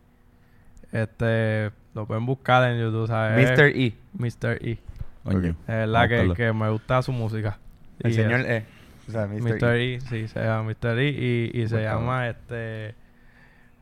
Este, 0.92 1.70
lo 1.94 2.06
pueden 2.06 2.26
buscar 2.26 2.70
en 2.70 2.80
YouTube, 2.80 3.06
¿sabes? 3.08 3.50
Mr. 3.50 3.64
E. 3.74 3.94
Mr. 4.18 4.58
E. 4.66 4.78
Coño. 5.24 5.50
Es 5.50 5.66
verdad 5.66 6.08
que, 6.08 6.32
que 6.34 6.52
me 6.52 6.70
gusta 6.70 7.02
su 7.02 7.12
música. 7.12 7.58
El 8.00 8.10
Y 8.10 8.14
señor 8.14 8.40
es- 8.40 8.46
E. 8.46 8.66
O 9.08 9.10
sea, 9.12 9.26
Mr. 9.26 9.42
Mr. 9.42 9.64
E. 9.76 9.94
E, 9.94 10.00
sí, 10.00 10.28
se 10.28 10.40
llama 10.44 10.62
Mr. 10.70 10.98
E 10.98 11.08
y, 11.10 11.50
y 11.62 11.68
se 11.68 11.82
llama 11.82 12.28
este. 12.28 12.94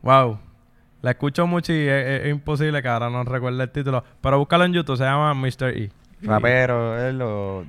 Wow. 0.01 0.39
La 1.01 1.11
escucho 1.11 1.47
mucho 1.47 1.73
y 1.73 1.77
es, 1.87 2.05
es- 2.07 2.21
es 2.25 2.31
imposible 2.31 2.81
que 2.81 2.87
ahora 2.87 3.09
no 3.09 3.23
recuerde 3.23 3.63
el 3.63 3.69
título. 3.71 4.03
Pero 4.21 4.37
búscalo 4.39 4.65
en 4.65 4.73
YouTube, 4.73 4.97
se 4.97 5.03
llama 5.03 5.33
Mr. 5.33 5.69
E. 5.75 5.89
Rapero, 6.21 6.99
él 6.99 7.21
o... 7.21 7.65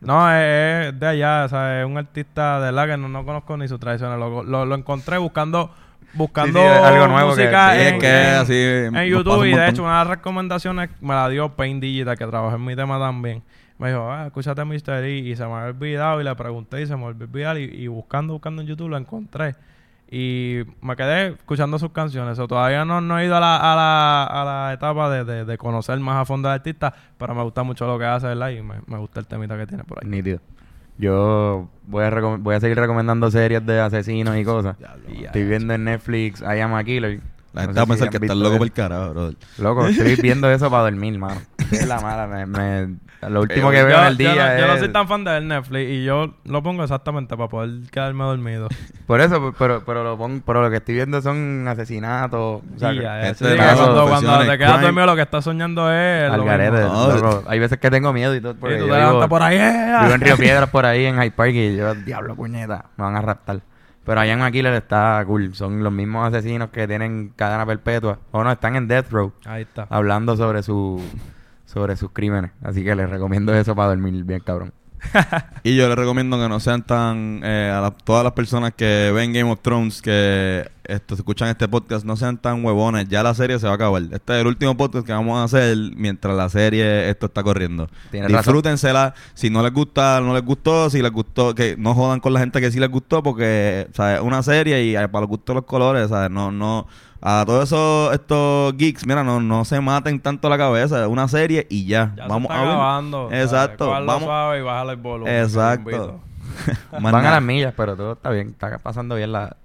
No, 0.00 0.30
es, 0.32 0.88
es 0.88 1.00
de 1.00 1.06
allá, 1.06 1.44
o 1.44 1.48
sea, 1.48 1.80
es 1.80 1.86
un 1.86 1.98
artista 1.98 2.60
de 2.60 2.70
la 2.72 2.86
que 2.86 2.96
no, 2.96 3.08
no 3.08 3.24
conozco 3.24 3.56
ni 3.56 3.66
su 3.68 3.78
tradición. 3.78 4.18
Lo, 4.18 4.42
lo, 4.42 4.64
lo 4.64 4.74
encontré 4.74 5.18
buscando 5.18 5.72
buscando 6.14 6.58
Sí, 6.58 6.64
sí, 6.66 6.84
algo 6.84 7.06
nuevo 7.08 7.34
que- 7.34 7.42
música 7.42 7.74
sí, 7.74 7.80
en, 7.82 7.94
es 7.94 8.00
que 8.00 8.28
en- 8.30 8.34
así 8.36 8.54
en 8.54 9.04
YouTube 9.10 9.44
y 9.44 9.52
de 9.54 9.68
hecho 9.68 9.82
una 9.82 9.92
de 9.92 9.98
las 9.98 10.06
recomendaciones 10.06 10.88
me 11.02 11.14
la 11.14 11.28
dio 11.28 11.50
Pain 11.50 11.80
Digital 11.80 12.16
que 12.16 12.26
trabajó 12.26 12.56
en 12.56 12.64
mi 12.64 12.74
tema 12.74 12.98
también. 12.98 13.42
Me 13.78 13.88
dijo, 13.90 14.10
ah, 14.10 14.26
escúchate 14.26 14.64
Mr. 14.64 15.04
E 15.04 15.18
y 15.18 15.36
se 15.36 15.44
me 15.46 15.52
había 15.52 15.66
olvidado 15.68 16.20
y 16.20 16.24
le 16.24 16.34
pregunté 16.34 16.80
y 16.82 16.86
se 16.86 16.96
me 16.96 17.04
olvidó 17.04 17.26
olvidar 17.26 17.58
y, 17.58 17.64
y 17.64 17.86
buscando, 17.88 18.32
buscando 18.32 18.62
en 18.62 18.68
YouTube 18.68 18.88
lo 18.88 18.96
encontré. 18.96 19.54
Y 20.10 20.60
me 20.80 20.96
quedé 20.96 21.28
escuchando 21.28 21.78
sus 21.78 21.90
canciones. 21.92 22.38
O 22.38 22.48
todavía 22.48 22.84
no, 22.84 23.00
no 23.00 23.18
he 23.18 23.26
ido 23.26 23.36
a 23.36 23.40
la, 23.40 23.56
a 23.56 23.76
la, 23.76 24.24
a 24.24 24.44
la 24.44 24.72
etapa 24.72 25.10
de, 25.10 25.24
de- 25.24 25.44
de 25.44 25.58
conocer 25.58 25.98
más 26.00 26.16
a 26.16 26.24
fondo 26.24 26.48
al 26.48 26.54
artista, 26.54 26.94
pero 27.18 27.34
me 27.34 27.42
gusta 27.42 27.62
mucho 27.62 27.86
lo 27.86 27.98
que 27.98 28.06
hace, 28.06 28.26
¿verdad? 28.28 28.48
Y 28.50 28.62
me, 28.62 28.76
me 28.86 28.96
gusta 28.98 29.20
el 29.20 29.26
temita 29.26 29.56
que 29.58 29.66
tiene 29.66 29.84
por 29.84 30.02
ahí. 30.02 30.08
Nítido. 30.10 30.40
Yo 30.96 31.68
voy 31.86 32.04
a, 32.04 32.10
voy 32.38 32.54
a 32.56 32.60
seguir 32.60 32.76
recomendando 32.78 33.30
series 33.30 33.64
de 33.64 33.80
asesinos 33.80 34.36
y 34.36 34.44
cosas. 34.44 34.76
Estoy 35.26 35.44
viendo 35.44 35.74
en 35.74 35.84
Netflix 35.84 36.40
I 36.40 36.60
Am 36.60 36.74
a 36.74 36.82
Killer. 36.82 37.20
La 37.52 37.62
gente 37.62 37.76
va 37.78 37.82
a 37.82 37.86
pensar 37.86 38.10
que 38.10 38.16
estás 38.18 38.36
loco 38.36 38.56
por 38.58 38.66
el 38.66 38.72
carajo, 38.72 39.10
brother. 39.10 39.36
Loco, 39.58 39.86
estoy 39.86 40.16
viendo 40.22 40.50
eso 40.50 40.70
para 40.70 40.84
dormir, 40.84 41.18
mano. 41.18 41.40
Es 41.72 41.86
la 41.86 42.00
mala. 42.00 42.26
Me, 42.26 42.46
me- 42.46 42.96
lo 43.28 43.40
último 43.40 43.70
que 43.70 43.78
Yo- 43.78 43.86
veo 43.86 43.98
en 44.00 44.06
el 44.06 44.16
yo 44.16 44.32
día 44.32 44.54
no, 44.54 44.60
yo 44.60 44.66
no 44.68 44.72
es... 44.74 44.78
soy 44.78 44.88
tan 44.90 45.08
fan 45.08 45.24
de 45.24 45.32
ver 45.32 45.42
Netflix 45.42 45.90
y 45.90 46.04
yo 46.04 46.34
lo 46.44 46.62
pongo 46.62 46.84
exactamente 46.84 47.36
para 47.36 47.48
poder 47.48 47.90
quedarme 47.90 48.22
dormido. 48.24 48.68
Por 49.08 49.20
eso, 49.20 49.52
pero, 49.58 49.82
pero, 49.84 50.04
lo 50.04 50.16
pongo, 50.16 50.40
pero 50.46 50.62
lo 50.62 50.70
que 50.70 50.76
estoy 50.76 50.94
viendo 50.94 51.20
son 51.20 51.66
asesinatos. 51.66 52.62
O 52.62 52.78
sea, 52.78 52.92
sí, 52.92 53.00
caso, 53.56 54.06
cuando, 54.08 54.38
te 54.40 54.58
quedas 54.58 54.72
crime. 54.72 54.82
dormido 54.82 55.06
lo 55.06 55.16
que 55.16 55.22
estás 55.22 55.42
soñando 55.44 55.92
es 55.92 56.30
al 56.30 56.44
garete. 56.44 56.80
No. 56.82 57.42
Hay 57.48 57.58
veces 57.58 57.78
que 57.78 57.90
tengo 57.90 58.12
miedo 58.12 58.34
y 58.36 58.40
todo. 58.40 58.54
porque 58.54 58.76
Y 58.76 58.78
tú 58.80 58.86
yo 58.86 58.92
te 58.94 59.00
levantas 59.00 59.28
por 59.28 59.42
ahí. 59.42 59.56
¡eh! 59.58 59.96
Vivo 60.02 60.14
en 60.14 60.20
Río 60.20 60.36
Piedras 60.38 60.70
por 60.70 60.86
ahí, 60.86 61.04
en 61.06 61.16
Hyde 61.16 61.30
Park, 61.32 61.50
y 61.54 61.76
yo, 61.76 61.94
diablo, 61.96 62.36
puñeta, 62.36 62.84
me 62.96 63.04
van 63.04 63.16
a 63.16 63.22
raptar. 63.22 63.60
Pero 64.04 64.20
allá 64.20 64.32
en 64.34 64.42
Aquila 64.42 64.74
está 64.76 65.22
cool. 65.26 65.54
Son 65.54 65.82
los 65.82 65.92
mismos 65.92 66.28
asesinos 66.28 66.70
que 66.70 66.86
tienen 66.86 67.32
cadena 67.34 67.66
perpetua. 67.66 68.18
O 68.30 68.44
no, 68.44 68.52
están 68.52 68.76
en 68.76 68.86
Death 68.88 69.10
Row, 69.10 69.32
Ahí 69.44 69.62
está. 69.62 69.86
hablando 69.90 70.36
sobre 70.36 70.62
su 70.62 71.02
sobre 71.68 71.96
sus 71.96 72.10
crímenes. 72.12 72.50
Así 72.62 72.82
que 72.82 72.94
les 72.94 73.10
recomiendo 73.10 73.54
eso 73.54 73.76
para 73.76 73.88
dormir 73.88 74.24
bien, 74.24 74.40
cabrón. 74.40 74.72
Y 75.62 75.76
yo 75.76 75.86
les 75.88 75.96
recomiendo 75.98 76.38
que 76.38 76.48
no 76.48 76.60
sean 76.60 76.82
tan... 76.82 77.40
eh, 77.44 77.70
a 77.74 77.80
la- 77.80 77.90
todas 77.90 78.24
las 78.24 78.32
personas 78.32 78.72
que 78.74 79.12
ven 79.14 79.32
Game 79.34 79.50
of 79.50 79.60
Thrones, 79.60 80.00
que 80.00 80.66
esto, 80.84 81.14
escuchan 81.14 81.48
este 81.48 81.68
podcast, 81.68 82.06
no 82.06 82.16
sean 82.16 82.38
tan 82.38 82.64
huevones. 82.64 83.06
Ya 83.08 83.22
la 83.22 83.34
serie 83.34 83.58
se 83.58 83.66
va 83.66 83.72
a 83.72 83.74
acabar. 83.74 84.00
Este 84.02 84.34
es 84.34 84.40
el 84.40 84.46
último 84.46 84.76
podcast 84.76 85.04
que 85.06 85.12
vamos 85.12 85.38
a 85.38 85.44
hacer 85.44 85.76
mientras 85.94 86.34
la 86.34 86.48
serie 86.48 87.10
esto 87.10 87.26
está 87.26 87.42
corriendo. 87.42 87.88
Tienes 88.10 88.30
razón. 88.32 88.44
Disfrútensela. 88.54 89.14
Si 89.34 89.50
no 89.50 89.62
les 89.62 89.72
gusta, 89.72 90.20
no 90.22 90.32
les 90.32 90.42
gustó. 90.44 90.88
Si 90.88 91.02
les 91.02 91.12
gustó, 91.12 91.54
que 91.54 91.76
no 91.78 91.94
jodan 91.94 92.20
con 92.20 92.32
la 92.32 92.40
gente 92.40 92.60
que 92.60 92.70
sí 92.72 92.80
les 92.80 92.90
gustó, 92.90 93.22
porque, 93.22 93.88
¿sabes? 93.92 94.20
Una 94.22 94.42
serie 94.42 94.82
y 94.84 94.96
eh, 94.96 95.08
para 95.08 95.20
los 95.22 95.28
gustos 95.28 95.54
los 95.54 95.64
colores, 95.64 96.08
¿sabes? 96.08 96.30
No, 96.30 96.50
no... 96.50 96.86
A 97.20 97.42
todos 97.44 97.64
esos 97.64 98.14
estos 98.14 98.76
geeks, 98.76 99.04
mira, 99.06 99.24
no, 99.24 99.40
no 99.40 99.64
se 99.64 99.80
maten 99.80 100.20
tanto 100.20 100.48
la 100.48 100.56
cabeza. 100.56 101.02
Es 101.02 101.08
una 101.08 101.26
serie 101.28 101.66
y 101.68 101.86
ya. 101.86 102.12
Ya 102.16 102.22
se 102.24 102.28
vamos 102.28 102.50
está 102.50 102.60
a 102.60 102.62
ver. 102.64 102.70
acabando. 102.72 103.28
Exacto. 103.32 103.88
Vamos. 103.90 104.22
suave 104.22 104.58
y 104.60 104.62
bájale 104.62 104.90
el 104.92 104.96
volumen. 104.98 105.34
Exacto. 105.42 106.20
Van 107.00 107.14
a 107.14 107.30
las 107.32 107.42
millas, 107.42 107.74
pero 107.76 107.96
todo 107.96 108.12
está 108.12 108.30
bien. 108.30 108.48
Está 108.48 108.78
pasando 108.78 109.14
bien 109.16 109.32
la... 109.32 109.56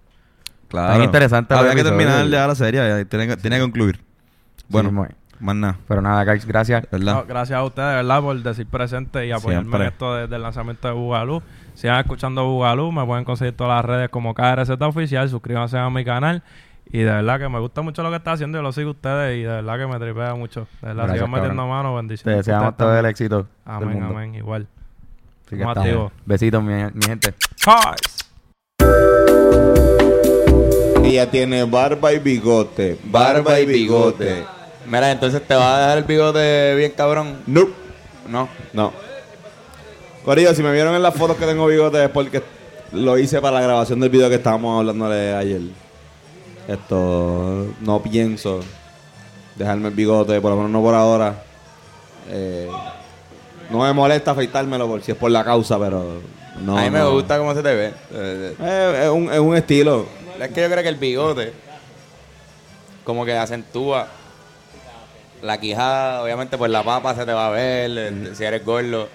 Claro. 0.68 0.94
Tan 0.94 1.04
interesante 1.04 1.54
Había 1.54 1.76
que 1.76 1.84
terminar 1.84 2.26
ya 2.28 2.48
la 2.48 2.56
serie. 2.56 2.80
ya 2.88 3.06
Tiene 3.06 3.28
que, 3.28 3.38
tiene 3.38 3.58
que 3.58 3.62
concluir. 3.62 4.00
Bueno, 4.70 4.90
Sí, 4.90 4.96
muy- 4.96 5.08
más 5.40 5.56
nada. 5.56 5.78
Pero 5.88 6.02
nada, 6.02 6.24
guys, 6.24 6.46
gracias. 6.46 6.88
¿Verdad? 6.92 7.14
No, 7.16 7.26
gracias 7.26 7.60
a 7.60 7.64
ustedes, 7.64 7.96
¿verdad? 7.96 8.22
Por 8.22 8.42
decir 8.42 8.66
presente 8.66 9.28
y 9.28 9.32
apoyarme 9.32 9.66
Siempre. 9.70 9.82
en 9.88 9.92
esto 9.92 10.16
desde 10.16 10.36
el 10.36 10.42
lanzamiento 10.42 10.88
de 10.88 10.94
Bugalú. 10.94 11.44
Sigan 11.76 12.00
escuchando 12.00 12.46
Bugalú, 12.46 12.92
me 12.92 13.06
pueden 13.06 13.26
conseguir 13.26 13.56
todas 13.56 13.76
las 13.78 13.86
redes 13.86 14.10
como 14.10 14.34
KRZ 14.34 14.70
Oficial, 14.82 15.30
suscríbanse 15.30 15.78
a 15.78 15.90
mi 15.90 16.06
canal. 16.06 16.42
Y 16.92 17.00
de 17.00 17.06
verdad 17.12 17.40
que 17.40 17.50
me 17.50 17.60
gusta 17.60 17.82
mucho 17.82 18.04
lo 18.04 18.10
que 18.12 18.18
está 18.18 18.34
haciendo, 18.34 18.58
yo 18.60 18.62
lo 18.62 18.72
sigo 18.72 18.90
a 18.90 18.92
ustedes 18.92 19.38
y 19.40 19.42
de 19.42 19.48
verdad 19.48 19.78
que 19.80 19.88
me 19.88 20.00
tripea 20.00 20.36
mucho. 20.36 20.68
De 20.82 20.88
verdad, 20.90 21.04
Gracias, 21.06 21.18
sigan 21.26 21.32
metiendo 21.32 21.68
mano, 21.68 21.90
Te 21.92 21.96
bendiciones. 21.96 22.38
deseamos 22.38 22.70
Ustedes 22.70 22.78
todo 22.90 23.00
el 23.00 23.06
éxito. 23.08 23.38
del 23.38 23.46
Amén, 23.66 23.90
mundo. 24.00 24.06
amén, 24.18 24.36
igual. 24.36 24.68
Así 25.48 25.56
que 25.58 25.64
Estamos. 25.64 26.12
Besitos, 26.26 26.64
mi, 26.64 26.74
mi 26.94 27.02
gente. 27.06 27.34
Ella 31.04 31.30
tiene 31.30 31.64
barba 31.64 32.14
y 32.14 32.20
bigote. 32.20 32.98
Barba 33.06 33.60
y 33.60 33.66
bigote. 33.66 34.46
Mira, 34.86 35.12
entonces 35.12 35.42
te 35.46 35.54
va 35.56 35.76
a 35.76 35.80
dejar 35.82 35.98
el 36.00 36.04
bigote 36.06 36.76
bien 36.76 36.92
cabrón. 36.96 37.38
No. 37.48 37.68
No. 38.30 38.48
No. 38.74 38.92
Corillo, 40.24 40.54
si 40.54 40.64
me 40.64 40.72
vieron 40.72 40.96
en 40.96 41.04
las 41.04 41.14
fotos 41.14 41.36
que 41.38 41.46
tengo 41.46 41.68
bigote 41.68 42.04
es 42.06 42.10
porque 42.10 42.42
lo 42.94 43.18
hice 43.18 43.42
para 43.42 43.60
la 43.60 43.62
grabación 43.62 44.00
del 44.00 44.10
video 44.10 44.30
que 44.30 44.36
estábamos 44.36 44.80
hablándole 44.80 45.34
ayer. 45.36 45.62
Esto, 46.68 47.68
no 47.82 48.02
pienso 48.02 48.62
dejarme 49.56 49.90
el 49.90 49.94
bigote, 49.94 50.40
por 50.42 50.52
lo 50.52 50.58
menos 50.58 50.72
no 50.72 50.82
por 50.82 50.96
ahora. 50.96 51.44
Eh, 52.30 52.70
no 53.70 53.80
me 53.80 53.92
molesta 53.94 54.32
afeitármelo 54.32 54.88
por 54.88 55.02
si 55.02 55.12
es 55.12 55.18
por 55.18 55.30
la 55.32 55.44
causa, 55.44 55.78
pero 55.78 56.22
no. 56.62 56.78
a 56.78 56.82
mí 56.84 56.90
me 56.90 57.00
no. 57.00 57.12
gusta 57.12 57.38
cómo 57.38 57.54
se 57.54 57.62
te 57.64 57.74
ve. 57.76 57.94
Eh, 58.14 58.56
Eh, 58.60 59.00
es, 59.04 59.10
un, 59.10 59.32
es 59.32 59.40
un 59.40 59.56
estilo. 59.58 60.06
Es 60.40 60.50
que 60.52 60.62
yo 60.62 60.70
creo 60.70 60.84
que 60.84 60.90
el 60.90 60.96
bigote 60.96 61.54
como 63.04 63.26
que 63.26 63.38
acentúa 63.38 64.08
la 65.42 65.60
quijada, 65.60 66.24
obviamente 66.24 66.58
pues 66.58 66.72
la 66.72 66.84
papa 66.84 67.14
se 67.16 67.26
te 67.26 67.34
va 67.34 67.48
a 67.48 67.52
ver, 67.52 67.90
el- 67.98 68.36
si 68.36 68.44
eres 68.46 68.64
gordo. 68.66 69.10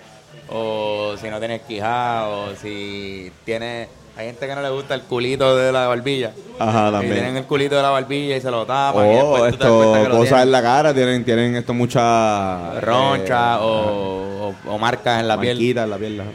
o 0.50 1.14
si 1.20 1.28
no 1.30 1.38
tienes 1.38 1.62
quijada, 1.62 2.26
o 2.28 2.54
si 2.56 3.30
tienes... 3.44 3.88
Hay 4.18 4.26
gente 4.26 4.48
que 4.48 4.54
no 4.56 4.62
le 4.62 4.70
gusta 4.70 4.94
el 4.96 5.02
culito 5.02 5.54
de 5.56 5.70
la 5.70 5.86
barbilla. 5.86 6.32
Ajá, 6.58 6.88
Y 6.88 6.90
tienen 6.98 7.16
también. 7.18 7.36
el 7.36 7.44
culito 7.44 7.76
de 7.76 7.82
la 7.82 7.90
barbilla 7.90 8.36
y 8.36 8.40
se 8.40 8.50
lo 8.50 8.66
tapan. 8.66 9.04
Oh, 9.06 9.40
te 9.44 9.48
esto, 9.50 9.92
que 9.94 10.08
cosas 10.10 10.42
en 10.42 10.50
la 10.50 10.60
cara, 10.60 10.92
tienen, 10.92 11.24
tienen 11.24 11.54
esto 11.54 11.72
mucha... 11.72 12.80
roncha 12.80 13.54
eh, 13.54 13.60
o, 13.62 14.54
o- 14.66 14.72
o 14.74 14.78
marcas 14.78 15.20
en 15.20 15.28
la 15.28 15.38
piel. 15.40 15.56
marquitas 15.56 15.84
en 15.84 15.90
la 15.90 15.96
piel. 15.98 16.20
ajá. 16.20 16.30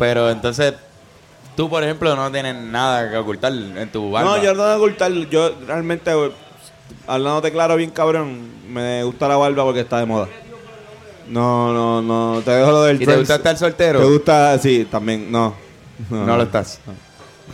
Pero 0.00 0.30
entonces, 0.30 0.74
tú, 1.56 1.70
por 1.70 1.84
ejemplo, 1.84 2.16
no 2.16 2.28
tienes 2.32 2.56
nada 2.56 3.08
que 3.08 3.16
ocultar 3.18 3.52
en 3.52 3.88
tu 3.92 4.10
barba. 4.10 4.36
No, 4.38 4.42
yo 4.42 4.52
no 4.54 4.64
tengo 4.64 4.68
que 4.70 4.82
ocultar. 4.82 5.12
Yo 5.30 5.52
realmente, 5.64 6.10
hablándote 7.06 7.52
claro, 7.52 7.76
bien 7.76 7.90
cabrón, 7.90 8.50
me 8.68 9.04
gusta 9.04 9.28
la 9.28 9.36
barba 9.36 9.62
porque 9.62 9.80
está 9.80 10.00
de 10.00 10.06
moda. 10.06 10.26
No, 11.28 11.72
no, 11.72 12.02
no. 12.02 12.40
Te 12.42 12.50
dejo 12.50 12.72
lo 12.72 12.82
del 12.82 13.00
¿Y 13.00 13.06
te 13.06 13.16
gusta 13.16 13.36
estar 13.36 13.56
soltero? 13.56 14.00
¿Te 14.00 14.06
gusta? 14.06 14.58
Sí, 14.58 14.88
también. 14.90 15.30
No. 15.30 15.54
No 16.10 16.36
lo 16.36 16.42
estás. 16.42 16.80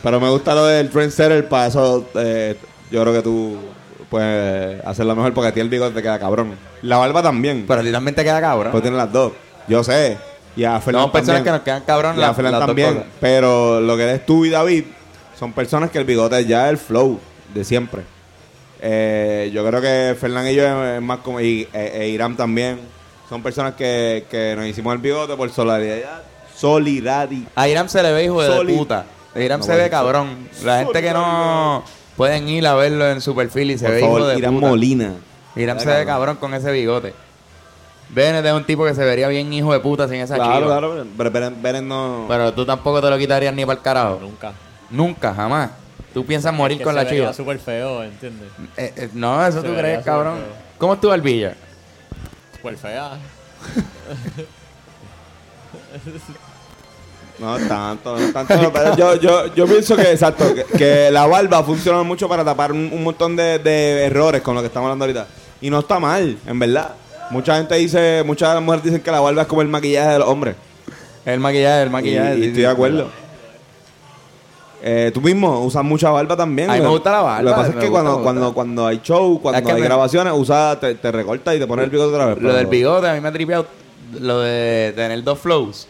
Pero 0.02 0.20
me 0.20 0.28
gusta 0.30 0.54
lo 0.54 0.66
del 0.66 0.90
trendsetter. 0.90 1.48
Para 1.48 1.66
eso, 1.66 2.06
eh, 2.14 2.56
yo 2.90 3.02
creo 3.02 3.12
que 3.14 3.22
tú 3.22 3.58
puedes 4.08 4.84
hacerlo 4.86 5.14
mejor 5.16 5.34
porque 5.34 5.48
a 5.48 5.52
ti 5.52 5.60
el 5.60 5.68
bigote 5.68 5.94
te 5.94 6.02
queda 6.02 6.18
cabrón. 6.18 6.54
La 6.82 6.96
barba 6.96 7.22
también. 7.22 7.64
Pero 7.66 7.80
a 7.80 7.82
ti 7.82 7.90
también 7.92 8.14
te 8.14 8.24
queda 8.24 8.40
cabrón. 8.40 8.72
Pues 8.72 8.82
tiene 8.82 8.96
las 8.96 9.12
dos. 9.12 9.32
Yo 9.66 9.82
sé. 9.84 10.16
Y 10.56 10.64
a 10.64 10.80
Fernando 10.80 11.08
Somos 11.08 11.12
personas 11.12 11.42
que 11.42 11.50
nos 11.50 11.60
quedan 11.60 11.82
cabrón 11.82 12.16
Y 12.18 12.22
a 12.22 12.28
las 12.28 12.36
dos 12.36 12.66
también. 12.66 13.04
Pero 13.20 13.80
lo 13.80 13.96
que 13.96 14.02
eres 14.04 14.26
tú 14.26 14.44
y 14.44 14.50
David 14.50 14.84
son 15.38 15.52
personas 15.52 15.90
que 15.90 15.98
el 15.98 16.04
bigote 16.04 16.44
ya 16.46 16.66
es 16.66 16.70
el 16.70 16.78
flow 16.78 17.20
de 17.54 17.64
siempre. 17.64 18.02
Eh, 18.80 19.50
yo 19.52 19.66
creo 19.66 19.80
que 19.80 20.16
Fernán 20.18 20.48
y 20.48 20.54
yo 20.54 20.64
es 20.64 21.02
más 21.02 21.18
como. 21.18 21.40
Y 21.40 21.68
e, 21.72 22.02
e 22.02 22.08
Irán 22.08 22.36
también. 22.36 22.78
Son 23.28 23.42
personas 23.42 23.74
que, 23.74 24.24
que 24.30 24.54
nos 24.56 24.66
hicimos 24.66 24.94
el 24.94 25.00
bigote 25.00 25.36
por 25.36 25.50
solidaridad. 25.50 26.22
Solidaridad. 26.56 27.50
A 27.54 27.68
Iram 27.68 27.88
se 27.88 28.02
le 28.02 28.12
ve 28.12 28.24
hijo 28.24 28.42
de 28.42 28.48
Soli- 28.48 28.76
puta. 28.76 29.04
Iram 29.44 29.60
No 29.60 29.66
se 29.66 29.76
ve 29.76 29.90
cabrón. 29.90 30.48
La 30.64 30.78
gente 30.84 31.00
que 31.02 31.12
no 31.12 31.84
pueden 32.16 32.48
ir 32.48 32.66
a 32.66 32.74
verlo 32.74 33.08
en 33.08 33.20
su 33.20 33.34
perfil 33.34 33.70
y 33.72 33.78
se 33.78 33.84
Por 33.84 33.92
ve 33.94 34.00
hijo 34.00 34.06
favor, 34.08 34.26
de 34.26 34.38
Irán 34.38 34.54
puta. 34.54 34.68
Molina. 34.68 35.12
Iram 35.56 35.78
se 35.78 35.86
ve 35.86 36.04
cabrón 36.06 36.36
con 36.36 36.54
ese 36.54 36.70
bigote. 36.72 37.14
Bennett 38.10 38.44
es 38.46 38.52
un 38.52 38.64
tipo 38.64 38.84
que 38.86 38.94
se 38.94 39.04
vería 39.04 39.28
bien 39.28 39.52
hijo 39.52 39.72
de 39.72 39.80
puta 39.80 40.08
sin 40.08 40.16
esa 40.20 40.36
Claro, 40.36 40.60
chiva. 40.66 40.78
claro. 40.78 41.06
Pero 41.16 41.30
Beren 41.60 41.86
no. 41.88 42.24
Pero 42.28 42.54
tú 42.54 42.64
tampoco 42.64 43.02
te 43.02 43.10
lo 43.10 43.18
quitarías 43.18 43.52
ni 43.54 43.66
para 43.66 43.76
el 43.78 43.82
carajo. 43.82 44.18
Nunca. 44.22 44.52
Nunca, 44.90 45.34
jamás. 45.34 45.70
Tú 46.14 46.24
piensas 46.24 46.54
morir 46.54 46.78
Que 46.78 46.84
con 46.84 46.94
se 46.94 46.96
la 46.96 47.04
vería 47.04 47.20
chiva. 47.20 47.32
súper 47.34 47.58
feo, 47.58 48.02
¿entiendes? 48.02 48.48
Eh, 48.78 48.92
eh, 48.96 49.10
no, 49.12 49.44
eso 49.46 49.60
Se 49.60 49.68
tú 49.68 49.74
crees, 49.74 50.02
cabrón. 50.04 50.36
feo. 50.38 50.46
¿Cómo 50.78 50.94
es 50.94 51.00
tu 51.02 51.08
barbilla? 51.08 51.54
Súper 52.56 52.76
fea. 52.78 53.10
No 57.40 57.56
tanto, 57.68 58.18
no 58.18 58.32
tanto. 58.32 58.72
pero 58.72 58.96
yo, 58.96 59.14
yo, 59.16 59.54
yo 59.54 59.66
pienso 59.66 59.94
que, 59.96 60.10
exacto, 60.10 60.44
que, 60.54 60.64
que 60.76 61.10
la 61.10 61.26
barba 61.26 61.62
funciona 61.62 62.02
mucho 62.02 62.28
para 62.28 62.44
tapar 62.44 62.72
un, 62.72 62.90
un 62.92 63.04
montón 63.04 63.36
de, 63.36 63.58
de 63.60 64.04
errores 64.06 64.42
con 64.42 64.54
lo 64.56 64.60
que 64.60 64.66
estamos 64.66 64.86
hablando 64.86 65.04
ahorita. 65.04 65.26
Y 65.60 65.70
no 65.70 65.78
está 65.80 65.98
mal, 66.00 66.36
en 66.46 66.58
verdad. 66.58 66.92
Mucha 67.30 67.56
gente 67.56 67.74
dice, 67.76 68.22
muchas 68.24 68.60
mujeres 68.62 68.84
dicen 68.84 69.00
que 69.02 69.10
la 69.10 69.20
barba 69.20 69.42
es 69.42 69.48
como 69.48 69.62
el 69.62 69.68
maquillaje 69.68 70.10
de 70.12 70.18
los 70.18 70.28
hombres. 70.28 70.56
El 71.24 71.40
maquillaje, 71.40 71.82
el 71.82 71.90
maquillaje. 71.90 72.38
y 72.38 72.44
estoy 72.46 72.62
de 72.62 72.66
acuerdo. 72.68 73.08
Eh, 74.80 75.10
tú 75.12 75.20
mismo 75.20 75.60
usas 75.64 75.82
mucha 75.84 76.10
barba 76.10 76.36
también. 76.36 76.70
A 76.70 76.74
mí 76.74 76.80
me 76.80 76.88
gusta 76.88 77.10
la 77.10 77.20
barba, 77.22 77.42
Lo 77.42 77.50
que 77.50 77.56
pasa 77.56 77.68
es 77.70 77.74
que 77.76 77.88
gusta, 77.88 78.02
cuando, 78.02 78.22
cuando, 78.22 78.54
cuando 78.54 78.86
hay 78.86 79.00
show, 79.02 79.40
cuando 79.42 79.58
Es 79.58 79.64
que 79.66 79.72
hay 79.72 79.80
me- 79.80 79.86
grabaciones, 79.86 80.32
usa, 80.36 80.78
te, 80.80 80.94
te 80.94 81.10
recorta 81.12 81.54
y 81.54 81.58
te 81.58 81.66
pone 81.66 81.82
el 81.84 81.90
bigote 81.90 82.14
otra 82.14 82.26
vez. 82.26 82.38
Lo 82.40 82.52
del 82.52 82.66
bigote, 82.66 83.08
a 83.08 83.14
mí 83.14 83.20
me 83.20 83.28
ha 83.28 83.32
tripeado 83.32 83.66
lo 84.20 84.40
de 84.40 84.92
tener 84.94 85.22
dos 85.24 85.38
flows. 85.40 85.88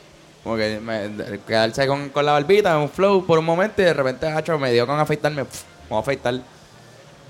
Como 0.49 0.57
que 0.57 0.81
me- 0.81 1.41
quedarse 1.47 1.87
con, 1.87 2.09
con 2.09 2.25
la 2.25 2.33
barbita, 2.33 2.79
un 2.79 2.89
flow 2.89 3.23
por 3.27 3.39
un 3.39 3.45
momento 3.45 3.83
y 3.83 3.85
de 3.85 3.93
repente, 3.93 4.27
hacho, 4.29 4.59
me 4.59 4.73
dio 4.73 4.87
con 4.87 4.99
afeitarme. 4.99 5.45
pf, 5.45 5.65
Vamos 5.91 5.99
a 5.99 6.11
afeitar. 6.11 6.41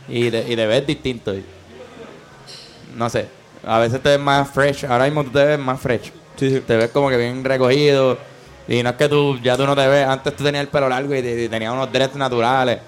Y 0.07 0.31
de, 0.31 0.49
y 0.49 0.55
de 0.55 0.67
ver 0.69 0.87
distinto. 0.87 1.35
y- 1.35 1.45
no 2.95 3.11
sé. 3.11 3.27
A 3.67 3.81
veces 3.81 4.01
te 4.01 4.11
ves 4.11 4.21
más 4.21 4.49
fresh. 4.51 4.85
Ahora 4.85 5.07
mismo 5.07 5.25
tú 5.25 5.31
te 5.31 5.45
ves 5.45 5.59
más 5.59 5.81
fresh. 5.81 6.13
Sí, 6.37 6.49
sí. 6.49 6.61
Te 6.61 6.77
ves 6.77 6.91
como 6.91 7.09
que 7.09 7.17
bien 7.17 7.43
recogido. 7.43 8.17
Y 8.69 8.85
no 8.85 8.91
es 8.91 8.95
que 8.97 9.09
tú, 9.09 9.37
ya 9.43 9.57
tú 9.57 9.67
no 9.67 9.75
te 9.75 9.89
ves. 9.89 10.07
Antes 10.07 10.37
tú 10.37 10.45
tenías 10.45 10.63
el 10.63 10.69
pelo 10.69 10.89
largo 10.89 11.13
y, 11.13 11.19
y 11.19 11.49
tenías 11.49 11.73
unos 11.73 11.91
dreads 11.93 12.15
naturales. 12.15 12.79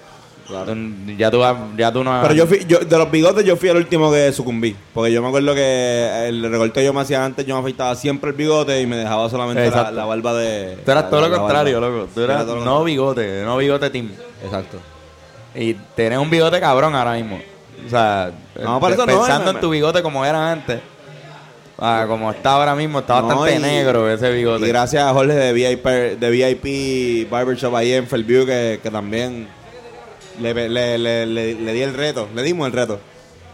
Ya 1.17 1.31
tú, 1.31 1.41
ya 1.77 1.91
tú 1.91 2.03
no. 2.03 2.19
Pero 2.21 2.33
yo, 2.33 2.45
fui, 2.47 2.65
yo, 2.67 2.79
de 2.79 2.97
los 2.97 3.09
bigotes, 3.09 3.45
yo 3.45 3.55
fui 3.55 3.69
el 3.69 3.77
último 3.77 4.11
que 4.11 4.31
sucumbí. 4.33 4.75
Porque 4.93 5.11
yo 5.11 5.21
me 5.21 5.29
acuerdo 5.29 5.53
que 5.55 6.27
el 6.27 6.49
recorte 6.51 6.83
yo 6.83 6.93
me 6.93 7.01
hacía 7.01 7.23
antes, 7.23 7.45
yo 7.45 7.55
me 7.55 7.61
afeitaba 7.61 7.95
siempre 7.95 8.31
el 8.31 8.35
bigote 8.35 8.81
y 8.81 8.85
me 8.87 8.97
dejaba 8.97 9.29
solamente 9.29 9.69
la, 9.71 10.05
barba 10.05 10.33
de. 10.33 10.77
Tú 10.83 10.91
eras 10.91 11.05
la- 11.05 11.09
todo 11.09 11.21
la- 11.21 11.27
lo 11.29 11.37
contrario, 11.37 11.79
loco. 11.79 12.07
Tú 12.13 12.21
Era 12.21 12.33
eras 12.35 12.47
lo 12.47 12.65
no 12.65 12.83
bigote, 12.83 13.43
no 13.45 13.57
bigote 13.57 13.89
team. 13.89 14.11
Exacto. 14.43 14.77
Y 15.55 15.73
tenés 15.95 16.19
un 16.19 16.29
bigote 16.29 16.59
cabrón 16.59 16.95
ahora 16.95 17.13
mismo. 17.13 17.39
O 17.85 17.89
sea, 17.89 18.31
No, 18.61 18.77
eso 18.89 18.97
no, 18.97 19.05
pensando 19.05 19.51
en 19.51 19.59
tu 19.59 19.69
bigote 19.69 20.01
como 20.01 20.25
era 20.25 20.51
antes. 20.51 20.79
Ah, 21.83 22.05
como 22.07 22.29
está 22.29 22.51
ahora 22.53 22.75
mismo, 22.75 22.99
está 22.99 23.21
No, 23.21 23.27
bastante 23.27 23.55
y- 23.55 23.59
negro 23.59 24.07
ese 24.09 24.31
Y 24.31 24.35
bigote. 24.35 24.67
gracias 24.67 25.03
a 25.03 25.13
Jorge 25.13 25.33
de 25.33 25.51
VIP, 25.53 25.85
de 26.19 26.29
VIP 26.29 27.27
Barbershop 27.29 27.75
ahí 27.75 27.93
en 27.93 28.05
Fairview 28.05 28.45
que, 28.45 28.79
que 28.83 28.91
también 28.91 29.47
le, 30.39 30.53
le, 30.53 30.97
le, 30.97 31.25
le- 31.25 31.53
le 31.55 31.73
di 31.73 31.81
el 31.81 31.93
reto, 31.93 32.27
le 32.33 32.43
dimos 32.43 32.67
el 32.67 32.73
reto. 32.73 32.99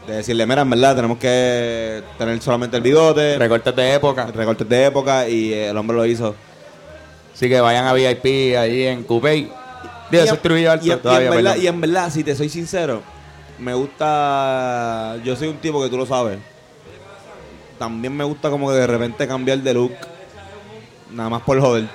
De 0.05 0.15
decirle, 0.17 0.45
mira, 0.45 0.61
en 0.61 0.69
verdad 0.69 0.95
tenemos 0.95 1.17
que 1.17 2.01
tener 2.17 2.41
solamente 2.41 2.77
el 2.77 2.83
bigote, 2.83 3.37
Recortes 3.37 3.75
de 3.75 3.93
época. 3.95 4.27
recortes 4.33 4.67
de 4.69 4.85
época 4.85 5.27
y 5.27 5.51
eh, 5.53 5.69
el 5.69 5.77
hombre 5.77 5.97
lo 5.97 6.05
hizo. 6.05 6.33
Así 7.33 7.49
que 7.49 7.59
vayan 7.59 7.85
a 7.87 7.93
VIP 7.93 8.55
ahí 8.57 8.83
en 8.83 9.03
Coupé. 9.03 9.49
Digo, 10.09 10.23
eso 10.23 10.35
es 10.35 10.41
Trujillo 10.41 10.71
Alto 10.71 10.85
y, 10.85 10.91
en- 10.91 10.97
y 10.97 11.01
todavía, 11.01 11.27
en 11.27 11.35
verdad, 11.35 11.55
y 11.57 11.67
en 11.67 11.81
verdad, 11.81 12.09
si 12.09 12.23
te 12.23 12.35
soy 12.35 12.47
sincero, 12.47 13.01
me 13.59 13.73
gusta. 13.73 15.17
Yo 15.25 15.35
soy 15.35 15.49
un 15.49 15.57
tipo 15.57 15.83
que 15.83 15.89
tú 15.89 15.97
lo 15.97 16.05
sabes. 16.05 16.39
También 17.77 18.15
me 18.15 18.23
gusta 18.23 18.49
como 18.49 18.69
que 18.69 18.75
de 18.75 18.87
repente 18.87 19.27
cambiar 19.27 19.59
de 19.59 19.73
look. 19.73 19.91
Nada 21.11 21.29
más 21.29 21.41
por 21.41 21.59
joder. 21.59 21.85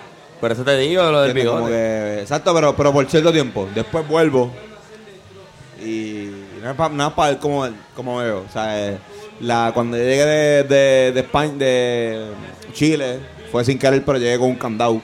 Por 0.41 0.53
eso 0.53 0.65
te 0.65 0.77
digo 0.77 1.03
lo 1.11 1.23
del 1.23 1.33
bigote. 1.35 1.71
que- 1.71 2.19
exacto, 2.21 2.55
pero, 2.55 2.77
pero 2.77 2.93
por 2.93 3.07
cierto 3.09 3.33
tiempo. 3.33 3.69
Después 3.75 4.07
vuelvo. 4.07 4.51
Y 5.85 6.31
nada 6.61 6.75
para 6.75 6.95
nada 6.95 7.15
pa 7.15 7.29
ver 7.29 7.39
cómo, 7.39 7.69
cómo 7.95 8.19
me 8.19 8.25
veo. 8.25 8.45
O 8.49 8.53
sea, 8.53 8.89
eh, 8.89 8.99
la, 9.41 9.73
cuando 9.75 9.97
llegué 9.97 10.25
de, 10.25 10.63
de, 10.65 11.13
de 11.13 11.21
España, 11.21 11.53
de 11.55 12.27
Chile, 12.73 13.21
fue 13.51 13.65
sin 13.65 13.79
querer, 13.79 14.05
pero 14.05 14.19
llegué 14.19 14.39
con 14.39 14.51
un 14.51 14.57
candado. 14.57 15.01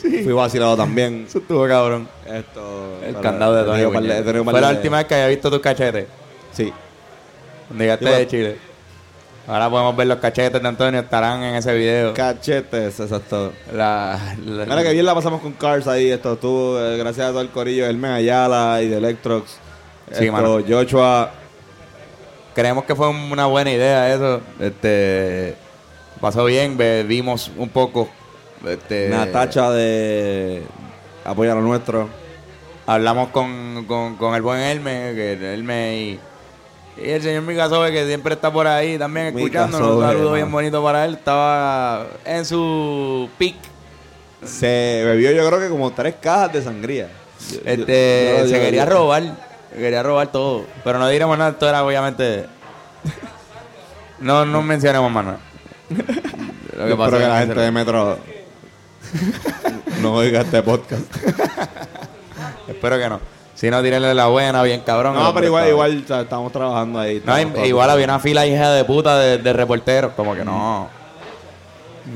Fui 0.00 0.32
vacilado 0.32 0.76
también. 0.76 1.24
Eso 1.28 1.38
estuvo 1.38 1.66
cabrón. 1.66 2.08
Esto, 2.26 2.98
El 3.04 3.20
candado 3.20 3.54
de 3.54 3.92
Tony 4.24 4.44
Fue 4.44 4.60
la 4.60 4.70
última 4.70 4.98
vez 4.98 5.06
que 5.06 5.14
había 5.14 5.28
visto 5.28 5.50
tus 5.50 5.60
cachetes. 5.60 6.06
Sí. 6.52 6.72
Cuando 7.68 7.84
llegaste 7.84 8.08
de 8.08 8.26
Chile. 8.26 8.71
Ahora 9.46 9.68
podemos 9.68 9.96
ver 9.96 10.06
los 10.06 10.18
cachetes 10.18 10.62
de 10.62 10.68
Antonio. 10.68 11.00
Estarán 11.00 11.42
en 11.42 11.56
ese 11.56 11.74
video. 11.74 12.14
Cachetes, 12.14 13.00
exacto. 13.00 13.52
La, 13.72 14.36
la- 14.46 14.64
Mira 14.66 14.82
que 14.82 14.92
bien 14.92 15.04
la 15.04 15.14
pasamos 15.14 15.40
con 15.40 15.52
Cars 15.52 15.86
ahí. 15.88 16.10
Esto 16.10 16.34
estuvo, 16.34 16.78
eh, 16.80 16.96
gracias 16.96 17.26
a 17.26 17.30
todo 17.30 17.40
el 17.40 17.48
corillo, 17.50 17.84
Hermes 17.86 18.10
Ayala 18.12 18.80
y 18.82 18.88
de 18.88 18.98
Electrox. 18.98 19.50
Sí, 20.12 20.24
Esto, 20.24 20.32
mano. 20.32 20.58
Joshua. 20.68 21.30
Creemos 22.54 22.84
que 22.84 22.94
fue 22.94 23.08
una 23.08 23.46
buena 23.46 23.72
idea 23.72 24.14
eso. 24.14 24.40
Este 24.60 25.56
pasó 26.20 26.44
bien, 26.44 26.76
vimos 27.08 27.50
un 27.56 27.68
poco. 27.68 28.08
Este, 28.64 29.08
Natacha 29.08 29.70
de 29.72 30.62
Apoya 31.24 31.54
lo 31.54 31.62
Nuestro. 31.62 32.08
Hablamos 32.86 33.28
con, 33.30 33.86
con, 33.88 34.16
con 34.16 34.34
el 34.34 34.42
buen 34.42 34.60
Hermes, 34.60 35.14
que 35.14 35.54
Hermes 35.54 35.94
y, 35.98 36.20
y 36.96 37.08
el 37.10 37.22
señor 37.22 37.42
Mikasobe, 37.42 37.90
que 37.92 38.06
siempre 38.06 38.34
está 38.34 38.52
por 38.52 38.66
ahí 38.66 38.98
también 38.98 39.26
escuchándonos. 39.36 39.96
Un 39.96 40.02
saludo 40.02 40.32
bien 40.34 40.50
bonito 40.50 40.82
para 40.82 41.04
él. 41.04 41.14
Estaba 41.14 42.06
en 42.24 42.44
su 42.44 43.28
pick. 43.38 43.56
Se 44.44 45.02
bebió 45.04 45.30
yo 45.32 45.46
creo 45.48 45.60
que 45.60 45.68
como 45.68 45.90
tres 45.92 46.16
cajas 46.20 46.52
de 46.52 46.62
sangría. 46.62 47.08
Yo- 47.50 47.58
Este, 47.64 48.36
yo- 48.40 48.46
se 48.46 48.52
yo- 48.54 48.60
quería 48.60 48.84
robar, 48.84 49.22
quería 49.74 50.02
robar 50.02 50.30
todo. 50.32 50.64
Pero 50.84 50.98
no 50.98 51.08
diremos 51.08 51.36
nada, 51.38 51.50
esto 51.50 51.68
era 51.68 51.84
obviamente. 51.84 52.46
No, 54.18 54.44
no 54.44 54.62
mencionemos 54.62 55.10
más 55.10 55.24
nada. 55.24 55.38
Lo 56.76 56.96
pasó 56.96 57.16
espero 57.16 57.18
que 57.18 57.28
la 57.28 57.38
gente 57.40 57.60
de 57.60 57.70
Metro 57.72 58.18
no 60.00 60.14
oiga 60.14 60.40
este 60.42 60.62
podcast. 60.62 61.02
Espero 62.68 62.98
que 62.98 63.08
no. 63.08 63.20
Si 63.62 63.70
no, 63.70 63.80
tírenle 63.80 64.12
la 64.12 64.26
buena, 64.26 64.60
bien 64.64 64.80
cabrón. 64.80 65.14
No, 65.14 65.28
El 65.28 65.34
pero 65.34 65.46
igual, 65.46 65.62
está- 65.62 65.70
igual 65.70 66.02
o 66.04 66.08
sea, 66.08 66.20
estamos 66.22 66.50
trabajando 66.50 66.98
ahí. 66.98 67.22
No, 67.24 67.36
estamos 67.36 67.64
i- 67.64 67.68
igual 67.68 67.90
había 67.90 68.04
una 68.06 68.18
fila 68.18 68.44
hija 68.44 68.72
de 68.72 68.82
puta 68.84 69.16
de, 69.20 69.38
de 69.38 69.52
reporteros. 69.52 70.14
Como 70.14 70.34
que 70.34 70.44
no. 70.44 70.90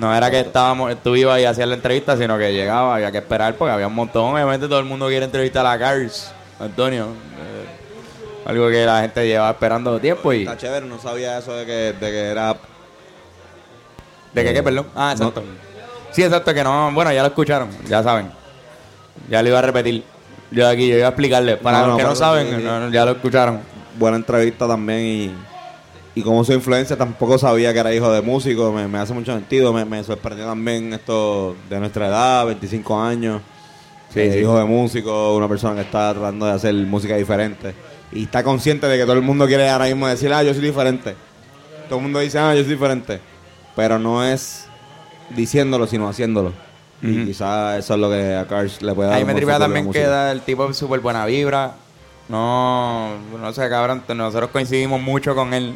No 0.01 0.13
era 0.13 0.29
que 0.29 0.41
estábamos, 0.41 0.93
tú 1.05 1.15
ibas 1.15 1.39
y 1.39 1.45
hacías 1.45 1.69
la 1.69 1.77
entrevista, 1.77 2.17
sino 2.17 2.37
que 2.37 2.53
llegaba, 2.53 2.97
había 2.97 3.13
que 3.13 3.19
esperar 3.19 3.55
porque 3.55 3.71
había 3.73 3.87
un 3.87 3.95
montón. 3.95 4.35
Obviamente 4.35 4.67
todo 4.67 4.81
el 4.81 4.87
mundo 4.87 5.07
quiere 5.07 5.25
entrevistar 5.25 5.65
a 5.65 5.71
la 5.75 5.79
Cars, 5.79 6.33
Antonio. 6.59 7.05
Eh, 7.05 8.49
algo 8.51 8.69
que 8.69 8.85
la 8.85 9.03
gente 9.03 9.25
lleva 9.29 9.49
esperando 9.49 10.01
tiempo 10.01 10.33
y 10.33 10.43
Está 10.43 10.57
chévere, 10.57 10.85
no 10.87 10.99
sabía 10.99 11.39
eso 11.39 11.55
de 11.55 11.65
que, 11.65 11.73
de 11.93 12.11
que 12.11 12.21
era 12.23 12.57
¿De 14.33 14.43
qué 14.45 14.53
qué, 14.53 14.63
perdón? 14.65 14.89
Ah, 14.97 15.13
exacto. 15.13 15.45
Sí, 16.11 16.25
exacto, 16.25 16.53
que 16.53 16.65
no. 16.65 16.91
Bueno, 16.93 17.13
ya 17.13 17.23
lo 17.23 17.29
escucharon, 17.29 17.69
ya 17.87 18.03
saben. 18.03 18.33
Ya 19.31 19.41
lo 19.45 19.49
iba 19.51 19.61
a 19.61 19.63
repetir. 19.63 20.03
Yo 20.51 20.69
aquí, 20.69 20.89
yo 20.89 20.97
iba 20.97 21.07
a 21.07 21.11
explicarle. 21.11 21.57
Para 21.57 21.79
No, 21.81 21.87
los 21.87 21.91
no, 21.93 21.97
que 21.97 22.03
no 22.05 22.09
pero 22.11 22.17
saben, 22.17 22.65
no, 22.65 22.81
no, 22.81 22.91
ya 22.91 23.05
lo 23.05 23.13
escucharon. 23.13 23.61
Buena 23.99 24.17
entrevista 24.19 24.67
también 24.69 25.01
y, 25.01 25.35
y 26.21 26.23
como 26.23 26.45
su 26.45 26.53
influencia 26.53 26.97
tampoco 26.97 27.39
sabía 27.39 27.73
que 27.73 27.79
era 27.79 27.95
hijo 27.95 28.11
de 28.13 28.23
músico, 28.23 28.73
me, 28.73 28.87
me 28.89 28.99
hace 28.99 29.13
mucho 29.15 29.33
sentido, 29.35 29.73
me, 29.73 29.85
me 29.85 30.03
sorprendió 30.05 30.47
también 30.47 30.93
esto 30.93 31.57
de 31.69 31.81
nuestra 31.81 32.09
edad, 32.09 32.47
25 32.47 33.01
años, 33.01 33.41
Sí, 34.13 34.21
eh, 34.21 34.33
sí. 34.33 34.39
hijo 34.41 34.57
de 34.59 34.65
músico, 34.65 35.35
una 35.37 35.49
persona 35.49 35.75
que 35.75 35.81
está 35.83 36.13
tratando 36.13 36.47
de 36.47 36.53
hacer 36.53 36.75
música 36.75 37.17
diferente 37.17 37.75
y 38.13 38.23
está 38.25 38.43
consciente 38.45 38.87
de 38.87 38.97
que 38.97 39.03
todo 39.03 39.15
el 39.15 39.23
mundo 39.23 39.47
quiere 39.47 39.69
ahora 39.69 39.87
mismo 39.87 40.07
decir, 40.07 40.33
ah, 40.33 40.43
yo 40.43 40.55
soy 40.55 40.63
diferente. 40.63 41.17
Todo 41.89 41.99
el 41.99 42.03
mundo 42.05 42.21
dice, 42.21 42.39
ah, 42.39 42.55
yo 42.55 42.63
soy 42.63 42.73
diferente, 42.75 43.21
pero 43.75 43.99
no 43.99 44.25
es 44.25 44.67
diciéndolo, 45.31 45.87
sino 45.87 46.09
haciéndolo. 46.09 46.53
Y 47.03 47.27
quizás 47.27 47.79
eso 47.79 47.95
es 47.95 48.01
lo 48.01 48.11
que 48.11 48.35
a 48.35 48.47
Cars 48.47 48.81
le 48.83 48.95
puede 48.95 49.11
dar. 49.11 49.19
Ahí 49.19 49.25
me 49.25 49.35
tripea 49.35 49.59
también 49.59 49.87
la 49.87 49.93
que 49.93 49.99
música. 49.99 50.09
da 50.09 50.33
el 50.33 50.41
tipo 50.41 50.73
súper 50.73 51.01
buena 51.01 51.27
vibra. 51.27 51.73
No, 52.29 53.11
no 53.39 53.53
sé, 53.53 53.69
cabrón. 53.69 54.03
Nosotros 54.09 54.51
coincidimos 54.51 55.01
mucho 55.01 55.35
con 55.35 55.55
él. 55.55 55.75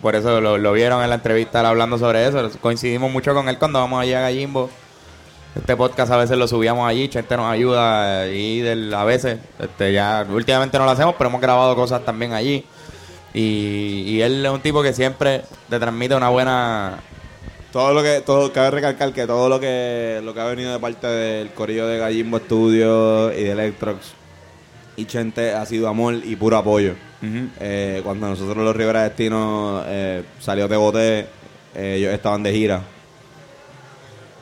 Por 0.00 0.14
eso 0.16 0.40
lo, 0.40 0.58
lo 0.58 0.72
vieron 0.72 1.02
en 1.02 1.10
la 1.10 1.16
entrevista 1.16 1.68
hablando 1.68 1.98
sobre 1.98 2.26
eso. 2.26 2.48
Coincidimos 2.60 3.10
mucho 3.12 3.34
con 3.34 3.48
él 3.48 3.58
cuando 3.58 3.80
vamos 3.80 4.00
allá 4.00 4.18
a 4.18 4.22
Gallimbo. 4.22 4.70
Este 5.54 5.76
podcast 5.76 6.10
a 6.12 6.16
veces 6.16 6.38
lo 6.38 6.48
subíamos 6.48 6.88
allí. 6.88 7.08
Chente 7.08 7.36
nos 7.36 7.46
ayuda 7.52 8.26
eh, 8.26 8.34
y 8.34 8.60
del, 8.60 8.92
a 8.94 9.04
veces. 9.04 9.38
Este, 9.58 9.92
ya 9.92 10.24
últimamente 10.30 10.78
no 10.78 10.84
lo 10.86 10.92
hacemos, 10.92 11.14
pero 11.18 11.28
hemos 11.28 11.40
grabado 11.42 11.76
cosas 11.76 12.04
también 12.04 12.32
allí. 12.32 12.64
Y, 13.34 14.04
y 14.06 14.22
él 14.22 14.44
es 14.44 14.50
un 14.50 14.60
tipo 14.60 14.82
que 14.82 14.92
siempre 14.92 15.42
te 15.68 15.78
transmite 15.78 16.14
una 16.14 16.30
buena. 16.30 17.00
Todo 17.72 17.94
lo 17.94 18.02
que, 18.02 18.20
todo, 18.20 18.52
cabe 18.52 18.70
recalcar 18.70 19.14
que 19.14 19.26
todo 19.26 19.48
lo 19.48 19.58
que, 19.58 20.20
lo 20.22 20.34
que 20.34 20.40
ha 20.40 20.44
venido 20.44 20.72
de 20.72 20.78
parte 20.78 21.06
del 21.06 21.50
corillo 21.52 21.86
de 21.86 21.96
Gallimbo 21.96 22.38
Studios 22.38 23.32
y 23.34 23.44
de 23.44 23.52
Electrox 23.52 24.12
y 24.94 25.06
Chente 25.06 25.54
ha 25.54 25.64
sido 25.64 25.88
amor 25.88 26.16
y 26.22 26.36
puro 26.36 26.58
apoyo. 26.58 26.94
Eh, 27.60 28.00
cuando 28.04 28.28
nosotros 28.28 28.58
los 28.58 28.76
Rivera 28.76 29.04
Destino 29.04 29.82
eh, 29.86 30.22
salió 30.38 30.68
de 30.68 30.76
bote, 30.76 31.26
eh, 31.74 31.94
ellos 31.96 32.12
estaban 32.12 32.42
de 32.42 32.52
gira 32.52 32.82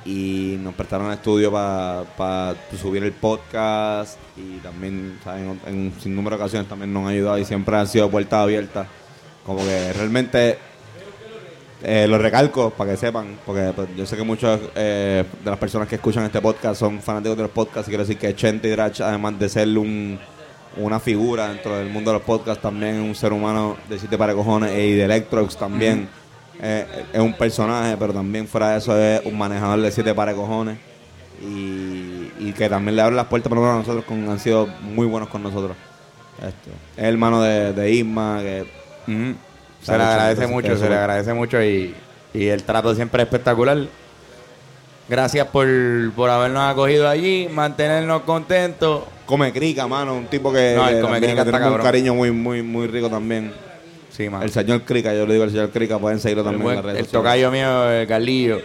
y 0.04 0.56
nos 0.60 0.74
prestaron 0.74 1.08
el 1.08 1.12
estudio 1.12 1.52
para 1.52 2.56
subir 2.80 3.04
el 3.04 3.12
podcast 3.12 4.18
y 4.36 4.56
también 4.58 5.18
¿saben? 5.22 5.60
en 5.66 5.74
un 5.76 5.94
sinnúmero 6.00 6.36
de 6.36 6.42
ocasiones 6.42 6.68
también 6.68 6.92
nos 6.92 7.02
han 7.02 7.12
ayudado 7.12 7.38
y 7.38 7.44
siempre 7.44 7.76
han 7.76 7.86
sido 7.86 8.10
puertas 8.10 8.40
abiertas. 8.40 8.88
Como 9.44 9.60
que 9.64 9.92
realmente 9.92 10.58
eh, 11.82 12.06
lo 12.06 12.18
recalco 12.18 12.70
para 12.70 12.90
que 12.90 12.96
sepan, 12.98 13.38
porque 13.46 13.72
pues, 13.74 13.88
yo 13.96 14.04
sé 14.04 14.16
que 14.16 14.22
muchas 14.22 14.60
eh, 14.74 15.24
de 15.42 15.50
las 15.50 15.58
personas 15.58 15.88
que 15.88 15.94
escuchan 15.94 16.24
este 16.24 16.40
podcast 16.40 16.78
son 16.78 17.00
fanáticos 17.00 17.36
de 17.38 17.44
los 17.44 17.52
podcasts 17.52 17.88
y 17.88 17.90
quiero 17.90 18.04
decir 18.04 18.18
que 18.18 18.34
Chente 18.34 18.70
Drach, 18.70 19.00
además 19.00 19.38
de 19.38 19.48
ser 19.48 19.66
un, 19.78 20.18
una 20.76 21.00
figura 21.00 21.48
dentro 21.48 21.78
del 21.78 21.88
mundo 21.88 22.10
de 22.12 22.18
los 22.18 22.26
podcasts, 22.26 22.60
también 22.60 22.96
es 22.96 23.00
un 23.02 23.14
ser 23.14 23.32
humano 23.32 23.78
de 23.88 23.98
siete 23.98 24.18
para 24.18 24.34
cojones 24.34 24.72
y 24.72 24.92
de 24.92 25.04
Electrox 25.04 25.56
también. 25.56 26.08
Eh, 26.62 26.86
es 27.14 27.20
un 27.20 27.32
personaje, 27.32 27.96
pero 27.98 28.12
también 28.12 28.46
fuera 28.46 28.70
de 28.72 28.78
eso 28.78 28.98
es 28.98 29.24
un 29.24 29.38
manejador 29.38 29.80
de 29.80 29.90
siete 29.90 30.14
para 30.14 30.34
cojones 30.34 30.76
y, 31.40 32.30
y 32.38 32.52
que 32.54 32.68
también 32.68 32.96
le 32.96 33.02
abre 33.02 33.16
las 33.16 33.26
puertas 33.26 33.48
por 33.48 33.56
lo 33.56 33.62
menos 33.62 33.76
a 33.76 33.78
nosotros, 33.78 34.04
con, 34.04 34.28
han 34.28 34.38
sido 34.38 34.66
muy 34.82 35.06
buenos 35.06 35.30
con 35.30 35.42
nosotros. 35.42 35.74
Este, 36.36 36.70
es 36.98 37.04
hermano 37.04 37.40
de, 37.40 37.72
de 37.72 37.90
Isma, 37.90 38.40
que. 38.42 38.66
Se 39.82 39.96
le 39.96 40.02
agradece 40.04 40.46
mucho, 40.46 40.76
se 40.76 40.88
le 40.88 40.94
agradece 40.96 41.32
mucho 41.34 41.62
y, 41.62 41.94
y 42.34 42.46
el 42.48 42.62
trato 42.64 42.94
siempre 42.94 43.22
es 43.22 43.26
espectacular. 43.26 43.78
Gracias 45.08 45.46
por, 45.48 45.66
por 46.14 46.30
habernos 46.30 46.62
acogido 46.70 47.08
allí, 47.08 47.48
mantenernos 47.50 48.22
contentos. 48.22 49.02
Come 49.26 49.52
crica, 49.52 49.86
mano, 49.88 50.14
un 50.14 50.26
tipo 50.26 50.52
que, 50.52 50.74
No, 50.76 50.88
el 50.88 51.00
Come 51.00 51.20
Crica 51.20 51.44
tenemos 51.44 51.72
un 51.72 51.82
cariño 51.82 52.14
muy, 52.14 52.30
muy, 52.30 52.62
muy 52.62 52.86
rico 52.86 53.08
también. 53.08 53.52
Sí, 54.10 54.28
man. 54.28 54.42
El 54.42 54.50
señor 54.50 54.82
Crica, 54.82 55.14
yo 55.14 55.24
le 55.26 55.32
digo 55.34 55.44
al 55.44 55.50
señor 55.50 55.70
Crica, 55.70 55.98
pueden 55.98 56.18
seguirlo 56.20 56.42
también 56.44 56.62
buen- 56.62 56.78
en 56.78 56.84
las 56.84 56.92
redes 56.94 57.06
el 57.06 57.12
tocayo 57.12 57.50
mío, 57.50 57.90
el 57.90 58.06
Carlillo. 58.08 58.60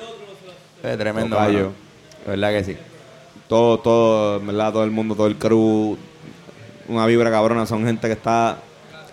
Es 0.84 0.98
tremendo. 0.98 1.36
Tocayo. 1.36 1.60
mano. 1.60 1.72
Verdad 2.28 2.50
que 2.52 2.64
sí. 2.64 2.78
Todo, 3.48 3.80
todo, 3.80 4.40
verdad, 4.40 4.72
todo 4.74 4.84
el 4.84 4.92
mundo, 4.92 5.16
todo 5.16 5.28
el 5.28 5.36
crew, 5.38 5.98
una 6.88 7.06
vibra 7.06 7.30
cabrona, 7.30 7.66
son 7.68 7.86
gente 7.86 8.08
que 8.08 8.14
está, 8.14 8.58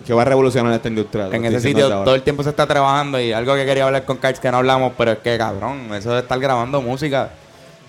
que 0.05 0.13
va 0.13 0.23
a 0.23 0.25
revolucionar 0.25 0.73
esta 0.73 0.87
industria. 0.87 1.29
En 1.31 1.45
ese 1.45 1.59
sitio 1.59 1.85
ahora. 1.85 2.03
todo 2.03 2.15
el 2.15 2.23
tiempo 2.23 2.43
se 2.43 2.49
está 2.49 2.67
trabajando 2.67 3.19
y 3.19 3.31
algo 3.31 3.55
que 3.55 3.65
quería 3.65 3.85
hablar 3.85 4.05
con 4.05 4.17
Kites 4.17 4.39
que 4.39 4.51
no 4.51 4.57
hablamos, 4.57 4.93
pero 4.97 5.11
es 5.11 5.19
que 5.19 5.37
cabrón, 5.37 5.93
eso 5.93 6.13
de 6.13 6.19
estar 6.19 6.39
grabando 6.39 6.81
música, 6.81 7.31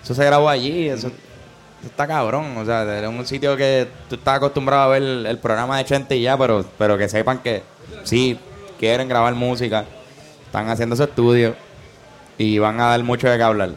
eso 0.03 0.13
se 0.13 0.25
grabó 0.25 0.49
allí, 0.49 0.87
eso, 0.87 1.07
eso 1.07 1.87
está 1.87 2.07
cabrón. 2.07 2.57
O 2.57 2.65
sea, 2.65 2.99
es 2.99 3.07
un 3.07 3.25
sitio 3.25 3.55
que 3.57 3.87
tú 4.09 4.15
estás 4.15 4.37
acostumbrado 4.37 4.83
a 4.83 4.87
ver 4.87 5.03
el, 5.03 5.25
el 5.25 5.37
programa 5.37 5.77
de 5.77 5.85
Chente 5.85 6.15
y 6.15 6.21
ya, 6.21 6.37
pero, 6.37 6.65
pero 6.77 6.97
que 6.97 7.09
sepan 7.09 7.39
que 7.39 7.63
sí 8.03 8.39
quieren 8.79 9.07
grabar 9.07 9.33
música, 9.35 9.85
están 10.45 10.69
haciendo 10.69 10.95
su 10.95 11.03
estudio 11.03 11.55
y 12.37 12.59
van 12.59 12.79
a 12.79 12.87
dar 12.89 13.03
mucho 13.03 13.29
de 13.29 13.37
qué 13.37 13.43
hablar. 13.43 13.71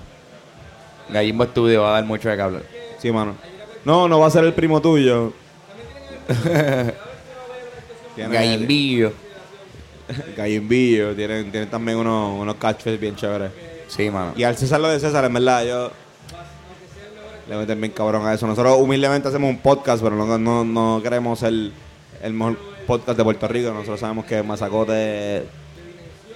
Gallimbo 1.09 1.45
Studio 1.47 1.83
va 1.83 1.91
a 1.91 1.93
dar 1.93 2.05
mucho 2.05 2.29
de 2.29 2.37
qué 2.37 2.43
hablar. 2.43 2.63
Sí, 2.99 3.11
mano. 3.11 3.35
No, 3.85 4.09
no 4.09 4.21
va 4.21 4.27
a 4.27 4.31
ser 4.31 4.45
el 4.45 4.53
primo 4.53 4.81
tuyo. 4.81 5.33
Tiene- 8.19 8.35
Gallimbillo. 8.35 9.13
Gallimbillo, 10.37 11.15
tienen, 11.15 11.51
tienen 11.51 11.71
también 11.71 11.99
unos, 11.99 12.41
unos 12.41 12.55
catchphrases 12.57 13.01
bien 13.01 13.15
chéveres. 13.15 13.51
Sí, 13.89 14.11
mano. 14.11 14.33
Y 14.37 14.43
al 14.43 14.57
César 14.57 14.81
lo 14.81 14.89
de 14.89 15.01
César, 15.01 15.25
en 15.25 15.33
verdad, 15.33 15.65
yo 15.65 15.91
le 17.49 17.57
meten 17.57 17.81
bien 17.81 17.93
cabrón 17.93 18.27
a 18.27 18.35
eso. 18.35 18.47
Nosotros 18.47 18.77
humildemente 18.81 19.29
hacemos 19.29 19.49
un 19.51 19.59
podcast, 19.59 20.03
pero 20.03 20.17
no, 20.17 20.39
no, 20.39 20.65
no 20.65 21.03
queremos 21.03 21.39
ser 21.39 21.53
el 22.23 22.33
mejor 22.35 22.59
podcast 22.87 23.17
de 23.17 23.25
Puerto 23.25 23.49
Rico. 23.49 23.71
Nosotros 23.73 24.01
sabemos 24.01 24.25
que 24.27 24.43
Mazacote 24.43 25.45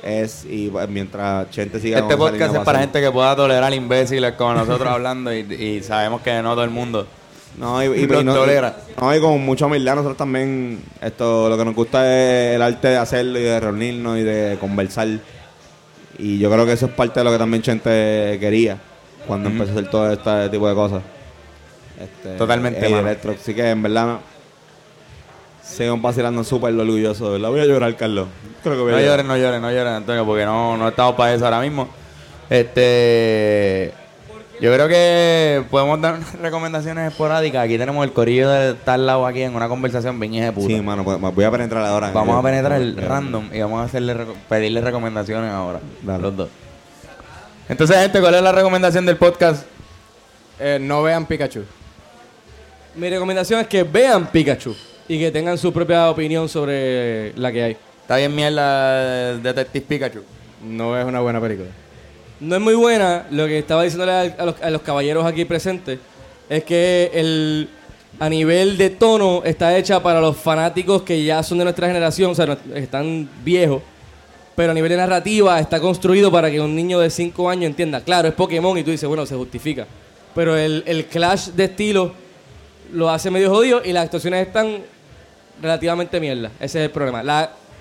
es, 0.03 0.45
y 0.45 0.73
mientras 0.89 1.51
Chente 1.51 1.81
siga 1.81 1.99
Este 1.99 2.17
podcast 2.17 2.55
es 2.55 2.61
para 2.61 2.81
gente 2.81 3.01
que 3.01 3.11
pueda 3.11 3.37
tolerar 3.37 3.73
imbéciles 3.75 4.33
como 4.33 4.55
nosotros 4.55 4.89
hablando 4.91 5.33
y, 5.35 5.41
y 5.41 5.83
sabemos 5.83 6.23
que 6.23 6.43
no 6.43 6.53
todo 6.55 6.65
el 6.65 6.71
mundo. 6.71 7.07
No, 7.59 7.83
y, 7.83 7.87
y- 7.87 8.05
y 8.05 8.07
no, 8.07 8.33
y- 8.47 8.61
no, 9.01 9.15
y 9.17 9.21
con 9.21 9.41
mucha 9.45 9.67
humildad 9.67 9.95
nosotros 9.97 10.17
también, 10.17 10.81
esto, 11.01 11.49
lo 11.49 11.57
que 11.59 11.65
nos 11.65 11.75
gusta 11.75 12.07
es 12.07 12.57
el 12.57 12.63
arte 12.63 12.89
de 12.89 12.97
hacerlo 12.97 13.39
y 13.39 13.43
de 13.43 13.61
reunirnos 13.61 14.19
y 14.19 14.23
de 14.23 14.57
conversar. 14.59 15.09
Y 16.19 16.39
yo 16.39 16.51
creo 16.51 16.65
que 16.67 16.73
eso 16.73 16.87
es 16.87 16.93
parte 16.93 17.21
de 17.21 17.25
lo 17.25 17.33
que 17.33 17.39
también 17.39 17.63
Chente 17.63 18.37
quería 18.41 18.79
cuando 19.27 19.49
empezó 19.49 19.71
a 19.71 19.75
hacer 19.75 19.91
todo 19.91 20.13
este 20.13 20.49
tipo 20.51 20.69
de 20.69 20.75
cosas. 20.75 21.03
Este, 22.01 22.37
Totalmente, 22.37 22.89
y. 22.89 22.93
Electro, 22.93 23.33
así 23.39 23.55
que 23.55 23.71
en 23.71 23.83
verdad 23.83 24.19
siguen 25.63 26.03
vacilando 26.03 26.43
súper 26.45 26.75
orgulloso, 26.75 27.33
verdad. 27.33 27.49
Voy 27.51 27.61
a 27.61 27.65
llorar, 27.65 27.97
Carlos. 27.97 28.29
Creo 28.63 28.75
que 28.77 28.83
voy 28.83 28.93
a 28.93 28.97
No 28.97 29.03
llores, 29.03 29.27
no 29.27 29.37
llores, 29.37 29.61
no 29.61 29.71
llores, 29.71 29.93
Antonio, 29.93 30.27
porque 30.27 30.45
no, 30.45 30.77
no 30.77 30.89
estamos 30.89 31.15
para 31.15 31.35
eso 31.35 31.45
ahora 31.45 31.61
mismo. 31.61 31.89
Este. 32.51 33.93
Yo 34.61 34.73
creo 34.73 34.87
que 34.87 35.65
podemos 35.71 36.01
dar 36.01 36.15
unas 36.15 36.35
recomendaciones 36.39 37.11
esporádicas. 37.11 37.65
Aquí 37.65 37.77
tenemos 37.79 38.05
el 38.05 38.13
corillo 38.13 38.49
de 38.49 38.71
estar 38.73 38.95
al 38.95 39.07
lado 39.07 39.27
aquí 39.27 39.43
en 39.43 39.57
una 39.57 39.69
conversación 39.69 40.21
bien 40.21 40.33
de 40.35 40.53
puta. 40.53 40.69
Sí, 40.69 40.81
mano, 40.81 41.03
pues, 41.03 41.19
voy 41.21 41.45
a 41.45 41.51
penetrar 41.51 41.85
ahora. 41.85 42.13
Vamos 42.13 42.39
a 42.39 42.43
penetrar 42.43 42.81
el 42.81 42.95
yo- 42.95 43.09
random 43.09 43.49
y 43.53 43.61
vamos 43.61 43.81
a 43.81 43.85
hacerle 43.85 44.15
reco- 44.15 44.35
pedirle 44.49 44.81
recomendaciones 44.81 45.51
ahora. 45.51 45.81
Dale. 46.03 46.23
Los 46.23 46.37
dos. 46.37 46.49
Entonces, 47.69 47.97
gente, 47.97 48.21
¿cuál 48.21 48.35
es 48.37 48.43
la 48.43 48.53
recomendación 48.53 49.05
del 49.05 49.17
podcast? 49.17 49.65
Eh, 50.61 50.79
no 50.81 51.03
vean 51.03 51.27
Pikachu. 51.27 51.65
Mi 52.95 53.11
recomendación 53.11 53.61
es 53.61 53.67
que 53.67 53.83
vean 53.83 54.27
Pikachu 54.31 54.77
y 55.09 55.19
que 55.19 55.33
tengan 55.33 55.59
su 55.59 55.73
propia 55.73 56.09
opinión 56.11 56.49
sobre 56.49 57.33
la 57.37 57.51
que 57.51 57.63
hay. 57.65 57.77
Está 58.03 58.17
bien 58.17 58.35
mierda 58.35 59.39
Detective 59.39 59.87
Pikachu. 59.89 60.23
No 60.65 60.97
es 60.97 61.05
una 61.05 61.21
buena 61.21 61.41
película. 61.41 61.69
No 62.43 62.57
es 62.57 62.61
muy 62.61 62.75
buena. 62.75 63.27
Lo 63.31 63.47
que 63.47 63.59
estaba 63.59 63.85
diciéndole 63.85 64.13
a, 64.13 64.71
los, 64.71 64.83
caballeros 64.83 65.25
aquí 65.25 65.45
presentes 65.45 66.01
es 66.49 66.65
que 66.65 67.09
el, 67.15 67.69
a 68.19 68.29
nivel 68.29 68.77
de 68.77 68.91
tono 68.91 69.43
está 69.45 69.77
hecha 69.79 70.03
para 70.03 70.21
los 70.21 70.37
fanáticos 70.37 71.03
que 71.03 71.23
ya 71.23 71.45
son 71.45 71.59
de 71.59 71.65
nuestra 71.65 71.87
generación, 71.87 72.33
o 72.33 72.35
sea, 72.35 72.59
están 72.75 73.29
viejos. 73.45 73.81
Pero 74.57 74.73
a 74.73 74.75
nivel 74.75 74.91
de 74.91 74.97
narrativa 74.97 75.61
está 75.61 75.79
construido 75.79 76.33
para 76.33 76.51
que 76.51 76.61
un 76.61 76.75
niño 76.75 76.99
de 76.99 77.11
5 77.11 77.49
años 77.49 77.67
entienda. 77.67 78.01
Claro, 78.01 78.27
es 78.27 78.35
Pokémon 78.35 78.77
y 78.77 78.83
tú 78.83 78.91
dices, 78.91 79.09
bueno, 79.09 79.25
se 79.25 79.37
justifica. 79.37 79.87
Pero 80.35 80.57
el, 80.57 80.83
el 80.87 81.07
clash 81.07 81.51
de 81.51 81.65
estilo 81.65 82.13
lo 82.93 83.09
hace 83.09 83.31
medio 83.31 83.51
jodido 83.51 83.83
y 83.85 83.93
las 83.93 84.07
actuaciones 84.07 84.49
están 84.49 84.79
relativamente 85.63 86.19
mierda. 86.19 86.51
Ese 86.59 86.81
es 86.81 86.87
el 86.87 86.91
problema. 86.91 87.23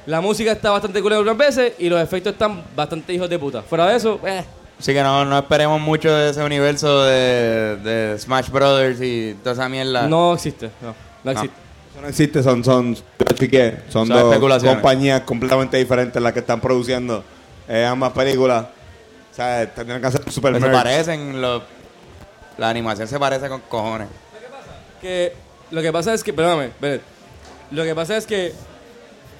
La 0.05 0.21
música 0.21 0.51
está 0.51 0.71
bastante 0.71 1.01
cool 1.01 1.13
algunas 1.13 1.37
veces 1.37 1.73
y 1.79 1.89
los 1.89 2.01
efectos 2.01 2.33
están 2.33 2.63
bastante 2.75 3.13
hijos 3.13 3.29
de 3.29 3.37
puta. 3.39 3.61
Fuera 3.61 3.87
de 3.87 3.97
eso, 3.97 4.19
eh. 4.25 4.43
Así 4.79 4.93
que 4.93 5.03
no, 5.03 5.23
no 5.25 5.37
esperemos 5.37 5.79
mucho 5.79 6.11
de 6.11 6.31
ese 6.31 6.43
universo 6.43 7.03
de, 7.03 7.77
de 7.77 8.17
Smash 8.19 8.49
Brothers 8.49 8.99
y 9.01 9.35
toda 9.43 9.53
esa 9.53 9.69
mierda. 9.69 10.07
No 10.07 10.33
existe. 10.33 10.71
No, 10.81 10.95
no 11.23 11.31
existe. 11.31 11.55
Eso 11.91 12.01
no 12.01 12.07
existe, 12.07 12.41
son, 12.43 12.63
son, 12.63 12.95
son 12.95 13.05
Son 13.89 14.07
dos 14.09 14.63
compañías 14.63 15.21
completamente 15.21 15.77
diferentes 15.77 16.19
las 16.21 16.33
que 16.33 16.39
están 16.39 16.59
produciendo 16.61 17.23
eh, 17.67 17.85
ambas 17.85 18.11
películas. 18.13 18.65
O 19.31 19.35
sea, 19.35 19.71
tendrían 19.71 20.01
que 20.01 20.07
hacer 20.07 20.31
super 20.31 20.51
Pero 20.53 20.65
se 20.65 20.71
parecen, 20.71 21.41
los- 21.41 21.61
la 22.57 22.69
animación 22.69 23.07
se 23.07 23.19
parece 23.19 23.47
con 23.49 23.61
cojones. 23.61 24.07
Que 24.99 25.33
lo 25.69 25.81
que 25.81 25.91
pasa 25.91 26.13
es 26.13 26.23
que, 26.23 26.33
perdóname, 26.33 26.71
Bennett. 26.79 27.01
lo 27.71 27.83
que 27.83 27.93
pasa 27.95 28.17
es 28.17 28.25
que 28.25 28.53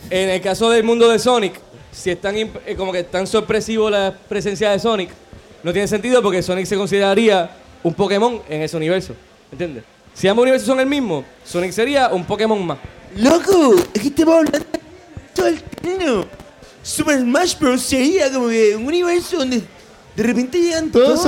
en 0.09 0.29
el 0.29 0.41
caso 0.41 0.69
del 0.69 0.83
mundo 0.83 1.09
de 1.09 1.19
Sonic, 1.19 1.59
si 1.91 2.09
es 2.09 2.19
tan 2.21 2.35
imp- 2.35 2.59
eh, 2.65 2.75
como 2.75 2.91
que 2.91 3.03
tan 3.03 3.27
sorpresivo 3.27 3.89
la 3.89 4.13
presencia 4.27 4.71
de 4.71 4.79
Sonic, 4.79 5.09
no 5.63 5.71
tiene 5.71 5.87
sentido 5.87 6.21
porque 6.21 6.41
Sonic 6.41 6.65
se 6.65 6.75
consideraría 6.75 7.51
un 7.83 7.93
Pokémon 7.93 8.41
en 8.49 8.61
ese 8.61 8.77
universo, 8.77 9.13
¿entiendes? 9.51 9.83
Si 10.13 10.27
ambos 10.27 10.43
universos 10.43 10.67
son 10.67 10.79
el 10.79 10.85
mismo, 10.87 11.23
Sonic 11.45 11.71
sería 11.71 12.09
un 12.09 12.25
Pokémon 12.25 12.65
más. 12.65 12.77
Loco, 13.15 13.75
es 13.93 14.01
que 14.01 14.07
estamos 14.07 14.35
hablando 14.35 14.59
todo 15.35 15.47
el 15.47 15.61
término. 15.61 16.25
Super 16.83 17.19
Smash 17.19 17.57
Bros. 17.59 17.81
sería 17.81 18.31
como 18.31 18.47
que 18.49 18.75
un 18.75 18.85
universo 18.87 19.37
donde 19.37 19.61
de 20.15 20.23
repente 20.23 20.59
llegan 20.59 20.91
todos. 20.91 21.21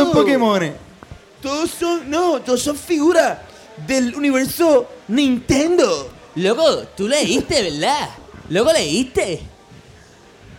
Todos 1.41 1.71
son, 1.71 2.09
no, 2.09 2.41
todos 2.41 2.61
son 2.61 2.75
figuras 2.75 3.37
del 3.85 4.15
universo 4.15 4.87
Nintendo. 5.09 6.09
Loco, 6.35 6.83
tú 6.97 7.07
leíste, 7.07 7.61
¿verdad? 7.63 8.09
Loco, 8.49 8.73
leíste. 8.73 9.41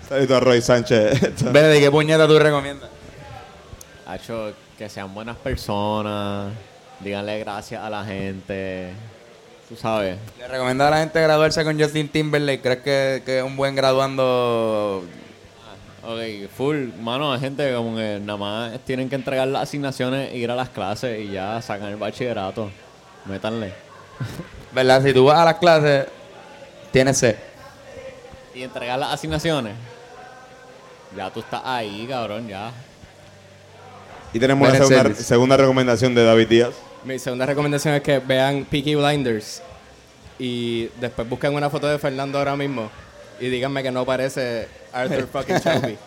Saludito 0.09 0.37
a 0.37 0.41
Roy 0.41 0.61
Sánchez. 0.61 1.21
Ven, 1.53 1.73
¿de 1.73 1.81
qué 1.81 1.91
puñeta 1.91 2.27
tú 2.27 2.39
recomiendas? 2.39 2.91
Hacho, 4.07 4.53
que 4.77 4.89
sean 4.89 5.15
buenas 5.15 5.37
personas, 5.37 6.53
díganle 7.01 7.39
gracias 7.39 7.83
a 7.83 7.89
la 7.89 8.05
gente, 8.05 8.93
tú 9.69 9.77
sabes. 9.77 10.19
¿Le 10.39 10.49
recomiendo 10.49 10.85
a 10.85 10.91
la 10.91 10.99
gente 10.99 11.21
graduarse 11.21 11.65
con 11.65 11.81
Justin 11.81 12.09
Timberlake? 12.09 12.61
¿Crees 12.61 12.79
que, 12.79 13.23
que 13.25 13.39
es 13.39 13.45
un 13.45 13.57
buen 13.57 13.75
graduando? 13.75 15.05
Ok, 16.07 16.51
full, 16.55 16.89
mano, 17.01 17.33
hay 17.33 17.41
gente 17.41 17.75
como 17.75 17.97
que 17.97 18.21
nada 18.23 18.37
más 18.39 18.79
tienen 18.81 19.09
que 19.09 19.15
entregar 19.15 19.49
las 19.49 19.63
asignaciones, 19.63 20.35
ir 20.35 20.51
a 20.51 20.57
las 20.57 20.69
clases 20.69 21.19
y 21.19 21.33
ya 21.33 21.63
sacan 21.63 21.89
el 21.89 21.97
bachillerato. 21.97 22.71
Métanle. 23.25 23.73
¿Verdad? 24.73 25.03
Si 25.03 25.15
tú 25.15 25.25
vas 25.25 25.39
a 25.39 25.45
las 25.47 25.55
clases, 25.55 26.07
tienes 26.93 27.17
sed. 27.17 27.37
Y 28.55 28.63
entregar 28.63 28.99
las 28.99 29.13
asignaciones. 29.13 29.75
Ya 31.17 31.31
tú 31.31 31.41
estás 31.41 31.63
ahí, 31.65 32.07
cabrón, 32.09 32.49
ya. 32.49 32.73
Y 34.33 34.39
tenemos 34.39 34.67
la 34.67 34.75
Bennett 34.75 34.89
segunda, 34.89 35.15
segunda 35.15 35.57
recomendación 35.57 36.15
de 36.15 36.25
David 36.25 36.49
Díaz. 36.49 36.75
Mi 37.05 37.19
segunda 37.19 37.47
recomendación 37.47 37.95
es 37.95 38.03
que 38.03 38.19
vean 38.19 38.65
Peaky 38.65 38.95
Blinders 38.95 39.63
y 40.39 40.89
después 41.01 41.29
busquen 41.29 41.55
una 41.55 41.71
foto 41.71 41.87
de 41.87 41.99
Fernando 41.99 42.39
ahora 42.39 42.57
mismo 42.57 42.91
y 43.41 43.49
díganme 43.49 43.83
que 43.83 43.91
no 43.91 44.05
parece 44.05 44.69
Arthur 44.93 45.27
fucking 45.33 45.57
Shelby. 45.59 45.99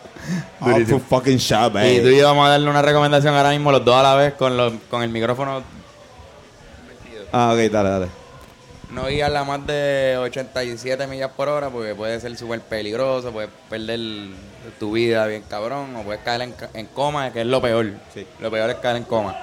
For 0.86 1.00
fucking 1.00 1.38
shop, 1.38 1.76
Y 1.76 2.00
tú 2.00 2.08
y 2.08 2.18
yo 2.18 2.26
vamos 2.26 2.46
a 2.46 2.50
darle 2.50 2.68
una 2.68 2.82
recomendación 2.82 3.34
ahora 3.34 3.50
mismo 3.50 3.70
los 3.72 3.84
dos 3.84 3.94
a 3.94 4.02
la 4.02 4.14
vez 4.14 4.34
con, 4.34 4.56
los, 4.56 4.72
con 4.90 5.02
el 5.02 5.10
micrófono. 5.10 5.62
Ah, 7.32 7.52
ok, 7.52 7.70
dale, 7.70 7.88
dale. 7.90 8.17
No 8.90 9.06
guiarla 9.06 9.40
a 9.40 9.44
más 9.44 9.66
de 9.66 10.16
87 10.18 11.06
millas 11.06 11.30
por 11.32 11.48
hora 11.48 11.68
porque 11.68 11.94
puede 11.94 12.18
ser 12.20 12.36
súper 12.38 12.60
peligroso, 12.62 13.30
puedes 13.32 13.50
perder 13.68 14.00
tu 14.78 14.92
vida 14.92 15.26
bien 15.26 15.42
cabrón 15.42 15.94
o 15.94 16.02
puedes 16.02 16.22
caer 16.22 16.54
en, 16.72 16.86
coma, 16.86 17.30
que 17.30 17.42
es 17.42 17.46
lo 17.46 17.60
peor. 17.60 17.92
Sí. 18.14 18.26
Lo 18.40 18.50
peor 18.50 18.70
es 18.70 18.76
caer 18.76 18.96
en 18.96 19.04
coma. 19.04 19.36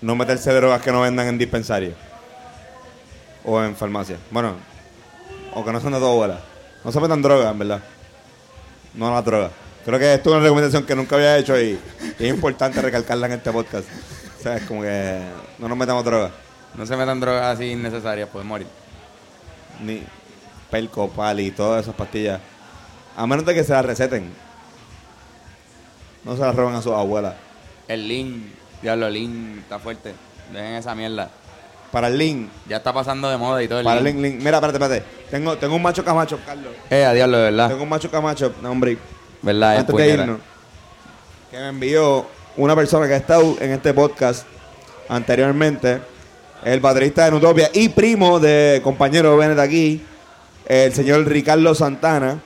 No 0.00 0.16
meterse 0.16 0.52
drogas 0.52 0.82
que 0.82 0.90
no 0.90 1.02
vendan 1.02 1.28
en 1.28 1.38
dispensario. 1.38 1.92
O 3.44 3.62
en 3.62 3.76
farmacia. 3.76 4.16
Bueno, 4.30 4.56
o 5.54 5.64
que 5.64 5.72
no 5.72 5.80
son 5.80 5.92
de 5.92 5.98
todo 5.98 6.16
bola. 6.16 6.40
No 6.84 6.90
se 6.90 7.00
metan 7.00 7.22
drogas, 7.22 7.52
en 7.52 7.58
verdad. 7.58 7.80
No 8.94 9.12
las 9.12 9.24
drogas. 9.24 9.52
Creo 9.84 9.98
que 10.00 10.14
esto 10.14 10.30
es 10.30 10.34
una 10.34 10.42
recomendación 10.42 10.84
que 10.84 10.96
nunca 10.96 11.14
había 11.14 11.38
hecho 11.38 11.58
y, 11.60 11.78
y 12.18 12.24
es 12.24 12.28
importante 12.28 12.82
recalcarla 12.82 13.26
en 13.26 13.32
este 13.34 13.52
podcast. 13.52 13.86
O 14.38 14.42
sea, 14.42 14.56
es 14.56 14.64
como 14.64 14.82
que 14.82 15.20
no 15.58 15.68
nos 15.68 15.78
metamos 15.78 16.04
drogas. 16.04 16.32
No 16.74 16.86
se 16.86 16.96
metan 16.96 17.20
drogas 17.20 17.56
así 17.56 17.72
innecesarias, 17.72 18.28
puedes 18.32 18.46
morir. 18.48 18.66
Ni 19.82 20.02
pelco, 20.70 21.08
pali, 21.08 21.50
todas 21.50 21.82
esas 21.82 21.94
pastillas. 21.94 22.40
A 23.16 23.26
menos 23.26 23.44
de 23.44 23.54
que 23.54 23.64
se 23.64 23.72
las 23.72 23.84
receten. 23.84 24.30
No 26.24 26.36
se 26.36 26.42
las 26.42 26.54
roban 26.54 26.74
a 26.74 26.82
sus 26.82 26.92
abuelas. 26.92 27.34
El 27.88 28.06
Lean, 28.06 28.44
diablo, 28.82 29.08
Lean 29.10 29.58
está 29.60 29.78
fuerte. 29.78 30.14
Dejen 30.52 30.74
esa 30.74 30.94
mierda. 30.94 31.30
Para 31.90 32.06
el 32.06 32.18
link, 32.18 32.48
Ya 32.68 32.76
está 32.76 32.92
pasando 32.92 33.28
de 33.28 33.36
moda 33.36 33.60
y 33.62 33.66
todo 33.66 33.80
el 33.80 33.84
para 33.84 33.98
el 33.98 34.04
Lean. 34.04 34.22
link, 34.22 34.34
link. 34.34 34.44
Mira, 34.44 34.58
espérate, 34.58 34.78
espérate. 34.84 35.04
Tengo, 35.30 35.56
tengo 35.58 35.74
un 35.74 35.82
macho 35.82 36.04
camacho, 36.04 36.38
Carlos. 36.46 36.72
Eh, 36.88 37.04
a 37.04 37.12
diablo, 37.12 37.38
de 37.38 37.44
verdad. 37.44 37.68
Tengo 37.68 37.82
un 37.82 37.88
macho 37.88 38.10
camacho, 38.10 38.54
no, 38.62 38.70
hombre. 38.70 38.96
¿Verdad? 39.42 39.74
Es 39.74 39.80
antes 39.80 39.96
de 39.96 40.08
irnos, 40.08 40.38
que 41.50 41.56
me 41.56 41.68
envió 41.68 42.26
una 42.56 42.76
persona 42.76 43.08
que 43.08 43.14
ha 43.14 43.16
estado 43.16 43.56
en 43.60 43.72
este 43.72 43.92
podcast 43.94 44.46
anteriormente, 45.08 46.00
el 46.64 46.80
baterista 46.80 47.24
de 47.24 47.30
Nutopia 47.30 47.70
y 47.72 47.88
primo 47.88 48.38
de 48.38 48.80
compañero 48.82 49.36
Bennett 49.36 49.58
aquí, 49.58 50.02
el 50.66 50.92
señor 50.92 51.26
Ricardo 51.26 51.74
Santana, 51.74 52.40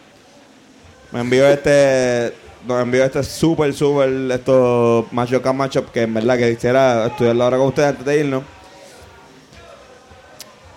me 1.13 1.21
envió 1.21 1.47
este, 1.49 2.35
nos 2.67 2.83
envió 2.83 3.05
este 3.05 3.23
súper, 3.23 3.75
súper, 3.75 4.11
estos 4.33 5.13
Macho 5.13 5.41
Matchup 5.53 5.91
que 5.91 6.03
en 6.03 6.15
verdad 6.15 6.39
que 6.39 6.55
quisiera 6.55 7.07
estudiarlo 7.07 7.45
ahora 7.45 7.57
con 7.59 7.69
ustedes 7.69 7.89
antes 7.91 8.05
de 8.05 8.21
irnos. 8.21 8.43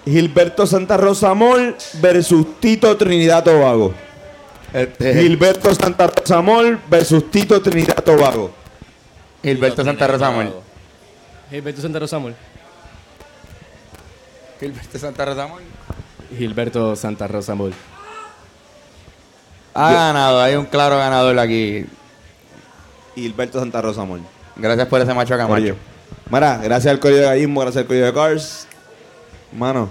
Gilberto 0.05 0.65
Santa 0.65 0.95
Rosa 0.95 1.33
Mol 1.33 1.75
versus 2.01 2.59
Tito 2.59 2.95
Trinidad 2.95 3.43
Tobago. 3.43 3.93
Este, 4.73 5.13
Gilberto 5.15 5.73
Santa 5.73 6.07
Rosa 6.07 6.41
Mol 6.41 6.79
versus 6.89 7.29
Tito 7.29 7.61
Trinidad 7.61 8.03
Tobago. 8.03 8.51
Gilberto 9.43 9.83
Santa 9.83 10.07
Rosa 10.07 10.31
Mol. 10.31 10.53
Gilberto 11.49 11.81
Santa 11.81 11.99
Rosa 11.99 12.19
Mol. 12.19 12.35
Gilberto 14.60 14.97
Santa 14.99 15.26
Rosa 15.26 15.47
Mol. 15.47 15.62
Gilberto 16.38 16.95
Santa 16.95 17.28
Rosa 17.28 17.55
Mol. 17.55 17.74
Ha 19.74 19.91
ganado, 19.93 20.41
hay 20.41 20.55
un 20.55 20.66
claro 20.66 20.97
ganador 20.97 21.38
aquí. 21.39 21.86
Gilberto 23.16 23.60
Santa 23.60 23.82
Rosa 23.82 24.03
Mol. 24.05 24.22
Gracias 24.55 24.88
por 24.88 24.99
ese 25.01 25.14
macho 25.14 25.38
camacho. 25.38 25.76
Mira, 26.30 26.58
gracias 26.58 26.91
al 26.91 26.99
Corillo 26.99 27.22
de 27.22 27.26
Gallismo, 27.28 27.62
gracias 27.62 27.82
al 27.84 27.88
Corillo 27.88 28.05
de 28.08 28.14
Cars. 28.14 28.68
Mano, 29.53 29.89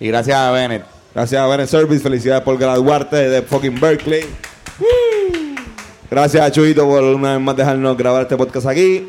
Y 0.00 0.08
gracias 0.08 0.36
a 0.36 0.50
Bennett. 0.50 0.84
gracias 1.14 1.40
a 1.40 1.46
Bennett 1.46 1.68
Service, 1.68 2.02
felicidades 2.02 2.42
por 2.42 2.58
graduarte 2.58 3.16
de 3.28 3.42
fucking 3.42 3.78
Berkeley. 3.78 4.24
Gracias 6.10 6.42
a 6.42 6.50
Chuito 6.50 6.86
por 6.86 7.02
una 7.04 7.32
vez 7.34 7.40
más 7.40 7.54
dejarnos 7.56 7.96
grabar 7.96 8.22
este 8.22 8.36
podcast 8.36 8.66
aquí. 8.66 9.06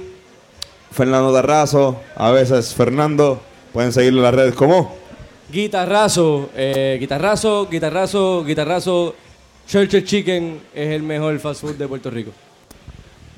Fernando 0.92 1.34
Tarrazo, 1.34 2.00
a 2.16 2.30
veces 2.32 2.76
Fernando. 2.76 3.42
Pueden 3.74 3.94
seguirlo 3.94 4.20
en 4.20 4.24
las 4.24 4.36
redes 4.36 4.56
como 4.56 5.02
Guitarrazo, 5.52 6.50
eh, 6.56 6.98
guitarrazo, 7.00 7.68
guitarrazo, 7.70 8.46
guitarrazo. 8.46 9.16
Churchill 9.68 10.06
Chicken 10.06 10.62
es 10.74 10.90
el 10.90 11.04
mejor 11.04 11.38
fast 11.40 11.62
food 11.62 11.76
de 11.76 11.88
Puerto 11.88 12.10
Rico. 12.10 12.32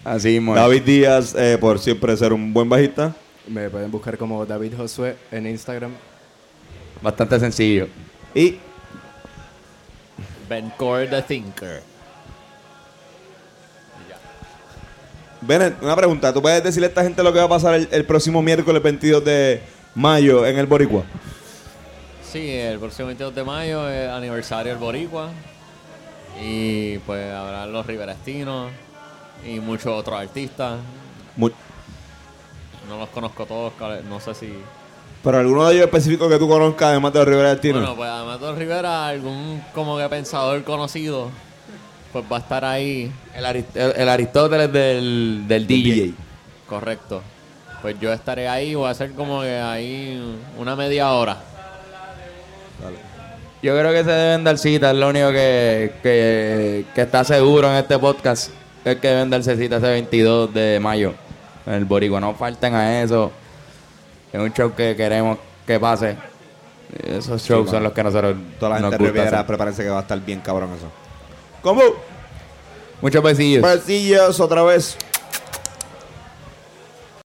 Así 0.04 0.30
mismo. 0.30 0.54
David 0.54 0.84
Díaz, 0.84 1.34
eh, 1.36 1.58
por 1.60 1.80
siempre 1.80 2.16
ser 2.16 2.32
un 2.32 2.54
buen 2.54 2.70
bajista. 2.70 3.16
Me 3.48 3.70
pueden 3.70 3.90
buscar 3.90 4.18
como 4.18 4.46
David 4.46 4.74
Josué 4.78 5.16
en 5.32 5.48
Instagram. 5.48 5.92
Bastante 7.02 7.40
sencillo. 7.40 7.88
Y 8.36 8.58
Ben 10.48 10.72
Core 10.78 11.08
the 11.08 11.22
Thinker. 11.24 11.82
Bennett, 15.42 15.82
una 15.82 15.96
pregunta. 15.96 16.32
¿Tú 16.32 16.42
puedes 16.42 16.64
decirle 16.64 16.88
a 16.88 16.90
esta 16.90 17.04
gente 17.04 17.24
lo 17.24 17.34
que 17.34 17.40
va 17.40 17.46
a 17.46 17.50
pasar 17.50 17.74
el, 17.74 17.88
el 17.92 18.06
próximo 18.06 18.42
miércoles 18.42 18.82
22 18.84 19.26
de 19.26 19.62
mayo 19.96 20.46
en 20.46 20.58
el 20.58 20.66
Boricua? 20.66 21.04
Sí, 22.32 22.50
el 22.50 22.80
próximo 22.80 23.08
22 23.08 23.36
de 23.36 23.44
mayo 23.44 23.90
es 23.90 24.10
aniversario 24.10 24.72
del 24.74 24.80
Boricua. 24.80 25.30
Y 26.42 26.98
pues 27.00 27.32
habrá 27.34 27.66
los 27.68 27.86
Riverestinos 27.86 28.72
y 29.46 29.60
muchos 29.60 29.88
otros 29.88 30.20
artistas. 30.20 30.80
Mu- 31.36 31.50
No 32.90 32.98
los 32.98 33.10
conozco 33.10 33.46
todos, 33.46 33.74
no 34.10 34.20
sé 34.20 34.34
si... 34.34 34.54
Pero 35.24 35.38
alguno 35.40 35.66
de 35.66 35.76
ellos 35.76 35.86
específicos 35.86 36.30
que 36.30 36.38
tú 36.38 36.50
conozcas, 36.50 36.90
además 36.90 37.14
de 37.14 37.20
los 37.20 37.28
Rivera 37.30 37.50
del 37.50 37.60
Tino. 37.62 37.80
Bueno, 37.80 37.96
pues 37.96 38.10
además 38.10 38.42
de 38.42 38.52
Rivera, 38.56 39.08
algún 39.08 39.64
como 39.74 39.98
que 39.98 40.10
pensador 40.10 40.62
conocido, 40.66 41.30
pues 42.12 42.26
va 42.30 42.38
a 42.38 42.40
estar 42.42 42.66
ahí. 42.66 43.10
El, 43.34 43.46
Arist- 43.46 43.76
el- 43.76 43.94
el 44.02 44.10
Aristóteles 44.10 44.74
del, 44.74 45.44
del 45.48 45.66
DJ. 45.66 46.14
Correcto. 46.68 47.22
Pues 47.84 48.00
yo 48.00 48.14
estaré 48.14 48.48
ahí, 48.48 48.76
voy 48.76 48.88
a 48.88 48.92
hacer 48.92 49.12
como 49.12 49.42
que 49.42 49.60
ahí 49.60 50.40
una 50.58 50.74
media 50.74 51.12
hora. 51.12 51.36
Yo 53.62 53.78
creo 53.78 53.92
que 53.92 54.06
se 54.06 54.10
deben 54.10 54.46
dar 54.46 54.58
citas, 54.58 54.94
es 54.94 55.00
lo 55.00 55.10
único 55.10 55.32
que, 55.32 55.92
que, 56.02 56.86
que 56.96 57.02
está 57.02 57.26
seguro 57.26 57.70
en 57.70 57.76
este 57.76 58.00
podcast. 58.00 58.52
Es 58.86 58.96
que 58.96 59.08
deben 59.10 59.30
darse 59.30 59.58
citas 59.58 59.84
ese 59.84 59.92
22 59.92 60.54
de 60.54 60.80
mayo. 60.82 61.14
En 61.66 61.74
el 61.74 61.84
Boricua, 61.84 62.22
no 62.22 62.34
falten 62.34 62.74
a 62.74 63.02
eso. 63.02 63.34
Es 64.32 64.40
un 64.40 64.54
show 64.54 64.74
que 64.74 64.96
queremos 64.96 65.38
que 65.68 65.78
pase. 65.78 66.16
Esos 67.06 67.44
shows 67.44 67.70
son 67.70 67.84
los 67.84 67.92
que 67.92 68.02
nosotros 68.02 68.38
Toda 68.62 68.76
la 68.76 68.80
nos 68.80 68.92
gente 68.92 69.08
Riviera, 69.08 69.46
prepárense 69.46 69.84
que 69.84 69.90
va 69.90 70.00
a 70.00 70.02
estar 70.04 70.20
bien 70.22 70.40
cabrón 70.40 70.70
eso. 70.74 70.88
¿Cómo? 71.62 71.82
Muchos 73.02 73.22
besillos. 73.22 73.62
Besillos 73.62 74.40
otra 74.40 74.64
vez. 74.64 74.98